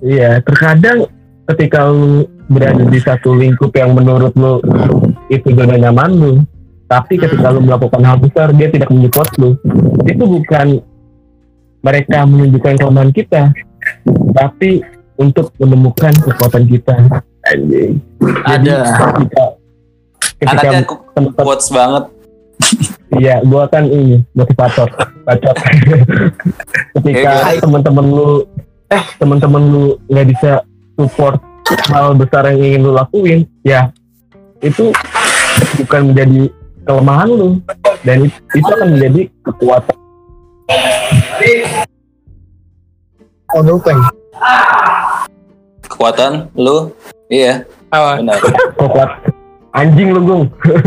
Iya, 0.00 0.40
terkadang 0.44 1.08
ketika 1.48 1.88
lu 1.88 2.24
berada 2.46 2.84
di 2.88 3.00
satu 3.00 3.32
lingkup 3.32 3.72
yang 3.72 3.92
menurut 3.96 4.32
lu 4.36 4.60
itu 5.28 5.48
zona 5.52 5.76
nyaman 5.76 6.10
lu, 6.12 6.32
tapi 6.86 7.16
ketika 7.16 7.52
lu 7.52 7.64
melakukan 7.64 8.00
hal 8.00 8.16
besar 8.20 8.52
dia 8.52 8.68
tidak 8.68 8.88
menyupport 8.88 9.28
lu, 9.40 9.50
itu 10.04 10.24
bukan 10.24 10.80
mereka 11.80 12.28
menunjukkan 12.28 12.74
kelemahan 12.80 13.12
kita, 13.12 13.42
tapi 14.36 14.84
untuk 15.18 15.50
menemukan 15.58 16.14
kekuatan 16.14 16.64
kita 16.70 16.94
anjing 17.44 17.98
Ada. 18.46 18.76
ketika 18.86 19.44
ketika 20.38 20.68
Anaknya 20.70 20.80
quotes 21.34 21.68
banget. 21.74 22.04
Iya, 23.14 23.38
gua 23.46 23.70
kan 23.70 23.86
ini 23.86 24.22
motivator, 24.34 24.90
bacot. 25.22 25.56
Ketika 26.98 27.30
Kayak 27.46 27.62
teman-teman 27.62 28.06
lu, 28.10 28.30
eh 28.90 29.04
teman-teman 29.16 29.62
lu 29.62 29.84
nggak 30.10 30.26
bisa 30.26 30.52
support 30.98 31.38
hal 31.86 32.18
besar 32.18 32.50
yang 32.50 32.58
ingin 32.58 32.80
lu 32.82 32.92
lakuin, 32.94 33.46
ya 33.62 33.94
itu 34.58 34.90
bukan 35.78 36.10
menjadi 36.12 36.50
kelemahan 36.82 37.30
lu, 37.30 37.48
dan 38.02 38.26
it- 38.26 38.42
itu 38.54 38.70
akan 38.74 38.88
menjadi 38.98 39.22
kekuatan. 39.46 39.96
Oh, 43.54 43.62
lupa. 43.64 43.94
Kekuatan 45.98 46.46
lu, 46.54 46.94
iya, 47.26 47.66
Apa? 47.90 48.22
benar. 48.22 48.38
Kekuat 48.78 49.10
anjing 49.74 50.14
lu 50.14 50.22
gung, 50.22 50.42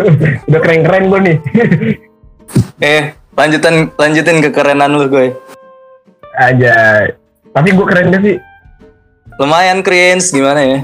udah 0.47 0.61
keren-keren 0.63 1.11
gua 1.11 1.19
nih. 1.19 1.35
Eh, 2.79 3.11
lanjutin 3.35 3.91
lanjutin 3.99 4.39
kekerenan 4.39 4.95
lu 4.95 5.11
gue. 5.11 5.35
Aja, 6.39 7.03
tapi 7.51 7.75
gua 7.75 7.91
keren 7.91 8.15
gak 8.15 8.23
sih? 8.23 8.39
Lumayan 9.35 9.83
cringe 9.83 10.31
gimana 10.31 10.63
ya? 10.63 10.79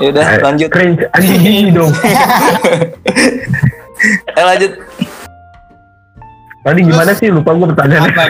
Ya 0.00 0.08
udah 0.08 0.24
Eh, 0.24 0.40
lanjut. 0.40 0.68
Keren, 0.72 0.96
anjing 1.12 1.36
gini 1.36 1.70
dong. 1.76 1.92
Eh 4.32 4.44
lanjut. 4.44 4.72
Tadi 6.64 6.80
gimana 6.80 7.12
sih? 7.12 7.28
Lupa 7.28 7.52
gua 7.52 7.76
pertanyaannya. 7.76 8.24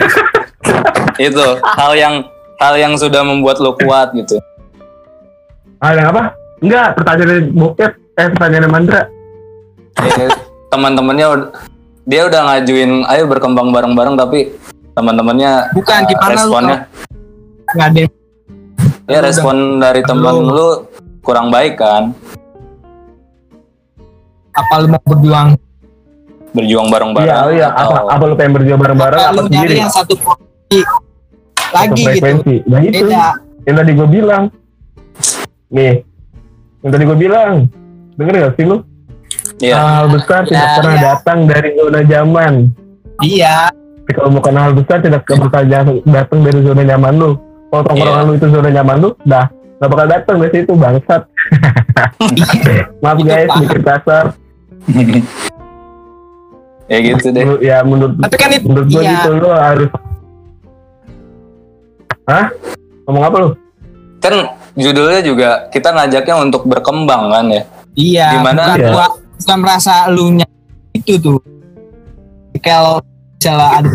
Itu 1.15 1.63
hal 1.63 1.91
yang 1.95 2.15
hal 2.59 2.75
yang 2.75 2.99
sudah 2.99 3.23
membuat 3.23 3.63
lo 3.63 3.79
kuat 3.79 4.11
gitu. 4.11 4.43
Ah, 5.77 5.93
yang 5.93 6.09
apa? 6.09 6.33
Enggak, 6.57 6.97
pertanyaan 6.97 7.53
bokep, 7.53 7.91
eh 8.17 8.27
pertanyaan 8.33 8.65
Mandra. 8.67 9.01
Eh, 9.97 10.29
teman-temannya 10.69 11.53
dia 12.03 12.21
udah 12.23 12.41
ngajuin 12.45 13.03
ayo 13.07 13.23
berkembang 13.25 13.69
bareng-bareng 13.69 14.13
tapi 14.15 14.53
teman-temannya 14.93 15.73
Bukan, 15.73 15.99
eh, 15.99 16.07
gimana 16.07 16.25
lu 16.25 16.33
responnya 16.37 16.77
Nggak 17.67 17.87
ada. 17.87 18.01
ya 19.07 19.19
respon 19.19 19.55
dari 19.77 20.01
teman 20.01 20.33
Lu- 20.39 20.85
kurang 21.19 21.49
baik 21.49 21.75
kan 21.75 22.13
Apa 24.53 24.73
lu 24.79 24.87
mau 24.87 25.01
berjuang? 25.03 25.57
berjuang 26.53 26.87
bareng-bareng 26.87 27.27
Iya, 27.27 27.37
iya. 27.51 27.67
Apa, 27.69 27.81
atau 27.97 28.07
apa 28.07 28.23
lu 28.23 28.35
pengen 28.37 28.53
berjuang 28.55 28.79
bareng-bareng? 28.79 29.19
Apa 29.19 29.29
Apa 29.29 29.39
lu 29.39 29.49
sendiri? 29.49 29.75
yang 29.77 29.91
satu 29.91 30.13
lagi 31.67 32.01
Satu 32.01 32.37
gitu? 32.39 32.53
Nah 32.65 32.79
itu 32.81 33.03
Beda. 33.03 33.25
yang 33.65 33.75
tadi 33.75 33.91
gue 33.91 34.07
bilang. 34.07 34.43
Nih, 35.67 36.03
yang 36.81 36.91
tadi 36.91 37.03
gue 37.03 37.17
bilang. 37.17 37.67
Denger 38.17 38.49
gak 38.49 38.55
sih 38.57 38.65
lu? 38.65 38.81
iya 39.57 39.77
Hal 39.77 40.09
besar 40.09 40.45
tidak 40.45 40.57
Iya, 40.69 40.75
pernah 40.77 40.95
iya. 40.95 41.03
datang 41.13 41.39
dari 41.45 41.69
zona 41.73 41.99
nyaman. 42.01 42.53
Iya. 43.21 43.55
Kalau 44.07 44.29
bukan 44.31 44.53
hal 44.55 44.71
besar 44.73 44.97
tidak 45.01 45.21
bakal 45.27 45.63
datang 46.05 46.39
dari 46.41 46.59
zona 46.61 46.81
nyaman 46.85 47.13
lu. 47.17 47.31
Kalau 47.67 47.83
tongkrongan 47.85 48.23
Iya. 48.23 48.29
lu 48.29 48.33
itu 48.37 48.47
zona 48.49 48.69
nyaman 48.71 48.97
lu, 49.01 49.09
dah 49.25 49.45
gak 49.77 49.89
bakal 49.91 50.07
datang 50.09 50.35
dari 50.39 50.51
situ 50.55 50.73
bangsat. 50.73 51.21
Maaf 53.03 53.17
Itu 53.19 53.25
guys, 53.27 53.49
sedikit 53.53 53.81
kasar. 53.85 54.25
ya 56.87 56.97
gitu 57.03 57.35
deh 57.35 57.43
Ya 57.59 57.83
menurut 57.83 58.15
Tapi 58.15 58.35
kan 58.39 58.47
itu 58.55 58.63
menurut 58.63 58.87
gue 58.87 59.01
iya. 59.03 59.11
gitu 59.19 59.29
lu 59.37 59.49
harus. 59.51 59.89
Hah? 62.25 62.45
Ngomong 63.05 63.23
apa 63.25 63.37
lu? 63.39 63.49
kan 64.17 64.33
judulnya 64.77 65.21
juga 65.21 65.49
kita 65.67 65.89
ngajaknya 65.89 66.35
untuk 66.37 66.63
berkembang 66.63 67.27
kan 67.27 67.45
ya 67.49 67.63
Iya. 67.93 68.27
Gimana? 68.31 68.61
Bukan, 68.63 68.77
Iya. 68.77 68.89
gua- 68.93 69.15
bukan 69.35 69.57
merasa 69.57 70.05
lu 70.07 70.29
nya 70.31 70.45
itu 70.93 71.17
tuh. 71.17 71.41
Kalau 72.59 73.01
misalnya 73.33 73.67
ada 73.75 73.91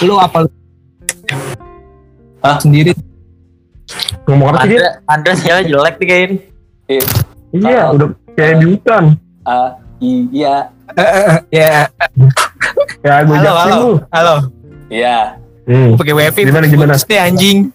lu 0.00 0.14
apa 0.16 0.42
lu 0.42 0.50
Hah? 2.40 2.58
sendiri 2.58 2.90
Ngomong 4.24 4.50
apa 4.50 4.64
sih 4.64 4.74
dia? 4.74 4.98
Andra 5.04 5.32
sinyalnya 5.32 5.64
jelek 5.68 5.94
nih 5.94 6.06
kayaknya. 6.08 6.36
Iya, 7.52 7.82
Oh. 7.84 7.94
udah 7.94 8.06
kayak 8.32 8.54
di 8.56 8.66
hutan. 8.68 9.04
ah 9.42 9.70
iya 9.98 10.54
ya 11.50 11.86
Ya 13.00 13.14
gue 13.20 13.34
halo 13.36 13.52
halo 13.52 13.74
lu. 13.76 13.90
halo 14.08 14.34
iya 14.88 15.34
Hmm. 15.62 15.94
pakai 15.94 16.14
wifi 16.16 16.40
Gimana, 16.44 16.66
gimana? 16.66 16.94
deh 16.96 17.20
anjing 17.20 17.70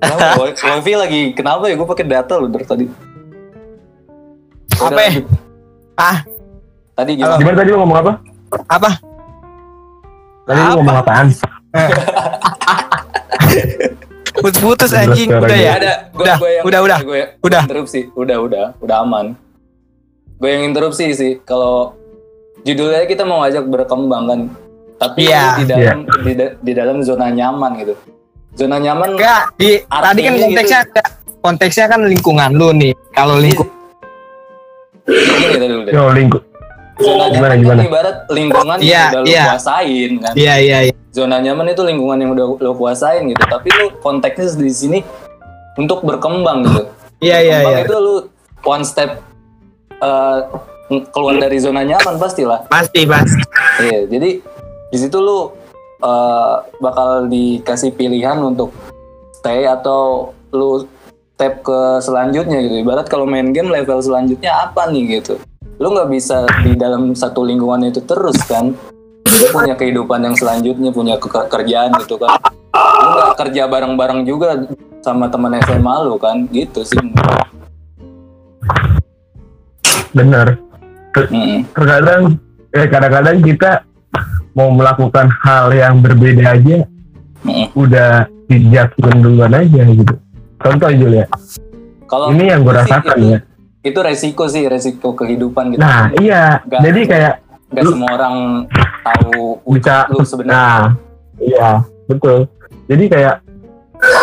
wifi 0.00 0.92
lagi 1.02 1.22
kenapa 1.32 1.66
ya 1.66 1.74
gue 1.74 1.86
pakai 1.86 2.06
data 2.06 2.34
loh 2.36 2.46
dari 2.46 2.64
tadi 2.64 2.86
Apa 4.74 5.00
ya? 5.00 5.10
Ah. 5.94 6.18
tadi 6.94 7.18
gimana 7.18 7.34
Gimana 7.36 7.56
tadi 7.56 7.68
lu 7.68 7.78
ngomong 7.78 7.98
apa? 7.98 8.12
apa 8.68 8.90
Tadi 10.44 10.54
lu 10.56 10.64
Apa? 10.64 10.76
ngomong 10.76 10.96
apaan? 10.96 11.26
putus 14.38 14.60
putus 14.62 14.90
Jelas 14.90 15.02
anjing 15.08 15.28
udah 15.28 15.58
ya. 15.58 15.72
ada 15.74 15.92
gua, 16.08 16.22
Udah, 16.22 16.36
gua 16.38 16.48
yang, 16.48 16.64
udah, 16.64 16.80
udah. 16.80 16.98
gua, 17.00 17.10
gua 17.10 17.24
Udah. 17.42 17.62
interupsi 17.64 18.00
udah 18.14 18.36
udah 18.38 18.64
udah 18.78 18.96
aman 19.02 19.26
gue 20.38 20.46
yang 20.48 20.62
interupsi 20.64 21.10
sih 21.10 21.42
kalau 21.42 21.98
judulnya 22.62 23.02
kita 23.04 23.26
mau 23.26 23.42
ajak 23.42 23.66
berkembang 23.66 24.24
kan 24.24 24.40
tapi 24.96 25.26
Iya. 25.26 25.58
di 25.58 25.64
dalam 25.66 25.98
di, 26.22 26.32
da- 26.32 26.54
di 26.56 26.72
dalam 26.72 27.02
zona 27.02 27.26
nyaman 27.28 27.74
gitu 27.76 27.94
zona 28.58 28.76
nyaman 28.82 29.14
enggak 29.14 29.42
di 29.54 29.78
tadi 29.86 30.20
kan 30.26 30.34
Artinya 30.34 30.34
konteksnya 30.42 30.80
konteksnya 31.38 31.86
kan 31.86 32.00
lingkungan 32.02 32.50
lu 32.58 32.74
nih. 32.74 32.92
Kalau 33.14 33.38
lingkungan 33.38 33.70
dulu 35.62 35.82
deh. 35.86 35.92
Yo 35.94 36.10
lingkup. 36.12 36.42
zona 36.98 37.30
Gimana, 37.30 37.54
nyaman 37.54 37.58
gimana? 37.62 37.78
kan 37.78 37.86
ibarat 37.86 38.16
lingkungan 38.26 38.76
Iya, 38.82 38.90
yang 38.90 39.06
udah 39.14 39.22
lu 39.22 39.28
iya. 39.30 39.44
kuasain 39.46 40.10
kan? 40.18 40.32
Iya 40.34 40.54
iya 40.58 40.78
iya. 40.90 40.94
Zona 41.14 41.36
nyaman 41.38 41.70
itu 41.70 41.82
lingkungan 41.86 42.18
yang 42.18 42.30
udah 42.34 42.46
lo 42.58 42.72
kuasain 42.74 43.22
gitu. 43.30 43.38
Tapi 43.46 43.68
lu 43.70 43.86
konteksnya 44.02 44.58
di 44.58 44.74
sini 44.74 44.98
untuk 45.78 46.02
berkembang 46.02 46.66
gitu. 46.66 46.82
Iya 47.22 47.38
iya 47.38 47.58
berkembang 47.62 47.78
iya. 47.78 47.86
itu 47.86 47.96
lu 48.02 48.14
one 48.66 48.82
step 48.82 49.22
uh, 50.02 50.42
keluar 51.14 51.38
dari 51.38 51.62
zona 51.62 51.86
nyaman 51.86 52.18
pastilah. 52.18 52.66
Pasti 52.66 53.06
pasti. 53.06 53.46
Iya, 53.78 54.10
jadi 54.10 54.30
di 54.90 54.98
situ 54.98 55.22
lu 55.22 55.54
uh, 56.02 56.66
bakal 56.78 57.26
dikasih 57.26 57.94
pilihan 57.94 58.38
untuk 58.42 58.74
stay 59.38 59.66
atau 59.66 60.32
lu 60.50 60.86
tap 61.38 61.62
ke 61.62 62.02
selanjutnya 62.02 62.58
gitu. 62.66 62.82
Ibarat 62.82 63.06
kalau 63.06 63.22
main 63.22 63.54
game 63.54 63.70
level 63.70 64.02
selanjutnya 64.02 64.68
apa 64.68 64.90
nih 64.90 65.22
gitu. 65.22 65.38
Lu 65.78 65.94
nggak 65.94 66.10
bisa 66.10 66.42
di 66.66 66.74
dalam 66.74 67.14
satu 67.14 67.46
lingkungan 67.46 67.86
itu 67.86 68.02
terus 68.02 68.38
kan. 68.50 68.74
Lu 69.22 69.46
punya 69.54 69.78
kehidupan 69.78 70.26
yang 70.26 70.34
selanjutnya, 70.34 70.90
punya 70.90 71.14
ke- 71.14 71.46
kerjaan 71.46 71.94
gitu 72.02 72.18
kan. 72.18 72.42
Lu 72.74 73.08
nggak 73.14 73.38
kerja 73.38 73.70
bareng-bareng 73.70 74.26
juga 74.26 74.66
sama 74.98 75.30
teman 75.30 75.54
SMA 75.62 75.94
lu 76.02 76.18
kan, 76.18 76.50
gitu 76.50 76.82
sih. 76.82 76.98
Bener. 80.10 80.58
Mm-mm. 81.14 81.62
Terkadang, 81.70 82.22
eh 82.74 82.86
kadang-kadang 82.90 83.36
kita 83.46 83.70
mau 84.58 84.74
melakukan 84.74 85.30
hal 85.38 85.70
yang 85.70 86.02
berbeda 86.02 86.58
aja, 86.58 86.82
udah 87.72 88.26
dijatuhin 88.50 89.22
duluan 89.22 89.54
aja 89.54 89.86
gitu. 89.86 90.14
Contoh 90.58 90.90
Jul 90.90 91.14
ya, 91.14 91.26
Kalau 92.10 92.34
ini 92.34 92.50
yang 92.50 92.66
gue 92.66 92.74
rasakan 92.74 93.14
itu, 93.14 93.30
ya. 93.30 93.38
itu 93.86 93.98
resiko 94.02 94.50
sih, 94.50 94.66
resiko 94.66 95.14
kehidupan 95.14 95.70
gitu. 95.70 95.78
Nah 95.78 96.10
iya, 96.18 96.58
Nggak- 96.66 96.82
jadi 96.82 97.00
kayak 97.06 97.34
Gak 97.68 97.82
lu- 97.86 97.92
semua 97.94 98.10
orang 98.10 98.36
tahu 99.04 99.62
bisa 99.70 100.08
lu 100.10 100.24
sebenarnya. 100.24 100.56
Nah, 100.56 100.82
iya, 101.38 101.68
betul. 102.08 102.48
Jadi 102.88 103.04
kayak 103.06 103.36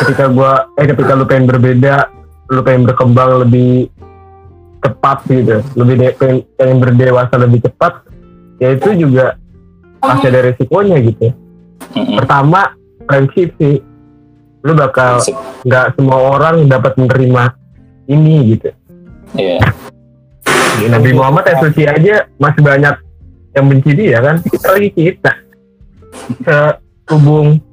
ketika 0.04 0.26
gua 0.28 0.52
eh 0.76 0.84
ketika 0.84 1.13
lu 1.13 1.24
pengen 1.24 1.45
berbeda, 1.48 2.10
lu 2.50 2.60
pengen 2.60 2.84
berkembang 2.84 3.45
lebih 3.45 3.88
cepat 4.82 5.17
gitu, 5.30 5.62
lebih 5.78 5.95
de- 5.95 6.15
pengen, 6.17 6.38
pengen 6.58 6.78
berdewasa 6.82 7.38
lebih 7.38 7.63
cepat, 7.63 8.04
ya 8.58 8.74
itu 8.74 8.89
juga 8.98 9.38
pasti 10.06 10.26
ada 10.30 10.39
resikonya 10.52 10.98
gitu. 11.02 11.28
Mm-mm. 11.96 12.15
Pertama, 12.22 12.74
prinsip 13.06 13.54
sih, 13.58 13.82
lu 14.65 14.74
bakal 14.74 15.22
nggak 15.65 15.86
semua 15.98 16.18
orang 16.38 16.65
dapat 16.65 16.98
menerima 16.98 17.44
ini 18.10 18.58
gitu. 18.58 18.70
Iya. 19.36 19.60
Ya, 20.76 20.88
Nabi 20.91 21.15
Muhammad 21.15 21.48
yang 21.48 21.60
suci 21.63 21.84
aja 21.88 22.28
masih 22.36 22.62
banyak 22.62 22.96
yang 23.56 23.65
benci 23.72 23.91
dia 23.96 24.20
kan 24.20 24.44
kita 24.44 24.68
lagi 24.76 24.89
kita 24.91 25.32
sehubung 26.44 27.63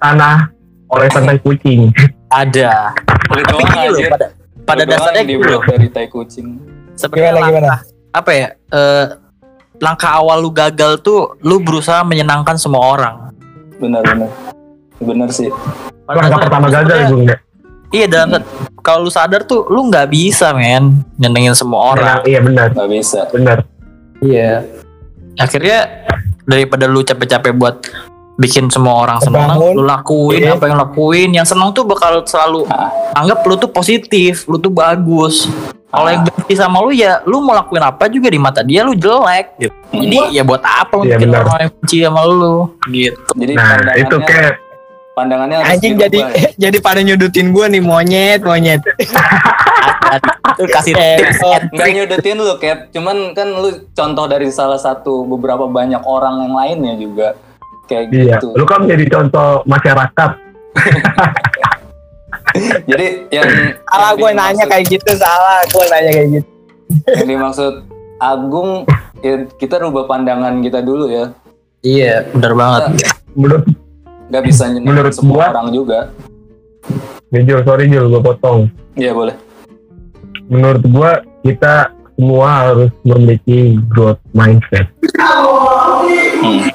tanah 0.00 0.48
oleh 0.88 1.08
santai 1.12 1.36
kucing 1.44 1.92
Ada. 2.32 2.96
Tapi 3.28 3.42
doang 3.44 3.68
gini 3.68 3.88
loh, 3.92 4.00
aja. 4.00 4.08
pada 4.08 4.26
pada 4.64 4.82
dasarnya 4.88 5.20
yang 5.20 5.28
gini 5.28 5.44
loh. 5.44 5.60
dibuat 5.60 5.68
dari 5.68 5.88
tai 5.92 6.08
kucing. 6.08 6.46
Sebenarnya 6.96 7.32
Gimana, 7.36 7.48
gimana? 7.52 7.74
apa 8.16 8.30
ya? 8.32 8.48
eh, 8.72 9.04
langkah 9.78 10.10
awal 10.18 10.42
lu 10.42 10.50
gagal 10.50 10.98
tuh 11.00 11.38
lu 11.42 11.62
berusaha 11.62 12.02
menyenangkan 12.02 12.58
semua 12.58 12.82
orang. 12.94 13.14
Benar 13.78 14.02
benar. 14.02 14.30
Benar 14.98 15.28
sih. 15.30 15.48
Langkah 16.06 16.38
pertama 16.46 16.66
gagal 16.68 16.96
ya. 17.24 17.36
Iya 17.88 18.06
dalam 18.06 18.44
kalau 18.84 19.08
lu 19.08 19.12
sadar 19.12 19.48
tuh 19.48 19.64
lu 19.72 19.88
nggak 19.88 20.12
bisa 20.12 20.52
men 20.52 21.04
nyenengin 21.16 21.56
semua 21.56 21.96
orang. 21.96 22.20
Iya 22.26 22.44
benar, 22.44 22.74
nggak 22.76 22.90
bisa 22.90 23.24
benar. 23.32 23.64
Iya. 24.20 24.66
Akhirnya 25.38 26.04
daripada 26.44 26.84
lu 26.84 27.00
capek-capek 27.00 27.54
buat 27.54 27.86
bikin 28.38 28.70
semua 28.70 29.02
orang 29.06 29.18
senang, 29.18 29.56
lu 29.56 29.82
lakuin 29.82 30.42
Iya. 30.42 30.54
apa 30.54 30.68
yang 30.68 30.76
lu 30.76 30.82
lakuin. 30.84 31.30
Yang 31.32 31.46
senang 31.54 31.72
tuh 31.72 31.86
bakal 31.86 32.22
selalu 32.22 32.66
Ah. 32.68 32.90
anggap 33.16 33.40
lu 33.46 33.54
tuh 33.56 33.70
positif, 33.70 34.44
lu 34.46 34.58
tuh 34.58 34.70
bagus. 34.70 35.48
Kalau 35.88 36.04
Ah. 36.04 36.12
yang 36.12 36.22
benci 36.28 36.52
sama 36.52 36.84
lu 36.84 36.92
ya 36.92 37.24
lu 37.24 37.40
mau 37.40 37.56
lakuin 37.56 37.80
apa 37.80 38.12
juga 38.12 38.28
di 38.28 38.36
mata 38.36 38.60
dia 38.60 38.84
lu 38.84 38.92
jelek 38.92 39.56
gitu. 39.56 39.72
Jadi 39.96 40.36
ya 40.36 40.44
buat 40.44 40.60
apa 40.60 41.00
mungkin 41.00 41.16
benar. 41.16 41.48
orang 41.48 41.58
yang 41.64 41.72
benci 41.80 41.96
sama 42.04 42.22
lu 42.28 42.56
gitu. 42.92 43.16
jadi 43.32 43.52
Nah, 43.56 43.64
pandangannya 43.64 44.04
itu 44.04 44.16
kayak 44.20 44.52
pandangannya 45.16 45.56
harus 45.64 45.70
Anjing 45.72 45.94
jadi 45.96 46.18
ya. 46.20 46.28
jadi 46.68 46.76
pada 46.84 47.00
nyudutin 47.00 47.46
gua 47.56 47.66
nih 47.72 47.80
monyet 47.80 48.40
monyet. 48.44 48.84
Lu 50.60 50.66
kasih 50.68 50.92
Eh, 51.00 51.16
tips 51.24 51.40
Nggak 51.72 51.88
nyudutin 51.96 52.36
lu 52.36 52.54
Cap, 52.60 52.78
cuman 52.92 53.16
kan 53.32 53.48
lu 53.48 53.88
contoh 53.96 54.24
dari 54.28 54.52
salah 54.52 54.76
satu 54.76 55.24
beberapa 55.24 55.64
banyak 55.64 56.04
orang 56.04 56.44
yang 56.44 56.52
lainnya 56.52 56.94
juga 57.00 57.28
kayak 57.88 58.12
iya. 58.12 58.36
gitu. 58.36 58.52
Lu 58.52 58.68
kan 58.68 58.84
menjadi 58.84 59.08
contoh 59.08 59.64
masyarakat. 59.64 60.30
Jadi 62.90 63.06
yang 63.30 63.48
Salah 63.84 64.12
gue 64.14 64.30
nanya 64.32 64.64
kayak 64.66 64.84
gitu 64.88 65.10
salah 65.14 65.62
gue 65.64 65.84
nanya 65.86 66.10
kayak 66.12 66.28
gitu. 66.32 66.48
yang 67.14 67.28
dimaksud 67.28 67.74
Agung 68.18 68.82
ya 69.20 69.46
kita 69.54 69.78
rubah 69.78 70.04
pandangan 70.04 70.58
kita 70.58 70.80
dulu 70.80 71.06
ya. 71.06 71.30
Iya, 71.80 72.26
bener 72.28 72.52
banget. 72.52 72.82
Menurut 73.32 73.64
Nggak 74.28 74.44
bisa 74.44 74.64
Menurut 74.74 75.12
semua 75.14 75.34
gua- 75.38 75.50
orang 75.52 75.68
juga. 75.70 75.98
nih, 77.28 77.44
Jul, 77.44 77.60
sorry 77.62 77.84
Jul, 77.86 78.08
gue 78.08 78.20
potong. 78.20 78.68
Iya 78.92 79.12
boleh. 79.12 79.36
Menurut 80.48 80.84
gua 80.84 81.10
kita 81.40 81.92
semua 82.10 82.48
harus 82.66 82.90
memiliki 83.02 83.78
growth 83.86 84.18
mindset. 84.32 84.88
Hmm. 86.38 86.66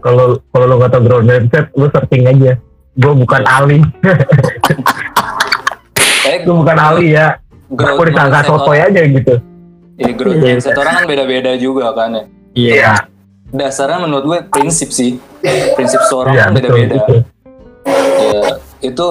Kalau 0.00 0.40
kalau 0.50 0.64
lo 0.66 0.76
kata 0.78 0.98
growth 0.98 1.24
mindset, 1.24 1.68
lu 1.72 1.86
searching 1.88 2.26
aja. 2.26 2.52
Gue 2.92 3.12
bukan 3.14 3.42
ahli, 3.46 3.78
Kayak 6.30 6.46
gue 6.46 6.54
bukan 6.54 6.76
ahli 6.78 7.06
ya. 7.18 7.26
Aku 7.74 8.02
disangka 8.06 8.46
orang- 8.46 8.86
aja 8.86 9.00
gitu. 9.02 9.34
Iya, 9.98 10.12
growth 10.14 10.38
Iya. 10.38 10.46
mindset 10.46 10.78
orang 10.78 10.94
kan 10.94 11.04
beda-beda 11.10 11.50
juga 11.58 11.90
kan 11.90 12.10
ya. 12.14 12.24
Iya. 12.54 12.92
Dasarnya 13.50 13.98
menurut 14.06 14.24
gue 14.30 14.38
prinsip 14.46 14.94
sih. 14.94 15.18
Prinsip 15.74 15.98
seorang 16.06 16.38
Iya 16.38 16.42
kan 16.46 16.52
betul. 16.54 16.70
beda-beda. 16.70 16.96
Ya, 18.20 18.42
itu 18.78 19.06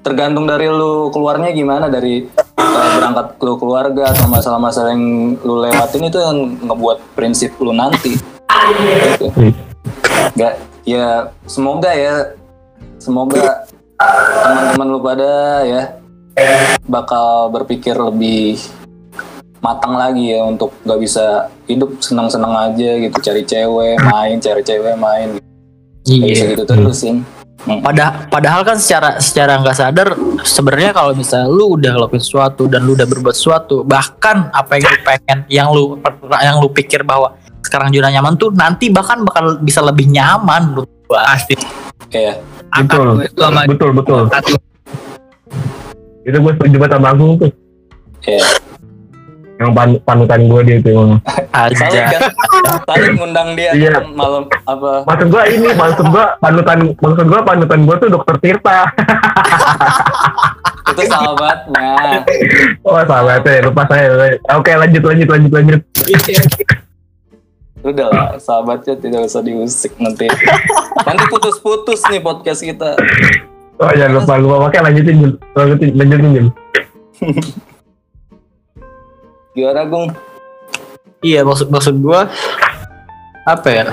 tergantung 0.00 0.48
dari 0.48 0.64
lu 0.72 1.12
keluarnya 1.12 1.52
gimana 1.52 1.92
dari 1.92 2.24
uh, 2.56 2.88
berangkat 2.96 3.36
lu 3.36 3.60
keluarga 3.60 4.16
atau 4.16 4.32
masalah-masalah 4.32 4.96
yang 4.96 5.36
lu 5.44 5.60
lewatin 5.60 6.08
itu 6.08 6.16
yang 6.16 6.56
ngebuat 6.64 6.98
prinsip 7.12 7.52
lu 7.60 7.76
nanti. 7.76 8.16
Gitu. 8.16 9.28
Iya. 9.36 9.52
Gak, 10.40 10.54
ya 10.88 11.06
semoga 11.44 11.92
ya, 11.92 12.32
semoga 12.96 13.68
teman-teman 14.40 14.86
lu 14.88 15.00
pada 15.04 15.32
ya 15.68 15.99
bakal 16.86 17.50
berpikir 17.50 17.94
lebih 17.94 18.58
matang 19.60 19.92
lagi 19.92 20.32
ya 20.32 20.40
untuk 20.48 20.72
gak 20.88 20.96
bisa 20.96 21.52
hidup 21.68 22.00
senang-senang 22.00 22.72
aja 22.72 22.90
gitu 22.96 23.16
cari 23.20 23.42
cewek 23.44 24.00
main 24.00 24.40
cari 24.40 24.62
cewek 24.64 24.96
main 24.96 25.36
gitu. 25.36 26.24
Bisa 26.24 26.44
Iya. 26.48 26.52
gitu 26.56 26.64
terusin 26.64 27.16
Pada, 27.60 28.24
padahal 28.32 28.64
kan 28.64 28.80
secara 28.80 29.20
secara 29.20 29.60
nggak 29.60 29.76
sadar 29.76 30.16
sebenarnya 30.48 30.96
kalau 30.96 31.12
misalnya 31.12 31.44
lu 31.44 31.76
udah 31.76 31.92
ngelakuin 31.92 32.24
sesuatu 32.24 32.64
dan 32.72 32.88
lu 32.88 32.96
udah 32.96 33.04
berbuat 33.04 33.36
sesuatu 33.36 33.84
bahkan 33.84 34.48
apa 34.56 34.80
yang 34.80 34.88
lu 34.88 35.00
pengen 35.04 35.38
yang 35.52 35.68
lu 35.68 36.00
yang 36.40 36.56
lu 36.56 36.72
pikir 36.72 37.04
bahwa 37.04 37.36
sekarang 37.60 37.92
zona 37.92 38.08
nyaman 38.08 38.40
tuh 38.40 38.48
nanti 38.56 38.88
bahkan 38.88 39.20
bakal 39.28 39.60
bisa 39.60 39.84
lebih 39.84 40.08
nyaman 40.08 40.72
lu 40.72 40.88
Pasti. 41.04 41.52
kayak 42.08 42.40
Betul, 42.80 43.28
sama 43.36 43.68
betul, 43.68 43.90
betul. 43.92 44.22
Itu 46.20 46.36
gue 46.36 46.52
setuju 46.54 46.76
banget 46.78 46.92
sama 46.94 47.08
Agung 47.10 47.32
tuh. 47.36 47.50
kayak 48.20 48.44
Yang 49.56 49.70
pan 49.70 49.88
panutan 50.02 50.40
gue 50.42 50.60
dia 50.62 50.76
tuh. 50.80 50.90
emang. 50.90 51.10
aja 51.52 52.00
kan 52.10 52.20
Saling 52.86 53.14
ngundang 53.14 53.48
dia 53.52 53.70
Iya. 53.72 53.90
kan 53.94 54.04
malam 54.10 54.42
apa 54.64 54.90
Maksud 55.04 55.26
gue 55.28 55.42
ini, 55.50 55.68
maksud 55.70 56.06
gue 56.06 56.24
panutan, 56.38 56.78
maksud 56.94 57.24
gue 57.24 57.40
panutan 57.42 57.78
gue 57.82 57.94
tuh 57.98 58.08
dokter 58.10 58.34
Tirta. 58.38 58.78
itu 60.90 61.02
sahabatnya 61.06 61.90
Oh 62.82 62.98
sahabatnya, 62.98 63.62
lupa 63.62 63.82
saya. 63.86 64.34
Oke 64.52 64.72
lanjut, 64.72 65.02
lanjut, 65.02 65.28
lanjut, 65.28 65.52
lanjut. 65.52 65.80
udah 67.80 68.06
lah 68.06 68.28
sahabatnya 68.36 68.94
tidak 68.94 69.24
usah 69.24 69.40
diusik 69.40 69.96
nanti 69.96 70.28
nanti 71.00 71.24
putus-putus 71.28 72.04
nih 72.06 72.20
podcast 72.20 72.60
kita 72.60 72.92
Oh 73.80 73.90
jangan 73.90 74.12
lupa, 74.14 74.32
lupa. 74.36 74.56
Oke 74.68 74.76
lanjutin, 74.78 75.14
Jul. 75.18 75.32
lanjutin, 75.56 75.88
lanjutin, 75.96 76.28
Jul. 76.30 76.48
gimana 79.50 79.82
Gung 79.84 80.08
iya 81.20 81.42
maksud 81.42 81.68
maksud 81.68 81.98
gua 81.98 82.30
apa 83.42 83.68
ya 83.68 83.84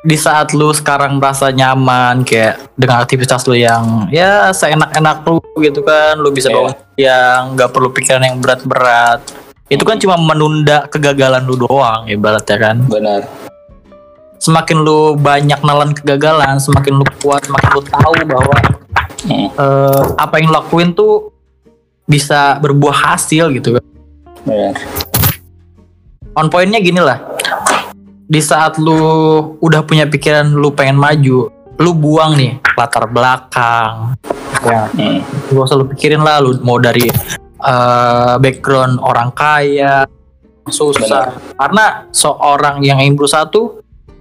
di 0.00 0.16
saat 0.16 0.54
lu 0.54 0.70
sekarang 0.70 1.18
merasa 1.18 1.50
nyaman 1.50 2.22
kayak 2.22 2.72
dengan 2.72 3.02
aktivitas 3.02 3.44
lu 3.44 3.58
yang 3.58 4.06
ya 4.08 4.54
seenak-enak 4.54 5.26
lu 5.26 5.42
gitu 5.58 5.82
kan 5.82 6.16
lu 6.16 6.30
bisa 6.30 6.48
Iya. 6.48 6.56
bangun 6.56 6.74
yang 6.96 7.38
nggak 7.52 7.70
perlu 7.74 7.88
pikiran 7.90 8.22
yang 8.22 8.38
berat-berat 8.38 9.20
itu 9.68 9.84
kan 9.84 9.98
cuma 9.98 10.16
menunda 10.16 10.88
kegagalan 10.88 11.44
lu 11.44 11.58
doang 11.58 12.08
ibaratnya 12.08 12.56
kan 12.56 12.76
benar 12.86 13.26
semakin 14.38 14.82
lu 14.82 15.18
banyak 15.18 15.60
nelan 15.62 15.90
kegagalan 15.94 16.56
semakin 16.62 17.02
lu 17.02 17.06
kuat 17.22 17.42
semakin 17.46 17.70
lu 17.74 17.82
tahu 17.82 18.14
bahwa 18.26 18.56
Hmm, 19.26 19.50
eh, 19.50 20.02
apa 20.14 20.38
yang 20.38 20.54
lu 20.54 20.54
lakuin 20.54 20.94
tuh 20.94 21.34
bisa 22.06 22.56
berbuah 22.62 23.12
hasil 23.12 23.50
gitu 23.50 23.76
kan. 23.76 23.84
Benar. 24.46 24.74
On 26.38 26.46
pointnya 26.46 26.78
gini 26.78 27.02
lah. 27.02 27.18
Di 28.28 28.38
saat 28.38 28.78
lu 28.78 29.00
udah 29.58 29.82
punya 29.82 30.06
pikiran 30.06 30.54
lu 30.54 30.70
pengen 30.70 31.00
maju 31.00 31.50
lu 31.78 31.90
buang 31.94 32.38
nih 32.38 32.62
latar 32.78 33.10
belakang. 33.10 34.14
Ya. 34.62 34.86
Hmm, 34.90 35.22
gak 35.50 35.66
usah 35.66 35.78
lu 35.78 35.86
pikirin 35.90 36.22
lah 36.22 36.38
lu 36.38 36.54
mau 36.62 36.78
dari 36.78 37.06
eh, 37.58 38.34
background 38.38 39.02
orang 39.02 39.34
kaya 39.34 40.06
susah. 40.70 41.34
Karena 41.58 42.06
seorang 42.14 42.86
yang 42.86 43.02
ingin 43.02 43.18
berusaha 43.18 43.50
tuh 43.50 43.77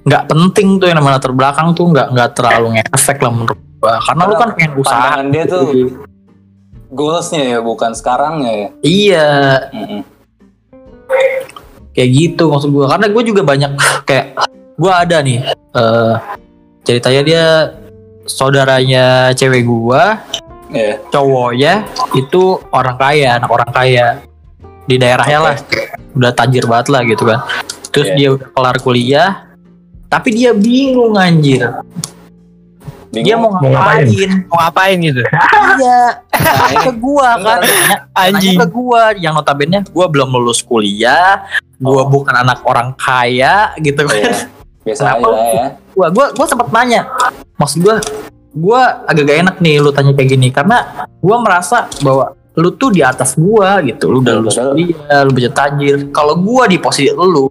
nggak 0.08 0.24
penting 0.32 0.80
tuh 0.80 0.88
yang 0.88 1.04
namanya 1.04 1.20
latar 1.20 1.36
belakang 1.36 1.76
tuh 1.76 1.91
nggak 1.91 2.08
nggak 2.15 2.30
terlalu 2.32 2.80
ngefek 2.80 3.17
lah 3.20 3.32
menurut 3.36 3.60
gua. 3.84 4.00
Karena 4.00 4.24
lu 4.24 4.36
kan 4.39 4.50
pengen 4.56 4.72
usaha. 4.80 4.96
Pandangan 4.96 5.28
dia 5.36 5.43
tuh 5.43 5.63
goalsnya 6.88 7.41
ya 7.43 7.60
bukan 7.60 7.91
sekarangnya 7.91 8.52
ya. 8.56 8.70
Iya. 8.82 9.30
Mm-mm. 9.76 10.02
kayak 11.98 12.13
gitu 12.13 12.54
maksud 12.54 12.70
gue 12.70 12.86
karena 12.86 13.10
gue 13.10 13.24
juga 13.26 13.41
banyak 13.41 13.72
kayak 14.06 14.38
gue 14.78 14.91
ada 14.93 15.17
nih 15.17 15.41
eh 15.50 16.13
ceritanya 16.86 17.22
dia 17.26 17.43
saudaranya 18.30 19.34
cewek 19.34 19.65
gue 19.65 20.04
Iya. 20.67 21.00
cowoknya 21.10 21.88
itu 22.12 22.60
orang 22.76 22.99
kaya 22.99 23.39
anak 23.39 23.49
orang 23.49 23.72
kaya. 23.72 24.08
Di 24.84 24.95
daerahnya 24.99 25.39
lah. 25.39 25.55
Udah 26.16 26.32
tajir 26.36 26.68
banget 26.68 26.88
lah 26.91 27.01
gitu 27.08 27.24
kan. 27.24 27.39
Terus 27.91 28.08
Iya. 28.12 28.16
dia 28.20 28.30
udah 28.36 28.47
kelar 28.51 28.78
kuliah 28.84 29.47
tapi 30.08 30.32
dia 30.32 30.55
bingung 30.55 31.16
anjir. 31.20 31.68
Dia 33.12 33.39
mau 33.39 33.49
Mau 33.49 33.72
ngapain? 33.72 34.08
Mau 34.51 34.58
ngapain 34.60 34.97
gitu? 34.99 35.22
iya. 35.80 35.99
Ke 36.86 36.91
gua 36.95 37.39
kan? 37.39 37.60
Anjing. 38.14 38.60
ke 38.60 38.68
gua. 38.68 39.16
Yang 39.16 39.34
notabene 39.41 39.78
gua 39.89 40.05
belum 40.12 40.28
lulus 40.32 40.62
kuliah. 40.62 41.47
Gua 41.80 42.03
Oh. 42.03 42.12
bukan 42.12 42.36
anak 42.36 42.62
orang 42.68 42.93
kaya 42.99 43.74
gitu 43.80 44.05
kan. 44.05 44.16
Iya. 44.16 44.34
biasa 44.88 45.03
Kenapa? 45.03 45.28
aja 45.28 45.43
ya. 45.51 45.68
Gua 45.95 46.08
gua 46.14 46.26
gua 46.36 46.45
sempat 46.47 46.68
nanya. 46.72 47.01
Maksud 47.60 47.80
gua 47.84 47.95
gua 48.53 48.82
agak 49.08 49.24
gak 49.28 49.39
enak 49.43 49.55
nih 49.64 49.76
lu 49.82 49.89
tanya 49.95 50.12
kayak 50.14 50.30
gini. 50.38 50.47
Karena 50.51 51.08
gua 51.24 51.41
merasa 51.41 51.88
bahwa 52.03 52.36
lu 52.60 52.70
tuh 52.76 52.91
di 52.91 53.01
atas 53.01 53.34
gua 53.39 53.82
gitu. 53.84 54.12
Lu 54.12 54.20
udah 54.20 54.39
Betul, 54.39 54.43
lulus 54.45 54.58
kuliah 54.60 55.20
lu 55.24 55.32
bisa 55.32 55.49
tajir. 55.51 56.12
Kalau 56.12 56.36
gua 56.38 56.68
di 56.70 56.78
posisi 56.78 57.10
lu 57.12 57.49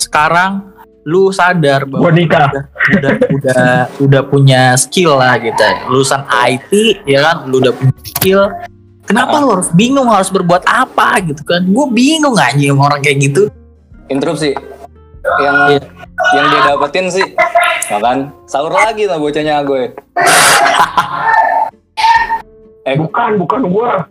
sekarang 0.00 0.69
lu 1.08 1.32
sadar 1.32 1.88
bahwa 1.88 2.12
udah 2.12 2.48
udah 2.92 3.12
udah 3.32 3.54
udah 4.04 4.22
punya 4.28 4.76
skill 4.76 5.16
lah 5.16 5.40
gitu 5.40 5.56
lulusan 5.88 6.20
IT 6.28 7.00
ya 7.08 7.24
kan? 7.24 7.36
Lu 7.48 7.60
udah 7.60 7.72
punya 7.72 7.96
skill. 8.04 8.42
Kenapa 9.08 9.42
lu 9.42 9.58
harus 9.58 9.68
bingung 9.74 10.06
harus 10.06 10.30
berbuat 10.30 10.62
apa 10.68 11.18
gitu 11.24 11.42
kan? 11.42 11.66
Gue 11.66 11.86
bingung 11.90 12.36
aja 12.36 12.54
sama 12.54 12.92
orang 12.92 13.00
kayak 13.02 13.18
gitu. 13.26 13.42
Interupsi 14.06 14.54
yang 15.40 15.76
Iya. 15.76 15.80
yang 16.36 16.46
dia 16.52 16.60
dapetin 16.68 17.06
sih. 17.10 17.26
Makan 17.90 18.30
sahur 18.46 18.70
lagi 18.70 19.08
lah 19.08 19.18
bocahnya 19.18 19.64
gue. 19.66 19.82
Eh. 22.88 22.96
Bukan, 22.96 23.36
bukan 23.36 23.68
gua. 23.68 24.08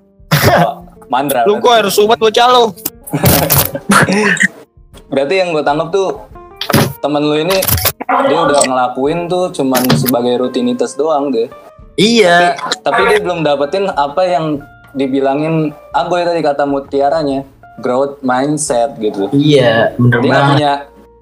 oh, 0.62 0.86
mandra. 1.10 1.42
Lu 1.50 1.58
kok 1.58 1.74
harus 1.74 1.98
sobat 1.98 2.22
bocah 2.22 2.48
lu. 2.54 2.70
berarti 5.10 5.42
yang 5.42 5.58
gue 5.58 5.66
tangkap 5.66 5.90
tuh 5.90 6.22
temen 7.00 7.22
lu 7.22 7.36
ini 7.38 7.58
dia 8.26 8.40
udah 8.40 8.62
ngelakuin 8.62 9.26
tuh 9.26 9.50
cuman 9.50 9.84
sebagai 9.94 10.38
rutinitas 10.38 10.94
doang 10.94 11.30
deh 11.30 11.48
Iya. 11.96 12.56
tapi 12.80 13.08
dia 13.08 13.20
belum 13.20 13.44
dapetin 13.44 13.88
apa 13.90 14.24
yang 14.24 14.64
dibilangin 14.92 15.70
Agoy 15.92 16.24
tadi 16.24 16.40
kata 16.40 16.64
mutiaranya 16.64 17.44
growth 17.78 18.20
mindset 18.20 18.96
gitu 18.98 19.28
Iya, 19.30 19.94
bener 19.96 20.20
dia 20.20 20.28
nggak 20.28 20.32
banget. 20.34 20.52
punya 20.54 20.72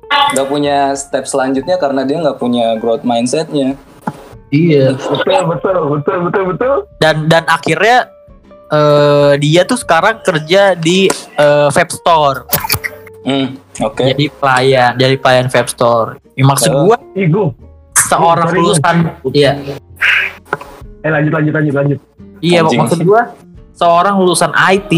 nggak 0.07 0.47
punya 0.47 0.77
step 0.93 1.25
selanjutnya 1.25 1.75
karena 1.75 2.01
dia 2.03 2.17
nggak 2.19 2.37
punya 2.37 2.77
growth 2.77 3.01
mindsetnya 3.01 3.73
Iya. 4.47 4.95
Betul, 4.95 5.43
betul, 5.51 5.75
betul, 5.91 6.17
betul, 6.23 6.43
betul. 6.55 6.73
Dan 6.97 7.27
dan 7.27 7.43
akhirnya 7.45 8.07
eh 8.67 9.35
dia 9.37 9.63
tuh 9.63 9.75
sekarang 9.75 10.19
kerja 10.21 10.71
di 10.71 11.11
eh, 11.35 11.67
vape 11.67 11.91
store. 11.91 12.47
hmm 13.23 13.66
oke 13.79 14.03
Jadi 14.03 14.25
pelayan, 14.31 14.91
jadi 14.93 15.15
pelayan 15.15 15.47
vape 15.47 15.67
store. 15.67 16.09
Ya, 16.33 16.43
maksud 16.43 16.69
Oh. 16.69 16.85
gua 16.85 16.97
gua. 17.27 17.47
seorang 17.97 18.47
sorry, 18.47 18.59
lulusan 18.59 18.95
iya, 19.31 19.51
Eh, 20.99 21.09
lanjut, 21.09 21.31
lanjut, 21.31 21.53
lanjut, 21.53 21.73
lanjut. 21.75 21.99
iya 22.39 22.61
Anjing. 22.61 22.79
maksud 22.79 22.99
gua 23.01 23.33
seorang 23.73 24.15
lulusan 24.15 24.51
IT 24.53 24.91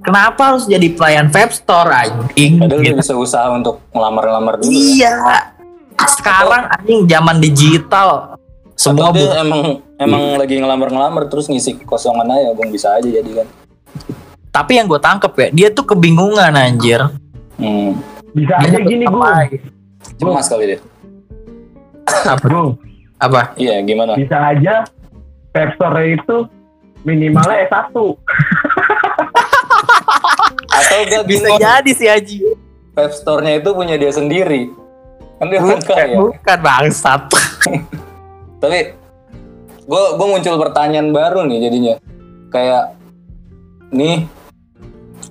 kenapa 0.00 0.52
harus 0.52 0.64
jadi 0.64 0.88
pelayan 0.90 1.28
vape 1.28 1.50
store 1.50 1.88
anjing? 1.88 2.58
padahal 2.58 2.80
Gitu. 2.82 2.96
bisa 2.98 3.12
usaha 3.14 3.48
untuk 3.48 3.80
ngelamar-ngelamar 3.90 4.58
dulu 4.58 4.68
ya. 4.68 4.76
Iya. 4.78 5.14
Sekarang 6.02 6.66
anjing 6.68 7.06
zaman 7.06 7.36
digital 7.38 8.36
semua 8.74 9.08
Atau 9.08 9.16
dia 9.16 9.38
emang 9.38 9.62
emang 9.96 10.22
lagi 10.36 10.58
ngelamar-ngelamar 10.58 11.28
terus 11.28 11.46
ngisi 11.46 11.78
kosongan 11.82 12.26
aja 12.26 12.50
bang 12.50 12.68
bisa 12.68 12.88
aja 12.92 13.06
jadi 13.06 13.30
kan 13.32 13.46
tapi 14.50 14.72
yang 14.74 14.84
gue 14.84 14.98
tangkep 14.98 15.32
ya 15.32 15.48
dia 15.52 15.68
tuh 15.70 15.86
kebingungan 15.86 16.50
anjir 16.50 16.98
hmm. 17.56 17.94
Bisa 18.32 18.54
aja 18.56 18.78
gini, 18.80 19.04
gitu. 19.04 19.68
cemas 20.18 20.48
kali 20.48 20.64
dia. 20.72 20.78
Apa? 22.34 22.46
Gua, 22.48 22.74
apa? 23.22 23.54
Iya 23.54 23.78
gimana? 23.86 24.18
Bisa 24.18 24.34
aja 24.34 24.82
Vape 25.54 25.72
Store 25.78 26.02
itu 26.10 26.36
minimalnya 27.06 27.70
S1. 27.70 27.94
atau 30.72 30.98
gak 31.04 31.24
bisa 31.28 31.48
jadi 31.60 31.90
sih 31.92 32.08
Haji 32.08 32.38
web 32.96 33.12
store-nya 33.12 33.60
itu 33.60 33.70
punya 33.72 33.96
dia 33.96 34.12
sendiri. 34.12 34.72
Kan 35.40 35.50
dia 35.50 35.60
bukan, 35.64 35.80
kaya 35.82 36.16
bukan 36.16 36.58
bangsat. 36.60 37.22
Tapi 38.62 38.80
gue 39.82 40.04
gue 40.14 40.26
muncul 40.28 40.54
pertanyaan 40.60 41.10
baru 41.10 41.48
nih 41.48 41.58
jadinya. 41.68 41.94
Kayak 42.52 42.84
nih 43.90 44.28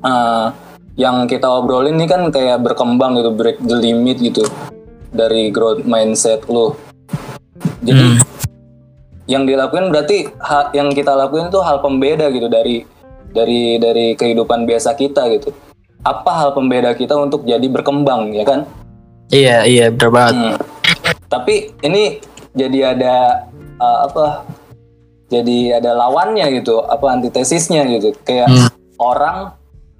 eh, 0.03 0.47
yang 0.95 1.23
kita 1.25 1.47
obrolin 1.47 1.95
nih 1.95 2.07
kan 2.07 2.21
kayak 2.29 2.59
berkembang 2.59 3.15
gitu 3.15 3.31
break 3.31 3.57
the 3.59 3.75
limit 3.75 4.17
gitu 4.17 4.43
dari 5.09 5.49
growth 5.49 5.83
mindset 5.83 6.43
lo 6.45 6.75
jadi 7.81 7.97
Hmm. 7.97 8.17
yang 9.25 9.43
dilakuin 9.45 9.89
berarti 9.89 10.27
ha- 10.39 10.69
yang 10.71 10.91
kita 10.91 11.13
lakuin 11.13 11.47
tuh 11.47 11.61
hal 11.61 11.79
pembeda 11.79 12.27
gitu 12.27 12.45
dari 12.45 12.83
dari 13.31 13.77
dari 13.77 14.13
kehidupan 14.13 14.65
biasa 14.65 14.93
kita 14.93 15.31
gitu 15.31 15.55
apa 16.01 16.31
hal 16.33 16.49
pembeda 16.51 16.91
kita 16.91 17.15
untuk 17.15 17.43
jadi 17.43 17.63
berkembang 17.63 18.33
ya 18.33 18.43
kan 18.43 18.67
iya 19.29 19.63
iya 19.63 19.87
bener 19.87 20.09
banget 20.09 20.35
Hmm. 20.35 20.57
Tapi 21.31 21.71
ini 21.79 22.19
jadi 22.51 22.91
ada 22.91 23.47
uh, 23.79 24.03
apa? 24.03 24.43
Jadi 25.31 25.71
ada 25.71 25.95
lawannya 25.95 26.59
gitu, 26.59 26.83
apa 26.83 27.07
antitesisnya 27.07 27.87
gitu. 27.87 28.11
Kayak 28.21 28.51
Hmm. 28.51 28.67
orang 28.99 29.55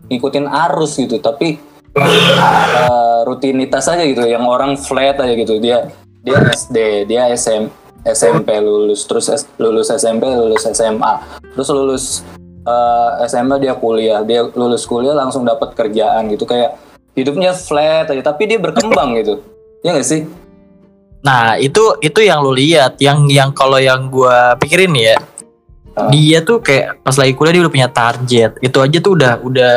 ngikutin 0.08 0.46
arus 0.48 0.98
gitu, 0.98 1.20
tapi 1.20 1.62
uh, 1.98 3.22
rutinitas 3.28 3.86
aja 3.92 4.02
gitu. 4.06 4.24
Yang 4.24 4.46
orang 4.48 4.72
flat 4.80 5.20
aja 5.20 5.34
gitu. 5.34 5.60
Dia 5.62 5.92
dia 6.22 6.38
SD, 6.54 7.10
dia 7.10 7.30
SM, 7.34 7.70
SMP 8.06 8.58
lulus, 8.62 9.06
terus 9.10 9.30
lulus 9.58 9.90
SMP, 9.90 10.26
lulus 10.30 10.66
SMA, 10.70 11.14
terus 11.58 11.70
lulus 11.74 12.06
uh, 12.66 13.22
SMA 13.26 13.58
dia 13.58 13.74
kuliah, 13.74 14.22
dia 14.22 14.46
lulus 14.54 14.86
kuliah 14.86 15.18
langsung 15.18 15.46
dapat 15.46 15.74
kerjaan 15.74 16.30
gitu 16.30 16.46
kayak 16.46 16.78
hidupnya 17.18 17.58
flat 17.58 18.10
aja, 18.10 18.22
tapi 18.22 18.46
dia 18.50 18.62
berkembang 18.62 19.18
gitu. 19.18 19.42
Ya 19.82 19.98
nggak 19.98 20.06
sih? 20.06 20.24
nah 21.22 21.54
itu 21.54 22.02
itu 22.02 22.18
yang 22.26 22.42
lu 22.42 22.50
lihat 22.50 22.98
yang 22.98 23.30
yang 23.30 23.54
kalau 23.54 23.78
yang 23.78 24.10
gua 24.10 24.58
pikirin 24.58 24.90
ya 24.98 25.22
Dia 25.92 26.40
tuh 26.40 26.64
kayak 26.64 27.04
pas 27.04 27.16
lagi 27.20 27.36
kuliah 27.36 27.60
dia 27.60 27.64
udah 27.68 27.74
punya 27.74 27.90
target 27.92 28.52
itu 28.64 28.78
aja 28.80 28.98
tuh 29.04 29.12
udah 29.20 29.34
udah 29.44 29.76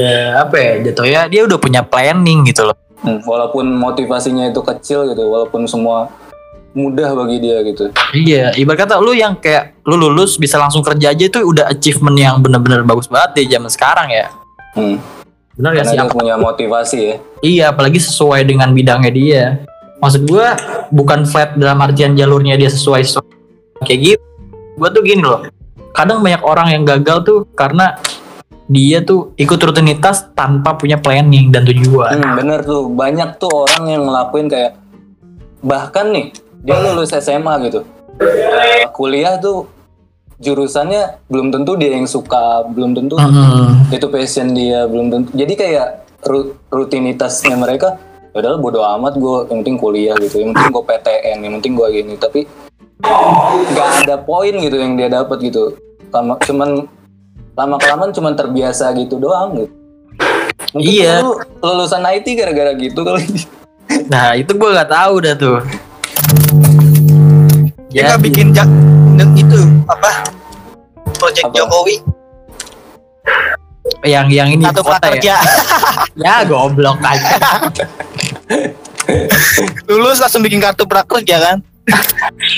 udah 0.00 0.18
apa 0.48 0.56
ya 0.56 0.72
jatuhnya 0.88 1.20
dia 1.28 1.44
udah 1.44 1.58
punya 1.60 1.84
planning 1.84 2.48
gitu 2.48 2.64
loh 2.64 2.76
Hmm, 3.00 3.24
walaupun 3.24 3.64
motivasinya 3.80 4.52
itu 4.52 4.60
kecil 4.60 5.08
gitu, 5.08 5.24
walaupun 5.24 5.64
semua 5.64 6.12
mudah 6.76 7.16
bagi 7.16 7.40
dia 7.40 7.64
gitu. 7.64 7.88
Iya, 8.12 8.52
ibarat 8.60 8.86
kata 8.86 9.00
lu 9.00 9.16
yang 9.16 9.40
kayak 9.40 9.80
lu 9.88 9.96
lulus 9.96 10.36
bisa 10.36 10.60
langsung 10.60 10.84
kerja 10.84 11.10
aja 11.16 11.24
itu 11.24 11.40
udah 11.40 11.66
achievement 11.72 12.14
yang 12.14 12.36
bener-bener 12.44 12.84
bagus 12.84 13.08
banget 13.08 13.42
di 13.42 13.56
zaman 13.56 13.72
sekarang 13.72 14.08
ya. 14.12 14.28
Hmm, 14.76 15.00
gak 15.56 15.82
karena 15.82 15.90
sih? 15.90 15.96
dia 15.96 16.12
punya 16.12 16.34
motivasi 16.36 16.98
ya. 17.00 17.14
Iya, 17.40 17.64
apalagi 17.72 17.98
sesuai 17.98 18.44
dengan 18.44 18.70
bidangnya 18.76 19.10
dia. 19.10 19.44
Maksud 19.98 20.28
gua 20.28 20.54
bukan 20.92 21.24
flat 21.24 21.56
dalam 21.56 21.80
artian 21.80 22.12
jalurnya 22.14 22.60
dia 22.60 22.68
sesuai, 22.68 23.00
sesuai 23.00 23.26
kayak 23.88 24.00
gitu. 24.14 24.24
Gua 24.80 24.88
tuh 24.88 25.04
gini 25.04 25.20
loh. 25.20 25.44
Kadang 25.92 26.24
banyak 26.24 26.40
orang 26.40 26.72
yang 26.72 26.82
gagal 26.88 27.20
tuh 27.20 27.38
karena 27.52 28.00
dia 28.64 29.04
tuh 29.04 29.34
ikut 29.36 29.60
rutinitas 29.60 30.32
tanpa 30.32 30.78
punya 30.78 30.96
planning 30.96 31.52
dan 31.52 31.68
tujuan. 31.68 32.16
Hmm, 32.16 32.38
bener 32.38 32.64
tuh, 32.64 32.88
banyak 32.88 33.36
tuh 33.36 33.50
orang 33.50 33.84
yang 33.90 34.02
ngelakuin 34.08 34.46
kayak 34.48 34.78
bahkan 35.60 36.08
nih 36.08 36.32
dia 36.62 36.78
lulus 36.78 37.10
SMA 37.10 37.50
gitu, 37.66 37.82
kuliah 38.94 39.36
tuh 39.36 39.66
jurusannya 40.40 41.20
belum 41.28 41.52
tentu 41.52 41.76
dia 41.76 41.92
yang 41.92 42.08
suka, 42.08 42.64
belum 42.70 42.96
tentu 42.96 43.18
Hmm. 43.20 43.90
itu 43.92 44.06
passion 44.08 44.54
dia, 44.54 44.88
belum 44.88 45.12
tentu. 45.12 45.28
Jadi 45.34 45.52
kayak 45.52 45.88
ru- 46.24 46.56
rutinitasnya 46.72 47.58
mereka, 47.58 48.00
padahal 48.30 48.56
bodo 48.56 48.80
amat 48.86 49.18
gue, 49.18 49.50
yang 49.50 49.66
penting 49.66 49.76
kuliah 49.76 50.16
gitu, 50.16 50.40
yang 50.40 50.56
penting 50.56 50.72
gue 50.72 50.84
PTN, 50.86 51.38
yang 51.44 51.52
penting 51.60 51.72
gue 51.76 51.88
gini, 51.90 52.14
tapi 52.16 52.40
nggak 53.00 53.88
ada 54.04 54.16
poin 54.18 54.52
gitu 54.52 54.76
yang 54.76 54.94
dia 54.94 55.08
dapat 55.08 55.40
gitu. 55.42 55.76
Lama, 56.10 56.34
cuman 56.40 56.86
lama 57.54 57.76
kelamaan 57.76 58.10
cuman 58.10 58.32
terbiasa 58.34 58.92
gitu 58.94 59.16
doang 59.16 59.56
gitu. 59.56 59.72
Mungkin 60.70 60.86
Iya. 60.86 61.24
lu 61.24 61.34
lulusan 61.60 62.04
IT 62.04 62.26
gara-gara 62.34 62.72
gitu 62.74 63.00
kali. 63.00 63.26
Nah, 64.06 64.34
itu 64.34 64.52
gua 64.54 64.70
nggak 64.76 64.90
tahu 64.90 65.14
dah 65.18 65.34
tuh. 65.34 65.58
Dia 67.90 68.06
nggak 68.06 68.18
Jadi- 68.18 68.26
bikin 68.30 68.46
jak 68.54 68.68
itu 69.34 69.58
apa? 69.84 70.10
Project 71.18 71.44
Apa? 71.46 71.56
Jokowi 71.58 71.96
yang 74.00 74.30
yang 74.32 74.48
ini 74.48 74.64
atau 74.64 74.80
kota 74.80 75.12
ya. 75.18 75.36
Ya 76.20 76.44
goblok 76.44 77.00
aja. 77.00 77.36
lulus 79.84 80.20
langsung 80.20 80.40
bikin 80.40 80.60
kartu 80.60 80.84
prakerja 80.84 81.36
kan? 81.40 81.56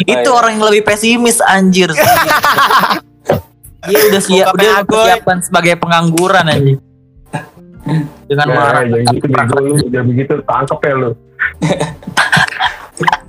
Itu 0.04 0.28
iya. 0.28 0.32
orang 0.32 0.58
yang 0.58 0.64
lebih 0.68 0.82
pesimis 0.86 1.40
anjir. 1.42 1.90
Dia 3.82 3.98
udah 4.10 4.22
siap, 4.22 4.54
Buka 4.54 4.62
Boy. 4.62 4.74
mempersiapkan 4.86 5.38
sebagai 5.42 5.74
pengangguran 5.78 6.46
aja. 6.46 6.74
Dengan 8.30 8.46
Ya, 8.46 8.54
mengharapkan 8.54 8.94
jangan 8.94 9.14
gitu, 9.18 9.26
bego 9.26 9.56
lu. 9.58 9.74
Jangan 9.90 10.06
begitu, 10.06 10.32
tangkep 10.46 10.80
ya 10.82 10.94
lu. 10.94 11.10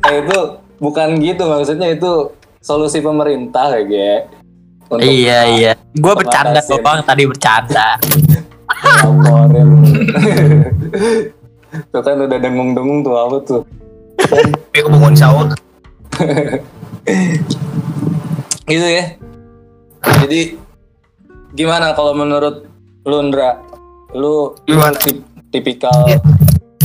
Eh, 0.04 0.20
itu 0.20 0.39
bukan 0.84 1.16
gitu 1.24 1.48
maksudnya 1.48 1.96
itu 1.96 2.12
solusi 2.60 3.00
pemerintah 3.00 3.72
kayak 3.72 3.88
Ge. 3.88 4.12
Untuk 4.91 5.00
Iya 5.00 5.39
iya. 5.48 5.72
Gue 5.96 6.14
bercanda 6.14 6.60
Pengatasin. 6.60 6.84
doang 6.84 7.02
tadi 7.08 7.24
bercanda. 7.24 7.88
tuh 11.89 12.02
kan 12.04 12.16
udah 12.20 12.38
dengung-dengung 12.38 13.00
tuh 13.02 13.16
apa 13.16 13.38
tuh. 13.48 13.62
Dia 14.76 14.82
kebangun 14.84 15.16
sahur. 15.16 15.48
Gitu 18.64 18.88
ya. 18.88 19.05
Jadi 20.24 20.55
gimana 21.51 21.91
kalau 21.91 22.14
menurut 22.14 22.66
lu 23.03 23.18
Ndra? 23.28 23.59
Lu 24.14 24.55
Gimana? 24.64 24.95
tip- 24.97 25.26
tipikal 25.49 25.93
Iya. 26.07 26.20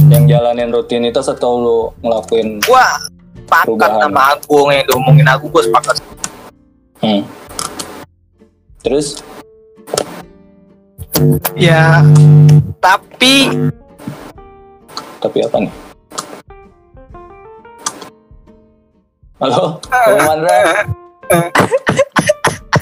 yang 0.08 0.24
jalanin 0.26 0.70
rutinitas 0.70 1.28
atau 1.28 1.52
lu 1.56 1.78
ngelakuin 2.00 2.60
Wah, 2.66 2.96
sepakat 3.46 3.90
sama 4.00 4.22
yang 4.72 4.86
ngomongin 4.88 5.26
aku 5.26 5.44
gue 5.48 5.62
sepakat. 5.64 5.96
hmm. 7.00 7.22
Terus 8.80 9.20
Ya, 11.58 11.98
tapi 12.78 13.50
tapi 15.18 15.38
apa 15.42 15.56
nih? 15.58 15.72
Halo, 19.38 19.78
Bung 19.86 20.22
Mandra. 20.26 20.82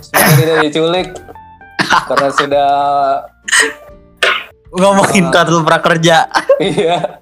Semoga 0.01 0.33
tidak 0.41 0.57
diculik 0.65 1.09
karena 2.09 2.29
sudah 2.33 2.71
Ngomongin 4.73 5.29
kartu 5.29 5.61
prakerja. 5.61 6.25
iya. 6.57 7.21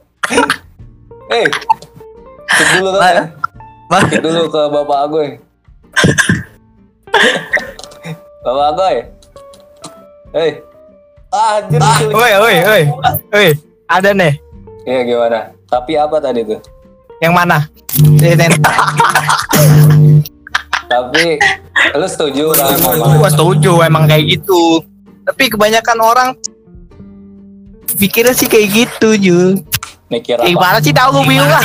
Eh, 1.35 1.47
cek 2.47 2.69
dulu 2.79 2.95
kan? 2.95 3.35
Cek 4.07 4.23
dulu 4.23 4.43
ke 4.47 4.63
bapak 4.71 5.01
gue. 5.11 5.27
bapak 8.47 8.69
gue. 8.79 8.95
Hei. 10.35 10.51
Ah, 11.35 11.59
anjir 11.59 11.83
diculik. 11.83 12.15
Woi, 12.15 12.33
woi, 12.39 12.57
woi. 12.63 12.83
Woi, 13.35 13.49
ada 13.91 14.11
nih. 14.15 14.39
Iya 14.87 15.01
gimana? 15.03 15.41
Tapi 15.67 15.99
apa 15.99 16.23
tadi 16.23 16.47
tuh? 16.47 16.63
Yang 17.23 17.33
mana? 17.35 17.59
Tapi 20.85 21.25
lu 21.95 22.07
setuju 22.07 22.55
lah 22.55 22.67
Gua 23.19 23.31
setuju 23.31 23.83
emang 23.83 24.07
kayak 24.07 24.39
gitu. 24.39 24.83
Tapi 25.25 25.45
kebanyakan 25.53 25.99
orang 26.03 26.29
pikirnya 27.97 28.35
sih 28.35 28.51
kayak 28.51 28.69
gitu, 28.75 29.09
Ju. 29.17 29.41
mikir 30.13 30.37
apa? 30.37 30.47
gimana 30.47 30.79
sih 30.85 30.93
tahu 30.93 31.11
gue 31.17 31.25
bingung 31.33 31.49
lah. 31.49 31.65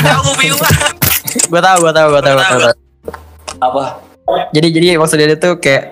Gue 1.51 1.61
tahu, 1.61 1.77
gue 1.83 1.93
tahu, 1.97 2.07
gue 2.15 2.21
tahu, 2.23 2.35
gue 2.39 2.45
tahu. 2.47 2.59
Apa? 3.59 3.83
Jadi 4.55 4.67
jadi 4.71 4.85
maksudnya 4.95 5.35
dia 5.35 5.37
tuh 5.37 5.59
kayak 5.59 5.91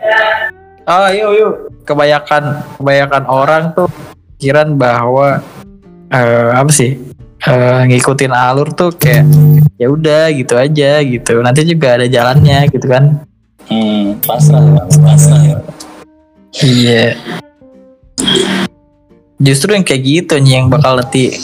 oh 0.88 1.10
yuk 1.12 1.32
yuk 1.36 1.54
kebanyakan 1.84 2.64
kebanyakan 2.80 3.24
orang 3.28 3.64
tuh 3.76 3.92
pikiran 4.38 4.80
bahwa 4.80 5.44
eh 6.14 6.50
apa 6.56 6.72
sih 6.72 6.96
eh, 7.40 7.82
ngikutin 7.86 8.34
alur 8.34 8.72
tuh 8.72 8.90
kayak 8.92 9.26
ya 9.76 9.88
udah 9.88 10.32
gitu 10.32 10.54
aja 10.56 11.00
gitu 11.00 11.38
nanti 11.40 11.62
juga 11.64 12.00
ada 12.00 12.06
jalannya 12.06 12.66
gitu 12.70 12.88
kan 12.88 13.22
Hmm, 13.68 14.16
pasrah 14.24 14.64
pasrah 14.88 15.44
ya. 15.44 15.60
iya 16.64 17.20
justru 19.38 19.76
yang 19.76 19.84
kayak 19.84 20.02
gitu 20.02 20.40
nih 20.40 20.54
yang 20.56 20.72
bakal 20.72 20.96
nanti 20.96 21.36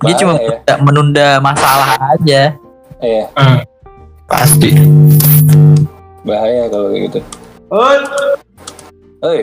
dia 0.00 0.14
cuma 0.16 0.34
ya. 0.34 0.64
menunda, 0.64 0.74
menunda 0.80 1.28
masalah 1.38 1.92
aja 2.16 2.56
Iya, 2.98 3.30
Pasti. 4.26 4.74
bahaya 6.26 6.66
kalau 6.66 6.90
kayak 6.90 7.02
gitu. 7.06 7.20
Hei. 9.22 9.40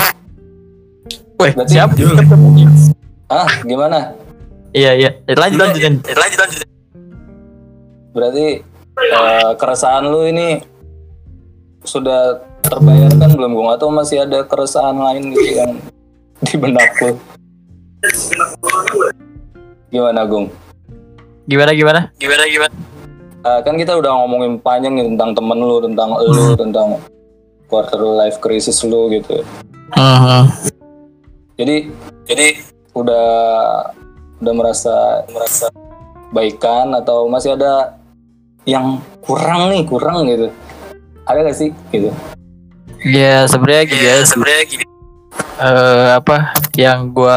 Weh, 1.40 1.52
Berarti- 1.56 1.72
siapa? 1.72 1.92
Ah, 3.26 3.48
gimana? 3.64 4.12
Iya, 4.70 4.92
iya. 4.92 5.10
Lanjut, 5.26 5.56
lanjut, 5.58 5.80
lanjut, 6.04 6.38
lanjut. 6.38 6.60
Berarti 8.12 8.46
eh, 9.00 9.50
keresahan 9.56 10.04
lu 10.04 10.28
ini 10.28 10.60
sudah 11.80 12.36
terbayarkan 12.60 13.32
belum? 13.32 13.50
Gue 13.56 13.72
atau 13.72 13.88
masih 13.88 14.22
ada 14.22 14.44
keresahan 14.44 14.94
lain 14.94 15.32
gitu 15.32 15.48
yang 15.56 15.72
di 16.46 16.54
benak 16.54 16.92
lu? 17.00 17.16
Gimana, 19.88 20.22
Gung? 20.28 20.52
Gimana, 21.48 21.72
gimana? 21.72 22.00
Gimana, 22.14 22.44
gimana? 22.46 22.74
Eh, 23.40 23.60
kan 23.64 23.74
kita 23.74 23.96
udah 23.96 24.12
ngomongin 24.12 24.60
panjang 24.60 24.92
nih 24.92 25.16
tentang 25.16 25.32
temen 25.32 25.56
lu, 25.56 25.80
tentang 25.80 26.12
lu, 26.14 26.52
tentang 26.54 26.88
quarter 27.66 27.98
life 27.98 28.36
crisis 28.38 28.84
lu 28.84 29.08
gitu. 29.08 29.40
Jadi, 31.60 31.92
jadi 32.24 32.56
udah 32.96 33.28
udah 34.40 34.54
merasa 34.56 35.28
merasa 35.28 35.68
baikan 36.32 36.96
atau 36.96 37.28
masih 37.28 37.52
ada 37.52 38.00
yang 38.64 38.96
kurang 39.20 39.68
nih, 39.68 39.84
kurang 39.84 40.24
gitu. 40.24 40.48
Ada 41.28 41.44
gak 41.44 41.56
sih 41.60 41.68
gitu? 41.92 42.08
Ya 43.04 43.44
sebenarnya 43.44 43.92
gini 43.92 44.04
ya, 44.08 44.16
sebenarnya 44.24 44.64
gini. 44.72 44.84
Eh 45.60 46.08
apa 46.16 46.56
yang 46.74 47.12
gua 47.12 47.36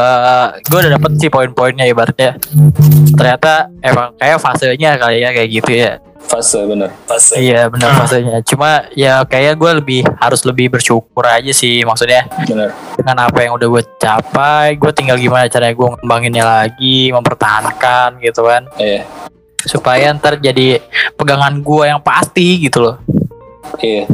gua 0.66 0.78
udah 0.80 0.92
dapet 0.96 1.10
sih 1.20 1.30
poin-poinnya 1.30 1.84
ibaratnya. 1.84 2.40
Ternyata 3.14 3.68
emang 3.84 4.16
kayak 4.16 4.40
fasenya 4.40 4.96
kali 4.96 5.20
ya 5.20 5.30
kayak 5.30 5.50
gitu 5.52 5.72
ya. 5.76 5.92
Fase 6.24 6.64
bener. 6.64 6.88
Fase. 7.04 7.36
Iya 7.36 7.68
benar 7.68 8.00
fasenya. 8.00 8.40
Cuma 8.48 8.88
ya 8.96 9.20
kayak 9.28 9.60
gue 9.60 9.70
lebih 9.84 10.00
harus 10.18 10.40
lebih 10.48 10.72
bersyukur 10.72 11.20
aja 11.20 11.52
sih 11.52 11.84
maksudnya 11.84 12.24
Bener. 12.48 12.72
dengan 12.96 13.28
apa 13.28 13.44
yang 13.44 13.60
udah 13.60 13.68
gue 13.68 13.82
capai. 14.00 14.80
Gue 14.80 14.90
tinggal 14.96 15.20
gimana 15.20 15.46
caranya 15.52 15.76
gue 15.76 15.88
ngembanginnya 16.00 16.44
lagi, 16.44 17.12
mempertahankan 17.12 18.24
gitu 18.24 18.40
kan. 18.48 18.64
Iya. 18.80 19.04
Supaya 19.68 20.16
ntar 20.16 20.40
jadi 20.40 20.80
pegangan 21.14 21.60
gue 21.60 21.84
yang 21.92 22.00
pasti 22.00 22.56
gitu 22.56 22.80
loh. 22.88 22.96
Iya. 23.84 24.08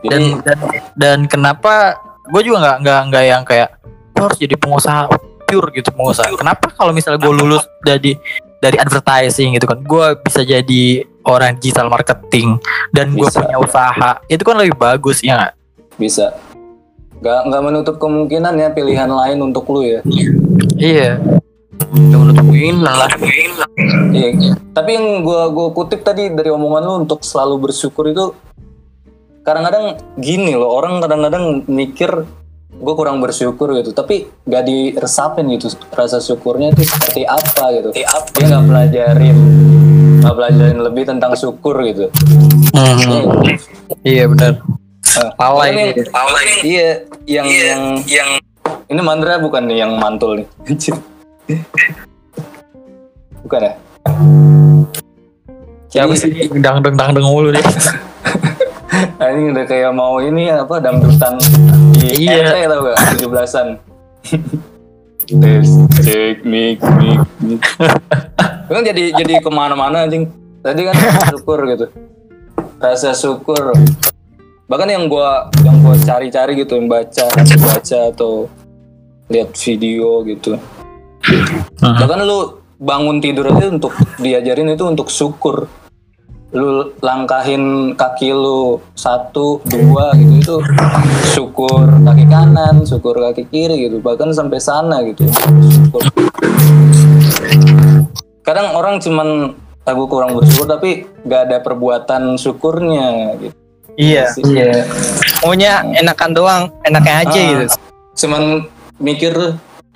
Jadi 0.00 0.08
dan 0.08 0.22
dan, 0.40 0.58
dan 0.96 1.18
kenapa 1.28 2.00
gue 2.30 2.42
juga 2.46 2.58
nggak 2.62 2.76
nggak 2.86 3.00
nggak 3.10 3.24
yang 3.26 3.42
kayak 3.42 3.68
gue 4.14 4.22
harus 4.24 4.38
jadi 4.38 4.54
pengusaha 4.56 5.10
pure 5.50 5.68
gitu 5.74 5.90
pengusaha 5.90 6.30
kenapa 6.38 6.70
kalau 6.74 6.94
misalnya 6.94 7.18
gue 7.18 7.34
lulus 7.34 7.66
dari 7.82 8.14
dari 8.60 8.76
advertising 8.76 9.56
gitu 9.56 9.66
kan 9.66 9.80
gue 9.82 10.06
bisa 10.22 10.44
jadi 10.44 11.02
orang 11.24 11.56
digital 11.58 11.88
marketing 11.88 12.60
dan 12.92 13.12
gue 13.16 13.26
punya 13.26 13.56
usaha 13.58 14.20
itu 14.28 14.42
kan 14.44 14.56
lebih 14.56 14.76
bagus 14.76 15.24
ya 15.24 15.36
nggak? 15.36 15.54
bisa. 16.00 16.32
Gak, 17.20 17.52
nggak 17.52 17.62
menutup 17.68 18.00
kemungkinan 18.00 18.56
ya 18.56 18.72
pilihan 18.72 19.12
lain 19.12 19.44
untuk 19.44 19.68
lu 19.68 19.84
ya. 19.84 20.00
iya 20.80 21.20
Gak 21.92 22.16
menutup 22.16 22.48
kemungkinan 22.48 22.80
lah 22.96 23.10
Iya. 24.10 24.56
Tapi 24.72 24.90
yang 24.96 25.20
gua 25.20 25.52
gua 25.52 25.68
kutip 25.76 26.00
tadi 26.00 26.32
dari 26.32 26.48
omongan 26.48 26.82
lu 26.88 26.94
untuk 27.04 27.20
selalu 27.20 27.68
bersyukur 27.68 28.08
itu 28.08 28.32
kadang-kadang 29.40 29.84
gini 30.16 30.52
loh 30.52 30.70
orang 30.70 31.00
kadang-kadang 31.00 31.64
mikir 31.66 32.24
gue 32.70 32.94
kurang 32.94 33.18
bersyukur 33.18 33.74
gitu. 33.74 33.90
Tapi 33.90 34.28
gak 34.44 34.64
diresapin 34.64 35.50
gitu 35.50 35.68
rasa 35.90 36.18
syukurnya 36.18 36.70
itu 36.70 36.84
seperti 36.84 37.24
apa 37.24 37.64
gitu. 37.74 37.90
Dia 37.92 38.44
nggak 38.46 38.64
pelajarin 38.66 39.36
nggak 40.20 40.36
pelajarin 40.36 40.78
lebih 40.80 41.08
tentang 41.08 41.32
syukur 41.32 41.80
gitu. 41.82 42.12
Iya 44.00 44.28
benar. 44.28 44.60
Nah, 45.10 45.30
Lalai 45.34 45.68
ini- 45.72 45.84
nih. 45.90 46.06
iya 46.62 46.88
yang 47.26 47.48
yang 47.48 47.82
yang 48.06 48.28
ini 48.86 49.00
Mandra 49.00 49.40
bukan 49.40 49.64
nih 49.66 49.82
yang 49.82 49.96
mantul 49.96 50.38
nih. 50.38 50.46
Anjir. 50.68 50.94
bukan 53.42 53.60
ya? 53.64 53.72
Siapa 55.90 56.12
sih? 56.14 56.30
Dangdeng 56.54 56.94
dangdeng 56.94 57.26
mulu 57.26 57.50
deh 57.50 57.58
Nah, 57.58 57.96
ini 59.20 59.54
udah 59.54 59.64
kayak 59.66 59.92
mau 59.94 60.18
ini 60.18 60.50
apa 60.50 60.82
dangdutan 60.82 61.38
di 61.94 62.26
Iya. 62.26 62.50
RT 62.50 62.56
tau 62.66 62.78
gak? 62.84 62.96
17-an. 63.22 63.68
Tes, 65.30 65.68
cek, 66.02 66.42
mik, 66.42 66.82
mik, 66.98 67.22
mik. 67.38 67.62
Itu 68.66 68.70
kan 68.74 68.82
jadi 68.82 69.14
jadi 69.14 69.38
ke 69.38 69.50
mana-mana 69.50 70.02
anjing. 70.02 70.26
Tadi 70.58 70.90
kan 70.90 70.94
syukur 71.30 71.62
gitu. 71.70 71.86
Rasa 72.82 73.14
syukur. 73.14 73.70
Bahkan 74.66 74.88
yang 74.90 75.06
gua 75.06 75.46
yang 75.62 75.78
gua 75.86 75.94
cari-cari 76.02 76.58
gitu, 76.58 76.74
yang 76.74 76.90
baca, 76.90 77.30
baca 77.62 77.98
atau 78.10 78.50
lihat 79.30 79.54
video 79.54 80.26
gitu. 80.26 80.58
Bahkan 81.78 82.26
lu 82.26 82.58
bangun 82.82 83.22
tidur 83.22 83.54
aja 83.54 83.70
untuk 83.70 83.94
diajarin 84.18 84.74
itu 84.74 84.82
untuk 84.82 85.14
syukur 85.14 85.70
lu 86.50 86.90
langkahin 86.98 87.94
kaki 87.94 88.34
lu 88.34 88.82
satu 88.98 89.62
dua 89.62 90.10
gitu 90.18 90.40
itu 90.40 90.56
syukur 91.30 91.86
kaki 92.02 92.26
kanan 92.26 92.82
syukur 92.82 93.14
kaki 93.22 93.46
kiri 93.46 93.86
gitu 93.86 94.02
bahkan 94.02 94.34
sampai 94.34 94.58
sana 94.58 94.98
gitu 95.06 95.30
syukur. 95.30 96.02
kadang 98.42 98.74
orang 98.74 98.98
cuman 98.98 99.54
aku 99.86 100.02
kurang 100.10 100.34
bersyukur 100.34 100.66
tapi 100.66 101.06
gak 101.22 101.50
ada 101.50 101.56
perbuatan 101.62 102.34
syukurnya 102.34 103.38
gitu 103.38 103.56
Iya. 103.98 104.32
iya 104.46 104.86
Maunya 105.44 105.82
enakan 105.92 106.30
doang, 106.32 106.62
enaknya 106.86 107.14
aja 107.20 107.36
Ah. 107.36 107.46
gitu. 107.52 107.64
cuman 108.16 108.42
mikir 108.96 109.32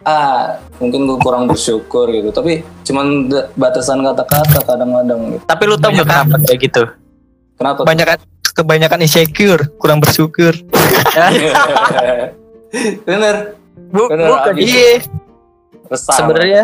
ah 0.04 0.60
mungkin 0.76 1.04
gue 1.04 1.18
kurang 1.18 1.44
bersyukur 1.44 2.06
gitu 2.06 2.28
tapi 2.28 2.60
cuman 2.82 3.26
batasan 3.54 4.04
kata-kata 4.04 4.60
kadang-kadang 4.62 5.20
gitu. 5.32 5.44
tapi 5.44 5.62
lu 5.64 5.76
tau 5.76 5.90
nggak 5.90 6.04
kenapa 6.04 6.36
kayak 6.42 6.60
gitu 6.62 6.82
kenapa 7.56 7.78
Kebanyakan 7.82 8.18
kebanyakan 8.54 9.00
insecure, 9.02 9.66
kurang 9.76 9.98
bersyukur. 9.98 10.54
bener 13.02 13.58
Bu- 13.90 14.06
Bener, 14.06 14.26
bukan. 14.28 14.54
Iya. 14.56 15.02
sebenarnya 15.90 16.62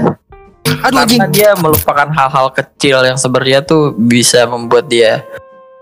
Aduh 0.83 1.03
karena 1.03 1.27
dia 1.27 1.51
melupakan 1.57 2.07
hal-hal 2.07 2.47
kecil 2.53 3.03
yang 3.03 3.17
sebenarnya 3.17 3.61
tuh 3.61 3.91
bisa 3.93 4.47
membuat 4.47 4.87
dia 4.87 5.27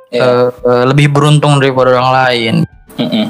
Iya. 0.09 0.25
eh, 0.25 0.49
eh, 0.49 0.85
lebih 0.87 1.13
beruntung 1.13 1.61
daripada 1.61 1.93
orang 1.93 2.11
lain. 2.11 2.55
Mm-mm. 2.97 3.29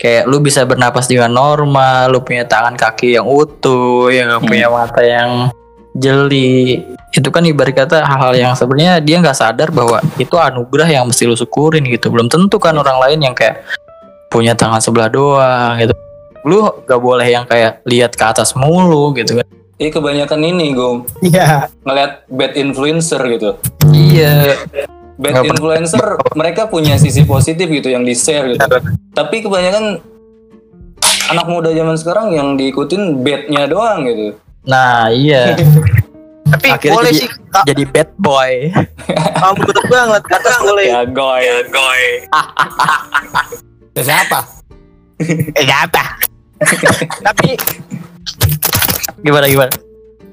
Kayak 0.00 0.32
lu 0.32 0.40
bisa 0.40 0.64
bernapas 0.64 1.04
dengan 1.04 1.28
normal, 1.28 2.08
lu 2.08 2.24
punya 2.24 2.48
tangan 2.48 2.72
kaki 2.72 3.20
yang 3.20 3.28
utuh, 3.28 4.08
yang 4.08 4.32
nggak 4.32 4.42
punya 4.48 4.66
mata 4.72 5.04
yang 5.04 5.52
jeli. 5.92 6.80
Itu 7.12 7.28
kan 7.28 7.44
ibarat 7.44 7.76
kata 7.76 8.08
hal-hal 8.08 8.32
yang 8.32 8.52
sebenarnya 8.56 9.04
dia 9.04 9.20
nggak 9.20 9.36
sadar 9.36 9.68
bahwa 9.68 10.00
itu 10.16 10.32
anugerah 10.40 10.88
yang 10.88 11.04
mesti 11.04 11.28
lu 11.28 11.36
syukurin 11.36 11.84
gitu. 11.84 12.08
Belum 12.08 12.32
tentu 12.32 12.56
kan 12.56 12.72
orang 12.80 12.96
lain 12.96 13.20
yang 13.28 13.34
kayak 13.36 13.60
punya 14.32 14.56
tangan 14.56 14.80
sebelah 14.80 15.12
doang 15.12 15.76
gitu. 15.76 15.92
Lu 16.48 16.64
gak 16.88 17.00
boleh 17.04 17.28
yang 17.28 17.44
kayak 17.44 17.84
lihat 17.84 18.16
ke 18.16 18.24
atas 18.24 18.56
mulu 18.56 19.12
gitu 19.12 19.36
kan. 19.36 19.46
Iya 19.76 19.90
kebanyakan 19.92 20.40
ini 20.44 20.72
gue 20.72 20.90
Iya. 21.28 21.68
ngeliat 21.84 22.24
bad 22.28 22.52
influencer 22.56 23.20
gitu. 23.28 23.56
iya 23.92 24.56
Bad 25.20 25.30
Nggak 25.30 25.42
pernah- 25.42 25.52
influencer 25.52 26.04
mereka 26.32 26.62
punya 26.64 26.96
sisi 26.96 27.22
positif 27.22 27.68
gitu 27.68 27.86
yang 27.86 28.02
di 28.02 28.14
share 28.14 28.48
gitu. 28.48 28.64
Tapi 29.12 29.36
kebanyakan 29.40 30.00
anak 31.28 31.46
muda 31.46 31.70
zaman 31.70 31.94
sekarang 31.94 32.32
yang 32.32 32.56
diikutin 32.56 33.20
badnya 33.20 33.64
doang 33.66 34.02
gitu. 34.02 34.34
nah 34.60 35.08
iya 35.08 35.56
Tapi 36.50 36.66
Akhirnya 36.68 36.96
boleh 36.98 37.12
jadi- 37.12 37.20
sih. 37.22 37.28
Kak, 37.46 37.62
jadi 37.64 37.82
bad 37.86 38.10
boy 38.16 38.52
kamu 39.38 39.60
gua 39.86 40.00
ngeliat 40.04 40.24
ke 40.24 40.34
atas 40.34 40.54
boleh. 40.64 40.84
Ya 40.84 41.02
goy, 41.04 41.40
ya 41.40 41.58
goy. 41.64 42.02
Ya, 43.92 44.02
siapa? 44.02 44.38
Eh 45.52 45.68
apa? 45.68 46.04
tapi 47.20 47.56
gimana 49.18 49.46
gimana 49.46 49.72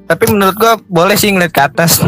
tapi 0.06 0.24
menurut 0.28 0.56
gua 0.56 0.76
boleh 0.82 1.16
sih 1.16 1.30
ngeliat 1.30 1.52
ke 1.52 1.62
atas 1.62 2.04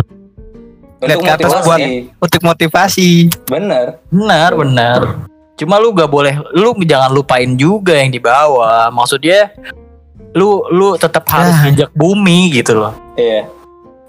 Lihat 1.00 1.18
ke 1.18 1.30
atas 1.30 1.52
motivasi. 1.54 1.66
buat- 1.66 1.88
untuk 2.20 2.42
motivasi. 2.44 3.10
Bener. 3.46 3.86
benar 4.10 4.50
benar 4.54 5.00
cuma 5.54 5.76
lu 5.76 5.92
gak 5.92 6.08
boleh 6.08 6.40
lu 6.54 6.72
jangan 6.80 7.12
lupain 7.12 7.52
juga 7.54 7.92
yang 7.94 8.08
di 8.08 8.18
bawah 8.18 8.88
maksudnya 8.90 9.52
lu 10.32 10.64
lu 10.70 10.96
tetap 10.96 11.28
harus 11.28 11.52
Ah. 11.54 11.68
injak 11.68 11.92
bumi 11.92 12.48
gitu 12.54 12.78
loh 12.78 12.96
Iya. 13.14 13.44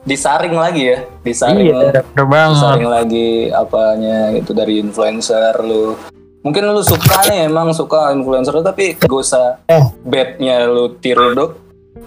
Disaring 0.01 0.55
lagi 0.55 0.83
ya, 0.87 0.99
disaring. 1.21 1.67
iya 1.67 1.93
bener 1.93 2.25
banget 2.25 2.57
Disaring 2.57 2.89
lagi 2.89 3.29
apanya 3.51 4.33
gitu 4.33 4.51
dari 4.51 4.81
influencer 4.81 5.61
lu. 5.61 5.93
Mungkin 6.41 6.63
lu 6.67 6.81
suka 6.81 7.21
nih 7.27 7.45
emang 7.45 7.69
suka 7.71 8.09
influencer 8.11 8.49
lu, 8.51 8.63
tapi 8.63 8.97
gak 8.97 9.13
usah 9.13 9.61
Eh. 9.67 9.85
badnya 10.03 10.65
lu 10.65 10.97
tiru 10.97 11.35
dok. 11.35 11.53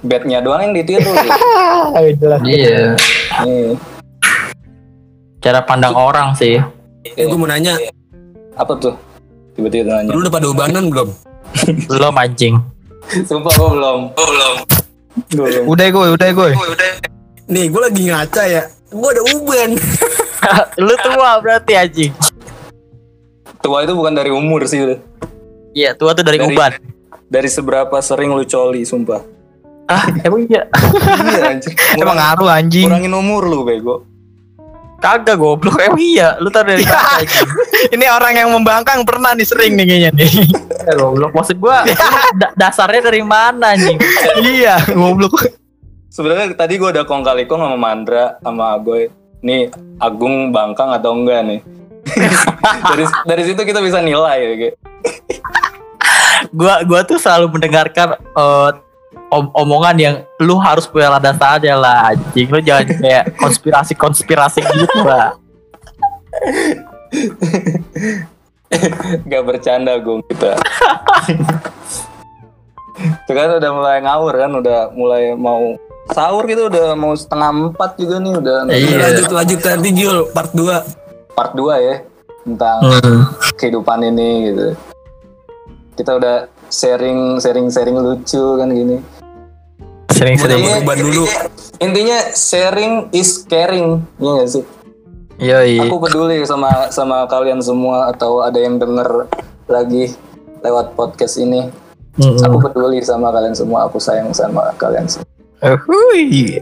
Badnya 0.01 0.41
doang 0.41 0.63
yang 0.63 0.73
ditiru. 0.73 1.05
gitu. 2.01 2.33
iya 2.43 2.97
Nih, 3.45 3.77
cara 5.43 5.59
pandang 5.61 5.93
orang 5.93 6.33
sih 6.33 6.57
Eh, 7.03 7.27
gue 7.27 7.35
mau 7.35 7.43
nanya, 7.43 7.75
apa 8.55 8.79
tuh? 8.79 8.95
Tiba-tiba 9.53 9.99
nanya. 9.99 10.15
lu 10.15 10.23
udah 10.23 10.31
pada 10.31 10.47
ubanan 10.47 10.87
belum? 10.87 11.11
lo 11.93 12.09
mancing 12.09 12.55
Sumpah 13.03 13.51
gua 13.51 13.69
belum. 13.69 13.99
Gua 14.09 14.25
belum. 14.25 14.55
Gua 15.29 15.45
belum. 15.45 15.63
Udah 15.67 15.85
gue, 15.85 16.05
udah 16.09 16.29
gue. 16.31 16.49
Nih, 17.45 17.67
gue 17.67 17.81
lagi 17.83 18.01
ngaca 18.07 18.43
ya. 18.45 18.63
Gue 18.87 19.09
ada 19.09 19.23
uban. 19.29 19.75
lu 20.79 20.95
tua 20.97 21.29
berarti 21.37 21.73
anjing 21.73 22.11
Tua 23.59 23.83
itu 23.83 23.91
bukan 23.91 24.11
dari 24.11 24.27
umur 24.29 24.63
sih 24.63 24.79
udah. 24.79 24.99
iya 25.71 25.91
tua 25.91 26.11
tuh 26.11 26.21
dari, 26.21 26.35
Dari- 26.37 26.47
uban 26.49 26.71
Dari 27.25 27.47
seberapa 27.47 27.95
sering 27.99 28.29
lu 28.29 28.43
coli, 28.43 28.83
sumpah. 28.83 29.19
ah 29.85 30.07
emang 30.21 30.47
iya 30.47 30.63
iya 31.27 31.51
anjir. 31.51 31.75
Emang 31.93 32.15
ngaruh 32.15 32.47
anjing. 32.49 32.87
Kurangin 32.87 33.11
umur 33.11 33.43
lu 33.43 33.63
bego. 33.63 34.07
Kagak 35.03 35.35
goblok 35.35 35.83
emang 35.83 35.99
iya 35.99 36.39
lu 36.39 36.47
tau 36.47 36.63
dari 36.63 36.87
mana 36.87 37.19
Ini 37.93 38.05
orang 38.07 38.33
yang 38.39 38.49
membangkang 38.55 39.03
pernah 39.03 39.35
nih 39.35 39.43
sering 39.43 39.75
nih 39.75 39.83
kayaknya 39.83 40.11
nih. 40.15 40.31
Ya, 40.83 40.99
goblok 40.99 41.31
maksud 41.37 41.63
gua 41.63 41.87
da- 42.35 42.51
dasarnya 42.59 43.07
dari 43.07 43.23
mana 43.23 43.71
anjing 43.71 43.95
iya, 44.43 44.79
goblok. 44.91 45.47
Sebenarnya 46.11 46.51
tadi 46.55 46.75
gua 46.75 46.91
udah 46.91 47.07
kong 47.07 47.23
kali 47.23 47.47
kong 47.47 47.59
sama 47.63 47.79
Mandra 47.79 48.35
sama 48.43 48.75
Agoy. 48.75 49.07
Nih 49.43 49.71
Agung 49.99 50.51
bangkang 50.51 50.91
atau 50.91 51.15
enggak 51.15 51.43
nih? 51.43 51.61
dari 52.83 53.07
dari 53.23 53.43
situ 53.47 53.63
kita 53.63 53.79
bisa 53.79 54.03
nilai 54.03 54.39
ya 54.43 54.55
kayak. 54.59 54.75
gua 56.51 56.83
gua 56.83 56.99
tuh 57.07 57.15
selalu 57.15 57.47
mendengarkan 57.55 58.19
eh, 58.19 58.69
om- 59.33 59.49
omongan 59.51 59.97
yang 59.97 60.15
lu 60.37 60.55
harus 60.57 60.85
punya 60.85 61.09
landasannya 61.09 61.73
lah 61.73 61.97
anjing 62.07 62.47
lu 62.47 62.61
jangan 62.61 62.85
kayak 63.01 63.33
konspirasi 63.35 63.93
konspirasi 63.95 64.61
gitu 64.61 65.01
lah 65.01 65.33
Gak 69.23 69.43
bercanda 69.43 69.97
gung 69.97 70.25
kita. 70.25 70.57
Itu 73.21 73.31
kan 73.31 73.49
udah 73.53 73.71
mulai 73.71 73.97
ngawur 73.99 74.33
kan, 74.35 74.51
udah 74.51 74.79
mulai 74.91 75.33
mau 75.33 75.77
sahur 76.09 76.43
gitu 76.45 76.67
udah 76.67 76.93
mau 76.93 77.13
setengah 77.13 77.49
empat 77.69 77.95
juga 77.95 78.17
nih 78.17 78.33
udah 78.35 78.57
Iya. 78.67 78.97
Lanjut, 78.99 79.29
lanjut 79.31 79.59
tadi 79.61 79.89
Jul, 79.93 80.17
part 80.29 80.51
2. 80.51 80.83
part 81.33 81.51
2 81.53 81.69
ya 81.79 81.95
tentang 82.43 82.77
Hmm. 82.81 83.21
kehidupan 83.55 83.99
ini 84.03 84.29
gitu. 84.47 84.67
Kita 85.93 86.17
udah 86.17 86.35
sharing 86.67 87.37
sharing 87.37 87.69
sharing 87.69 87.93
lucu 87.95 88.57
kan 88.57 88.67
gini. 88.67 88.97
Sering-sering 90.13 90.61
Uban 90.85 90.97
dulu. 91.01 91.25
Intinya 91.81 92.31
sharing 92.31 93.09
is 93.11 93.43
caring, 93.49 94.05
ya 94.21 94.31
gak 94.39 94.49
sih? 94.49 94.63
yoi 95.41 95.81
Aku 95.89 95.97
peduli 95.97 96.45
sama 96.45 96.93
sama 96.93 97.25
kalian 97.25 97.57
semua 97.59 98.13
atau 98.13 98.45
ada 98.45 98.55
yang 98.61 98.77
denger 98.77 99.27
lagi 99.65 100.13
lewat 100.61 100.93
podcast 100.93 101.41
ini. 101.41 101.67
Mm-mm. 102.13 102.45
Aku 102.45 102.61
peduli 102.61 103.01
sama 103.01 103.33
kalian 103.33 103.57
semua, 103.57 103.89
aku 103.89 103.97
sayang 103.97 104.29
sama 104.31 104.69
kalian 104.77 105.09
semua. 105.09 105.27
Uhuy. 105.65 106.61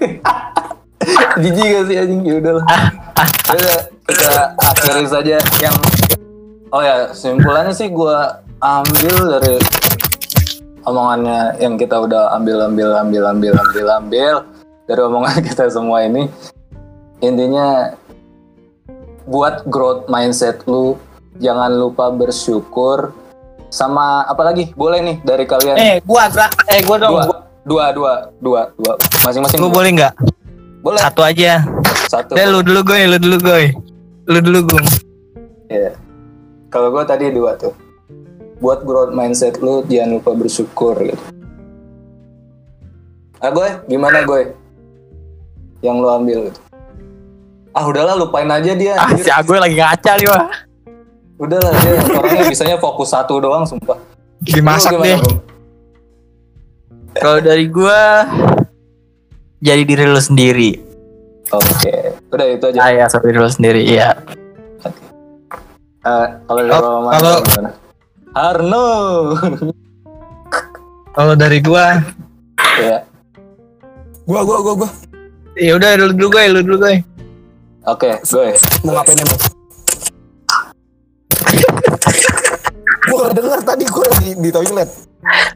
Jijik 1.42 1.66
gak 1.66 1.84
sih 1.90 1.96
anjing? 1.98 2.20
Ya 2.22 2.34
udahlah. 2.38 2.64
Ya 3.50 3.56
udah, 3.58 3.78
kita 4.06 4.32
akhiri 4.56 5.04
saja 5.10 5.36
yang 5.58 5.76
Oh 6.70 6.78
ya, 6.86 7.10
simpulannya 7.10 7.74
sih 7.74 7.90
gua 7.90 8.46
ambil 8.62 9.42
dari 9.42 9.58
omongannya 10.82 11.58
yang 11.58 11.74
kita 11.74 11.96
udah 11.96 12.32
ambil 12.34 12.64
ambil 12.64 12.96
ambil 12.96 13.22
ambil 13.26 13.52
ambil 13.58 13.86
ambil 13.92 14.34
dari 14.84 15.00
omongan 15.00 15.36
kita 15.48 15.68
semua 15.68 16.02
ini 16.02 16.26
intinya 17.20 17.92
buat 19.24 19.62
growth 19.66 20.08
mindset 20.08 20.64
lu 20.64 20.96
jangan 21.38 21.70
lupa 21.70 22.08
bersyukur 22.08 23.12
sama 23.68 24.26
apalagi 24.26 24.74
boleh 24.74 24.98
nih 24.98 25.16
dari 25.22 25.44
kalian 25.46 25.76
Eh, 25.78 25.96
gua. 26.02 26.26
Eh, 26.66 26.82
gua 26.82 26.96
dong. 26.98 27.14
dua 27.14 27.36
dua 27.62 27.84
dua 27.92 28.12
dua 28.40 28.60
dua 28.74 28.92
masing-masing 29.22 29.56
Gua 29.56 29.68
dua. 29.68 29.76
boleh 29.78 29.90
nggak? 29.94 30.14
boleh 30.80 30.98
Satu 30.98 31.20
aja. 31.22 31.60
satu 32.08 32.32
Deh, 32.34 32.48
lu 32.48 32.64
dulu 32.64 32.80
gue, 32.82 33.04
lu 33.06 33.20
dulu 33.20 33.36
gue. 33.38 33.62
Lu 34.26 34.38
dulu 34.40 34.58
gue. 34.66 34.82
Iya. 35.68 35.92
Kalau 36.66 36.88
gue 36.90 37.04
tadi 37.04 37.28
dua 37.30 37.54
tuh. 37.54 37.70
Buat 38.60 38.84
growth 38.84 39.10
mindset 39.10 39.56
lu 39.58 39.82
jangan 39.84 40.20
lupa 40.20 40.30
bersyukur 40.32 40.94
gitu. 41.00 41.20
Ah 43.40 43.48
gue 43.48 43.68
gimana 43.88 44.20
gue? 44.22 44.52
Yang 45.80 45.96
lu 45.96 46.08
ambil 46.08 46.38
gitu. 46.46 46.60
Ah 47.72 47.84
udahlah 47.84 48.14
lupain 48.14 48.44
aja 48.46 48.72
dia. 48.74 48.94
ah 48.94 49.08
anjir. 49.08 49.24
si 49.24 49.32
Agoy 49.32 49.56
lagi 49.56 49.74
ngaca 49.74 50.12
nih 50.14 50.28
wah 50.28 50.44
Udahlah 51.40 51.72
dia 51.72 51.92
orangnya 52.12 52.44
bisanya 52.44 52.76
fokus 52.76 53.08
satu 53.10 53.40
doang 53.40 53.64
sumpah. 53.64 53.96
Dimasak 54.40 54.92
Lu 54.92 55.00
gimana, 55.00 55.16
deh. 55.16 55.36
Kalau 57.16 57.38
dari 57.40 57.64
gua 57.66 58.28
jadi 59.58 59.82
diri 59.82 60.04
lu 60.04 60.16
sendiri 60.16 60.70
Oke. 61.50 62.16
Udah 62.28 62.46
itu 62.46 62.64
aja. 62.66 62.78
ah 62.78 62.90
ya 62.92 63.04
diri 63.10 63.36
lu 63.36 63.50
sendiri 63.50 63.80
iya 63.82 64.14
Eh, 66.00 66.26
kalau 66.44 66.60
dari 66.60 66.72
Oh, 66.72 67.08
kalau- 67.10 67.42
Harno. 68.30 68.86
Kalau 71.10 71.34
dari 71.34 71.58
gua, 71.58 71.98
ya. 72.78 73.02
Gua, 74.22 74.46
gua, 74.46 74.58
gua, 74.62 74.74
gua. 74.86 74.90
ya 75.58 75.74
udah 75.74 75.98
lu 75.98 76.14
dulu 76.14 76.38
gue, 76.38 76.42
lu 76.46 76.60
dulu 76.62 76.76
gue. 76.86 77.02
Oke, 77.90 78.22
gue. 78.22 78.54
Mau 78.86 78.94
ngapain 78.94 79.18
emang? 79.18 79.40
gua 83.10 83.18
gak 83.26 83.34
denger 83.42 83.60
tadi 83.66 83.84
gua 83.90 84.06
lagi 84.06 84.30
di 84.38 84.50
toilet. 84.54 84.90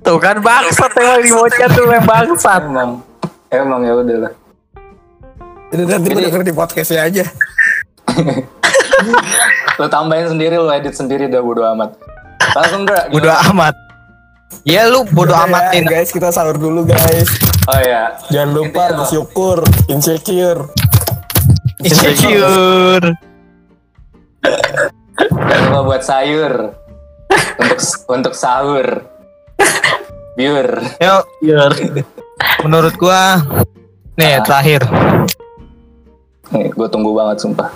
tuh 0.05 0.19
kan 0.21 0.37
bangsat 0.43 0.93
emang 0.99 1.23
di 1.25 1.31
bocah 1.33 1.69
tuh 1.73 1.87
yang 1.89 2.05
bangsat 2.05 2.63
Emang 2.67 2.91
emang 3.49 3.81
ya 3.87 3.95
udahlah. 3.95 4.33
Jadi 5.71 5.83
nanti 5.87 6.07
gua 6.11 6.19
Jadi- 6.19 6.27
denger 6.27 6.43
di 6.43 6.53
podcastnya 6.53 7.01
aja. 7.07 7.25
Lo 9.79 9.87
tambahin 9.91 10.31
sendiri, 10.31 10.55
lo 10.55 10.71
edit 10.71 10.95
sendiri 10.95 11.27
dah 11.27 11.43
bodo 11.43 11.67
amat. 11.75 12.14
Langsung 12.55 12.83
Dra. 12.85 13.09
Bodo 13.09 13.31
amat. 13.51 13.75
Ya 14.63 14.87
lu 14.87 15.03
bodo 15.05 15.35
Udah 15.35 15.45
ya, 15.45 15.51
amatin. 15.51 15.83
guys, 15.85 16.09
kita 16.09 16.31
sahur 16.31 16.55
dulu 16.55 16.87
guys. 16.87 17.27
Oh 17.65 17.81
ya, 17.81 18.15
Jangan 18.31 18.51
lupa 18.55 18.85
bersyukur, 18.95 19.59
insecure. 19.89 20.69
Insecure. 21.81 23.13
jangan 25.43 25.63
lupa 25.65 25.81
buat 25.85 26.03
sayur 26.03 26.53
untuk 27.57 27.79
untuk 28.07 28.33
sahur. 28.33 28.87
Biur. 30.35 30.67
Yuk, 30.99 31.25
Biar. 31.41 31.73
menurut 32.61 32.95
gua 32.95 33.39
Nih, 34.15 34.39
Ah. 34.39 34.43
terakhir. 34.43 34.87
Nih, 36.49 36.71
gue 36.71 36.87
tunggu 36.87 37.11
banget 37.11 37.43
sumpah. 37.43 37.67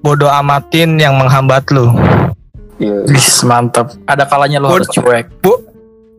Bodoh 0.00 0.26
amatin 0.26 0.96
yang 0.96 1.20
menghambat 1.20 1.68
lu. 1.68 1.92
Iya. 2.80 3.04
Wis, 3.06 3.44
mantap. 3.44 3.92
Ada 4.08 4.24
kalanya 4.24 4.56
lo 4.58 4.72
harus 4.72 4.88
cuek. 4.88 5.28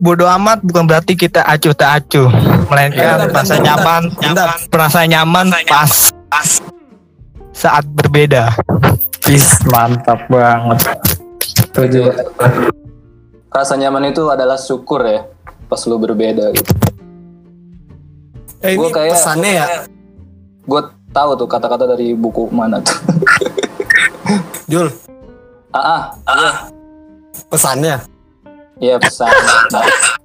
Bodoh 0.02 0.26
amat 0.26 0.62
bukan 0.66 0.86
berarti 0.86 1.14
kita 1.14 1.46
acuh 1.46 1.70
tak 1.74 2.02
acuh, 2.02 2.26
melainkan 2.66 3.22
merasa 3.30 3.54
bentar, 3.54 3.62
nyaman, 3.62 4.02
bentar. 4.18 4.48
merasa 4.66 4.98
nyaman 5.06 5.46
pas 5.66 5.92
saat 7.54 7.86
berbeda. 7.86 8.50
Wis, 9.30 9.62
mantap 9.70 10.26
banget. 10.26 10.78
Setuju. 11.42 12.10
Rasa 13.46 13.78
nyaman 13.78 14.10
itu 14.10 14.26
adalah 14.26 14.58
syukur 14.58 15.06
ya. 15.06 15.22
Pas 15.70 15.78
lu 15.86 16.02
berbeda 16.02 16.50
gitu. 16.50 16.72
Eh, 18.62 18.74
ini 18.74 18.82
Gua 18.82 18.90
kayak- 18.90 19.14
pesannya 19.14 19.50
ya. 19.54 19.66
Gue 20.66 20.82
tahu 21.10 21.30
tuh 21.34 21.46
kata-kata 21.46 21.86
dari 21.94 22.14
buku 22.14 22.50
mana 22.50 22.82
tuh. 22.82 22.98
Jul, 24.66 24.90
ah, 25.72 26.02
ah, 26.28 26.54
pesannya. 27.48 27.96
iya 28.82 29.00
pesan. 29.00 29.28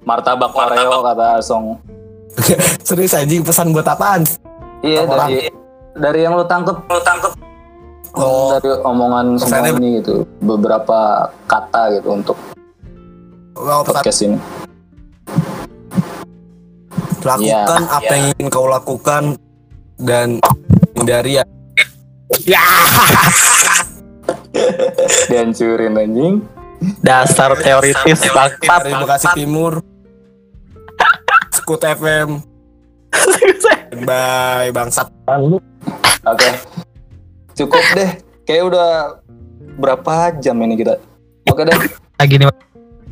Martabak 0.08 0.52
Oreo 0.52 1.00
kata 1.04 1.40
Song. 1.40 1.78
Serius 2.86 3.16
anjing 3.16 3.42
pesan 3.42 3.72
buat 3.72 3.86
apaan? 3.88 4.24
Iya 4.84 5.04
Orang. 5.08 5.28
dari 5.28 5.50
dari 5.98 6.18
yang 6.22 6.38
lu 6.38 6.44
tangkep, 6.46 6.76
lu 6.86 7.02
tangkep 7.02 7.32
Oh, 8.18 8.56
dari 8.56 8.72
omongan 8.82 9.36
semua 9.36 9.68
ini 9.78 10.00
gitu. 10.00 10.24
Beberapa 10.42 11.28
kata 11.46 11.92
gitu 12.00 12.08
untuk 12.18 12.36
oh, 13.54 13.84
pesan 13.84 14.00
podcast 14.00 14.20
ini. 14.24 14.38
lakukan 17.18 17.82
Iya, 17.82 17.92
apa 17.98 18.12
yang 18.14 18.26
ingin 18.32 18.46
kau 18.48 18.66
lakukan 18.70 19.36
dan 20.00 20.38
hindari 20.96 21.42
ya. 21.42 21.44
Dihancurin 25.30 25.94
anjing. 25.98 26.34
Dasar 27.02 27.58
teoritis 27.58 28.18
Dari 28.22 28.30
bangsat. 28.34 28.82
Bekasi 29.02 29.28
Timur. 29.34 29.82
Skut 31.50 31.82
FM. 31.82 32.38
Bye 34.06 34.70
bangsat. 34.70 35.10
Lu 35.42 35.58
Oke. 36.26 36.48
Cukup 37.58 37.84
deh. 37.96 38.10
Kayak 38.46 38.64
udah 38.72 38.90
berapa 39.76 40.38
jam 40.40 40.56
ini 40.62 40.78
kita? 40.78 40.96
Oke 41.50 41.66
deh. 41.66 41.76
Lagi 42.18 42.34
nih, 42.34 42.50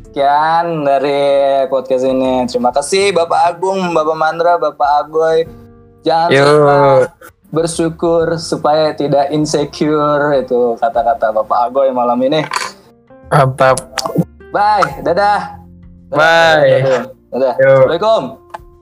Sekian 0.09 0.83
dari 0.83 1.21
podcast 1.69 2.03
ini. 2.03 2.43
Terima 2.49 2.73
kasih 2.73 3.13
Bapak 3.13 3.55
Agung, 3.55 3.93
Bapak 3.93 4.17
Mandra, 4.17 4.53
Bapak 4.57 4.89
Agoy. 5.05 5.45
Jangan 6.01 6.29
Yo. 6.31 6.43
lupa 6.43 6.75
bersyukur 7.47 8.35
supaya 8.35 8.91
tidak 8.91 9.31
insecure 9.31 10.35
itu 10.35 10.75
kata-kata 10.79 11.31
Bapak 11.31 11.71
Agoy 11.71 11.89
malam 11.95 12.19
ini. 12.23 12.43
Mantap. 13.31 13.79
Bye, 14.51 15.03
dadah. 15.03 15.59
Dadah, 16.07 16.17
Bye. 16.17 16.71
Dadah. 16.79 17.03
dadah. 17.31 17.53
Yo. 17.59 17.67
Assalamualaikum. 17.67 18.23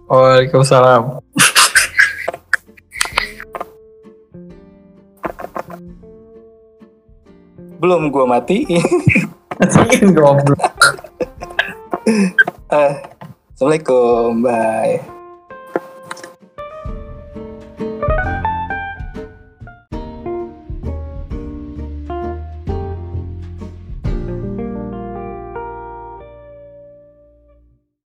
Waalaikumsalam. 0.05 1.01
Belum 7.81 8.09
gua 8.13 8.25
mati. 8.25 8.65
Goblok. 10.13 10.61
Eh, 12.65 12.93
Assalamualaikum. 13.53 14.45
Bye. 14.45 15.14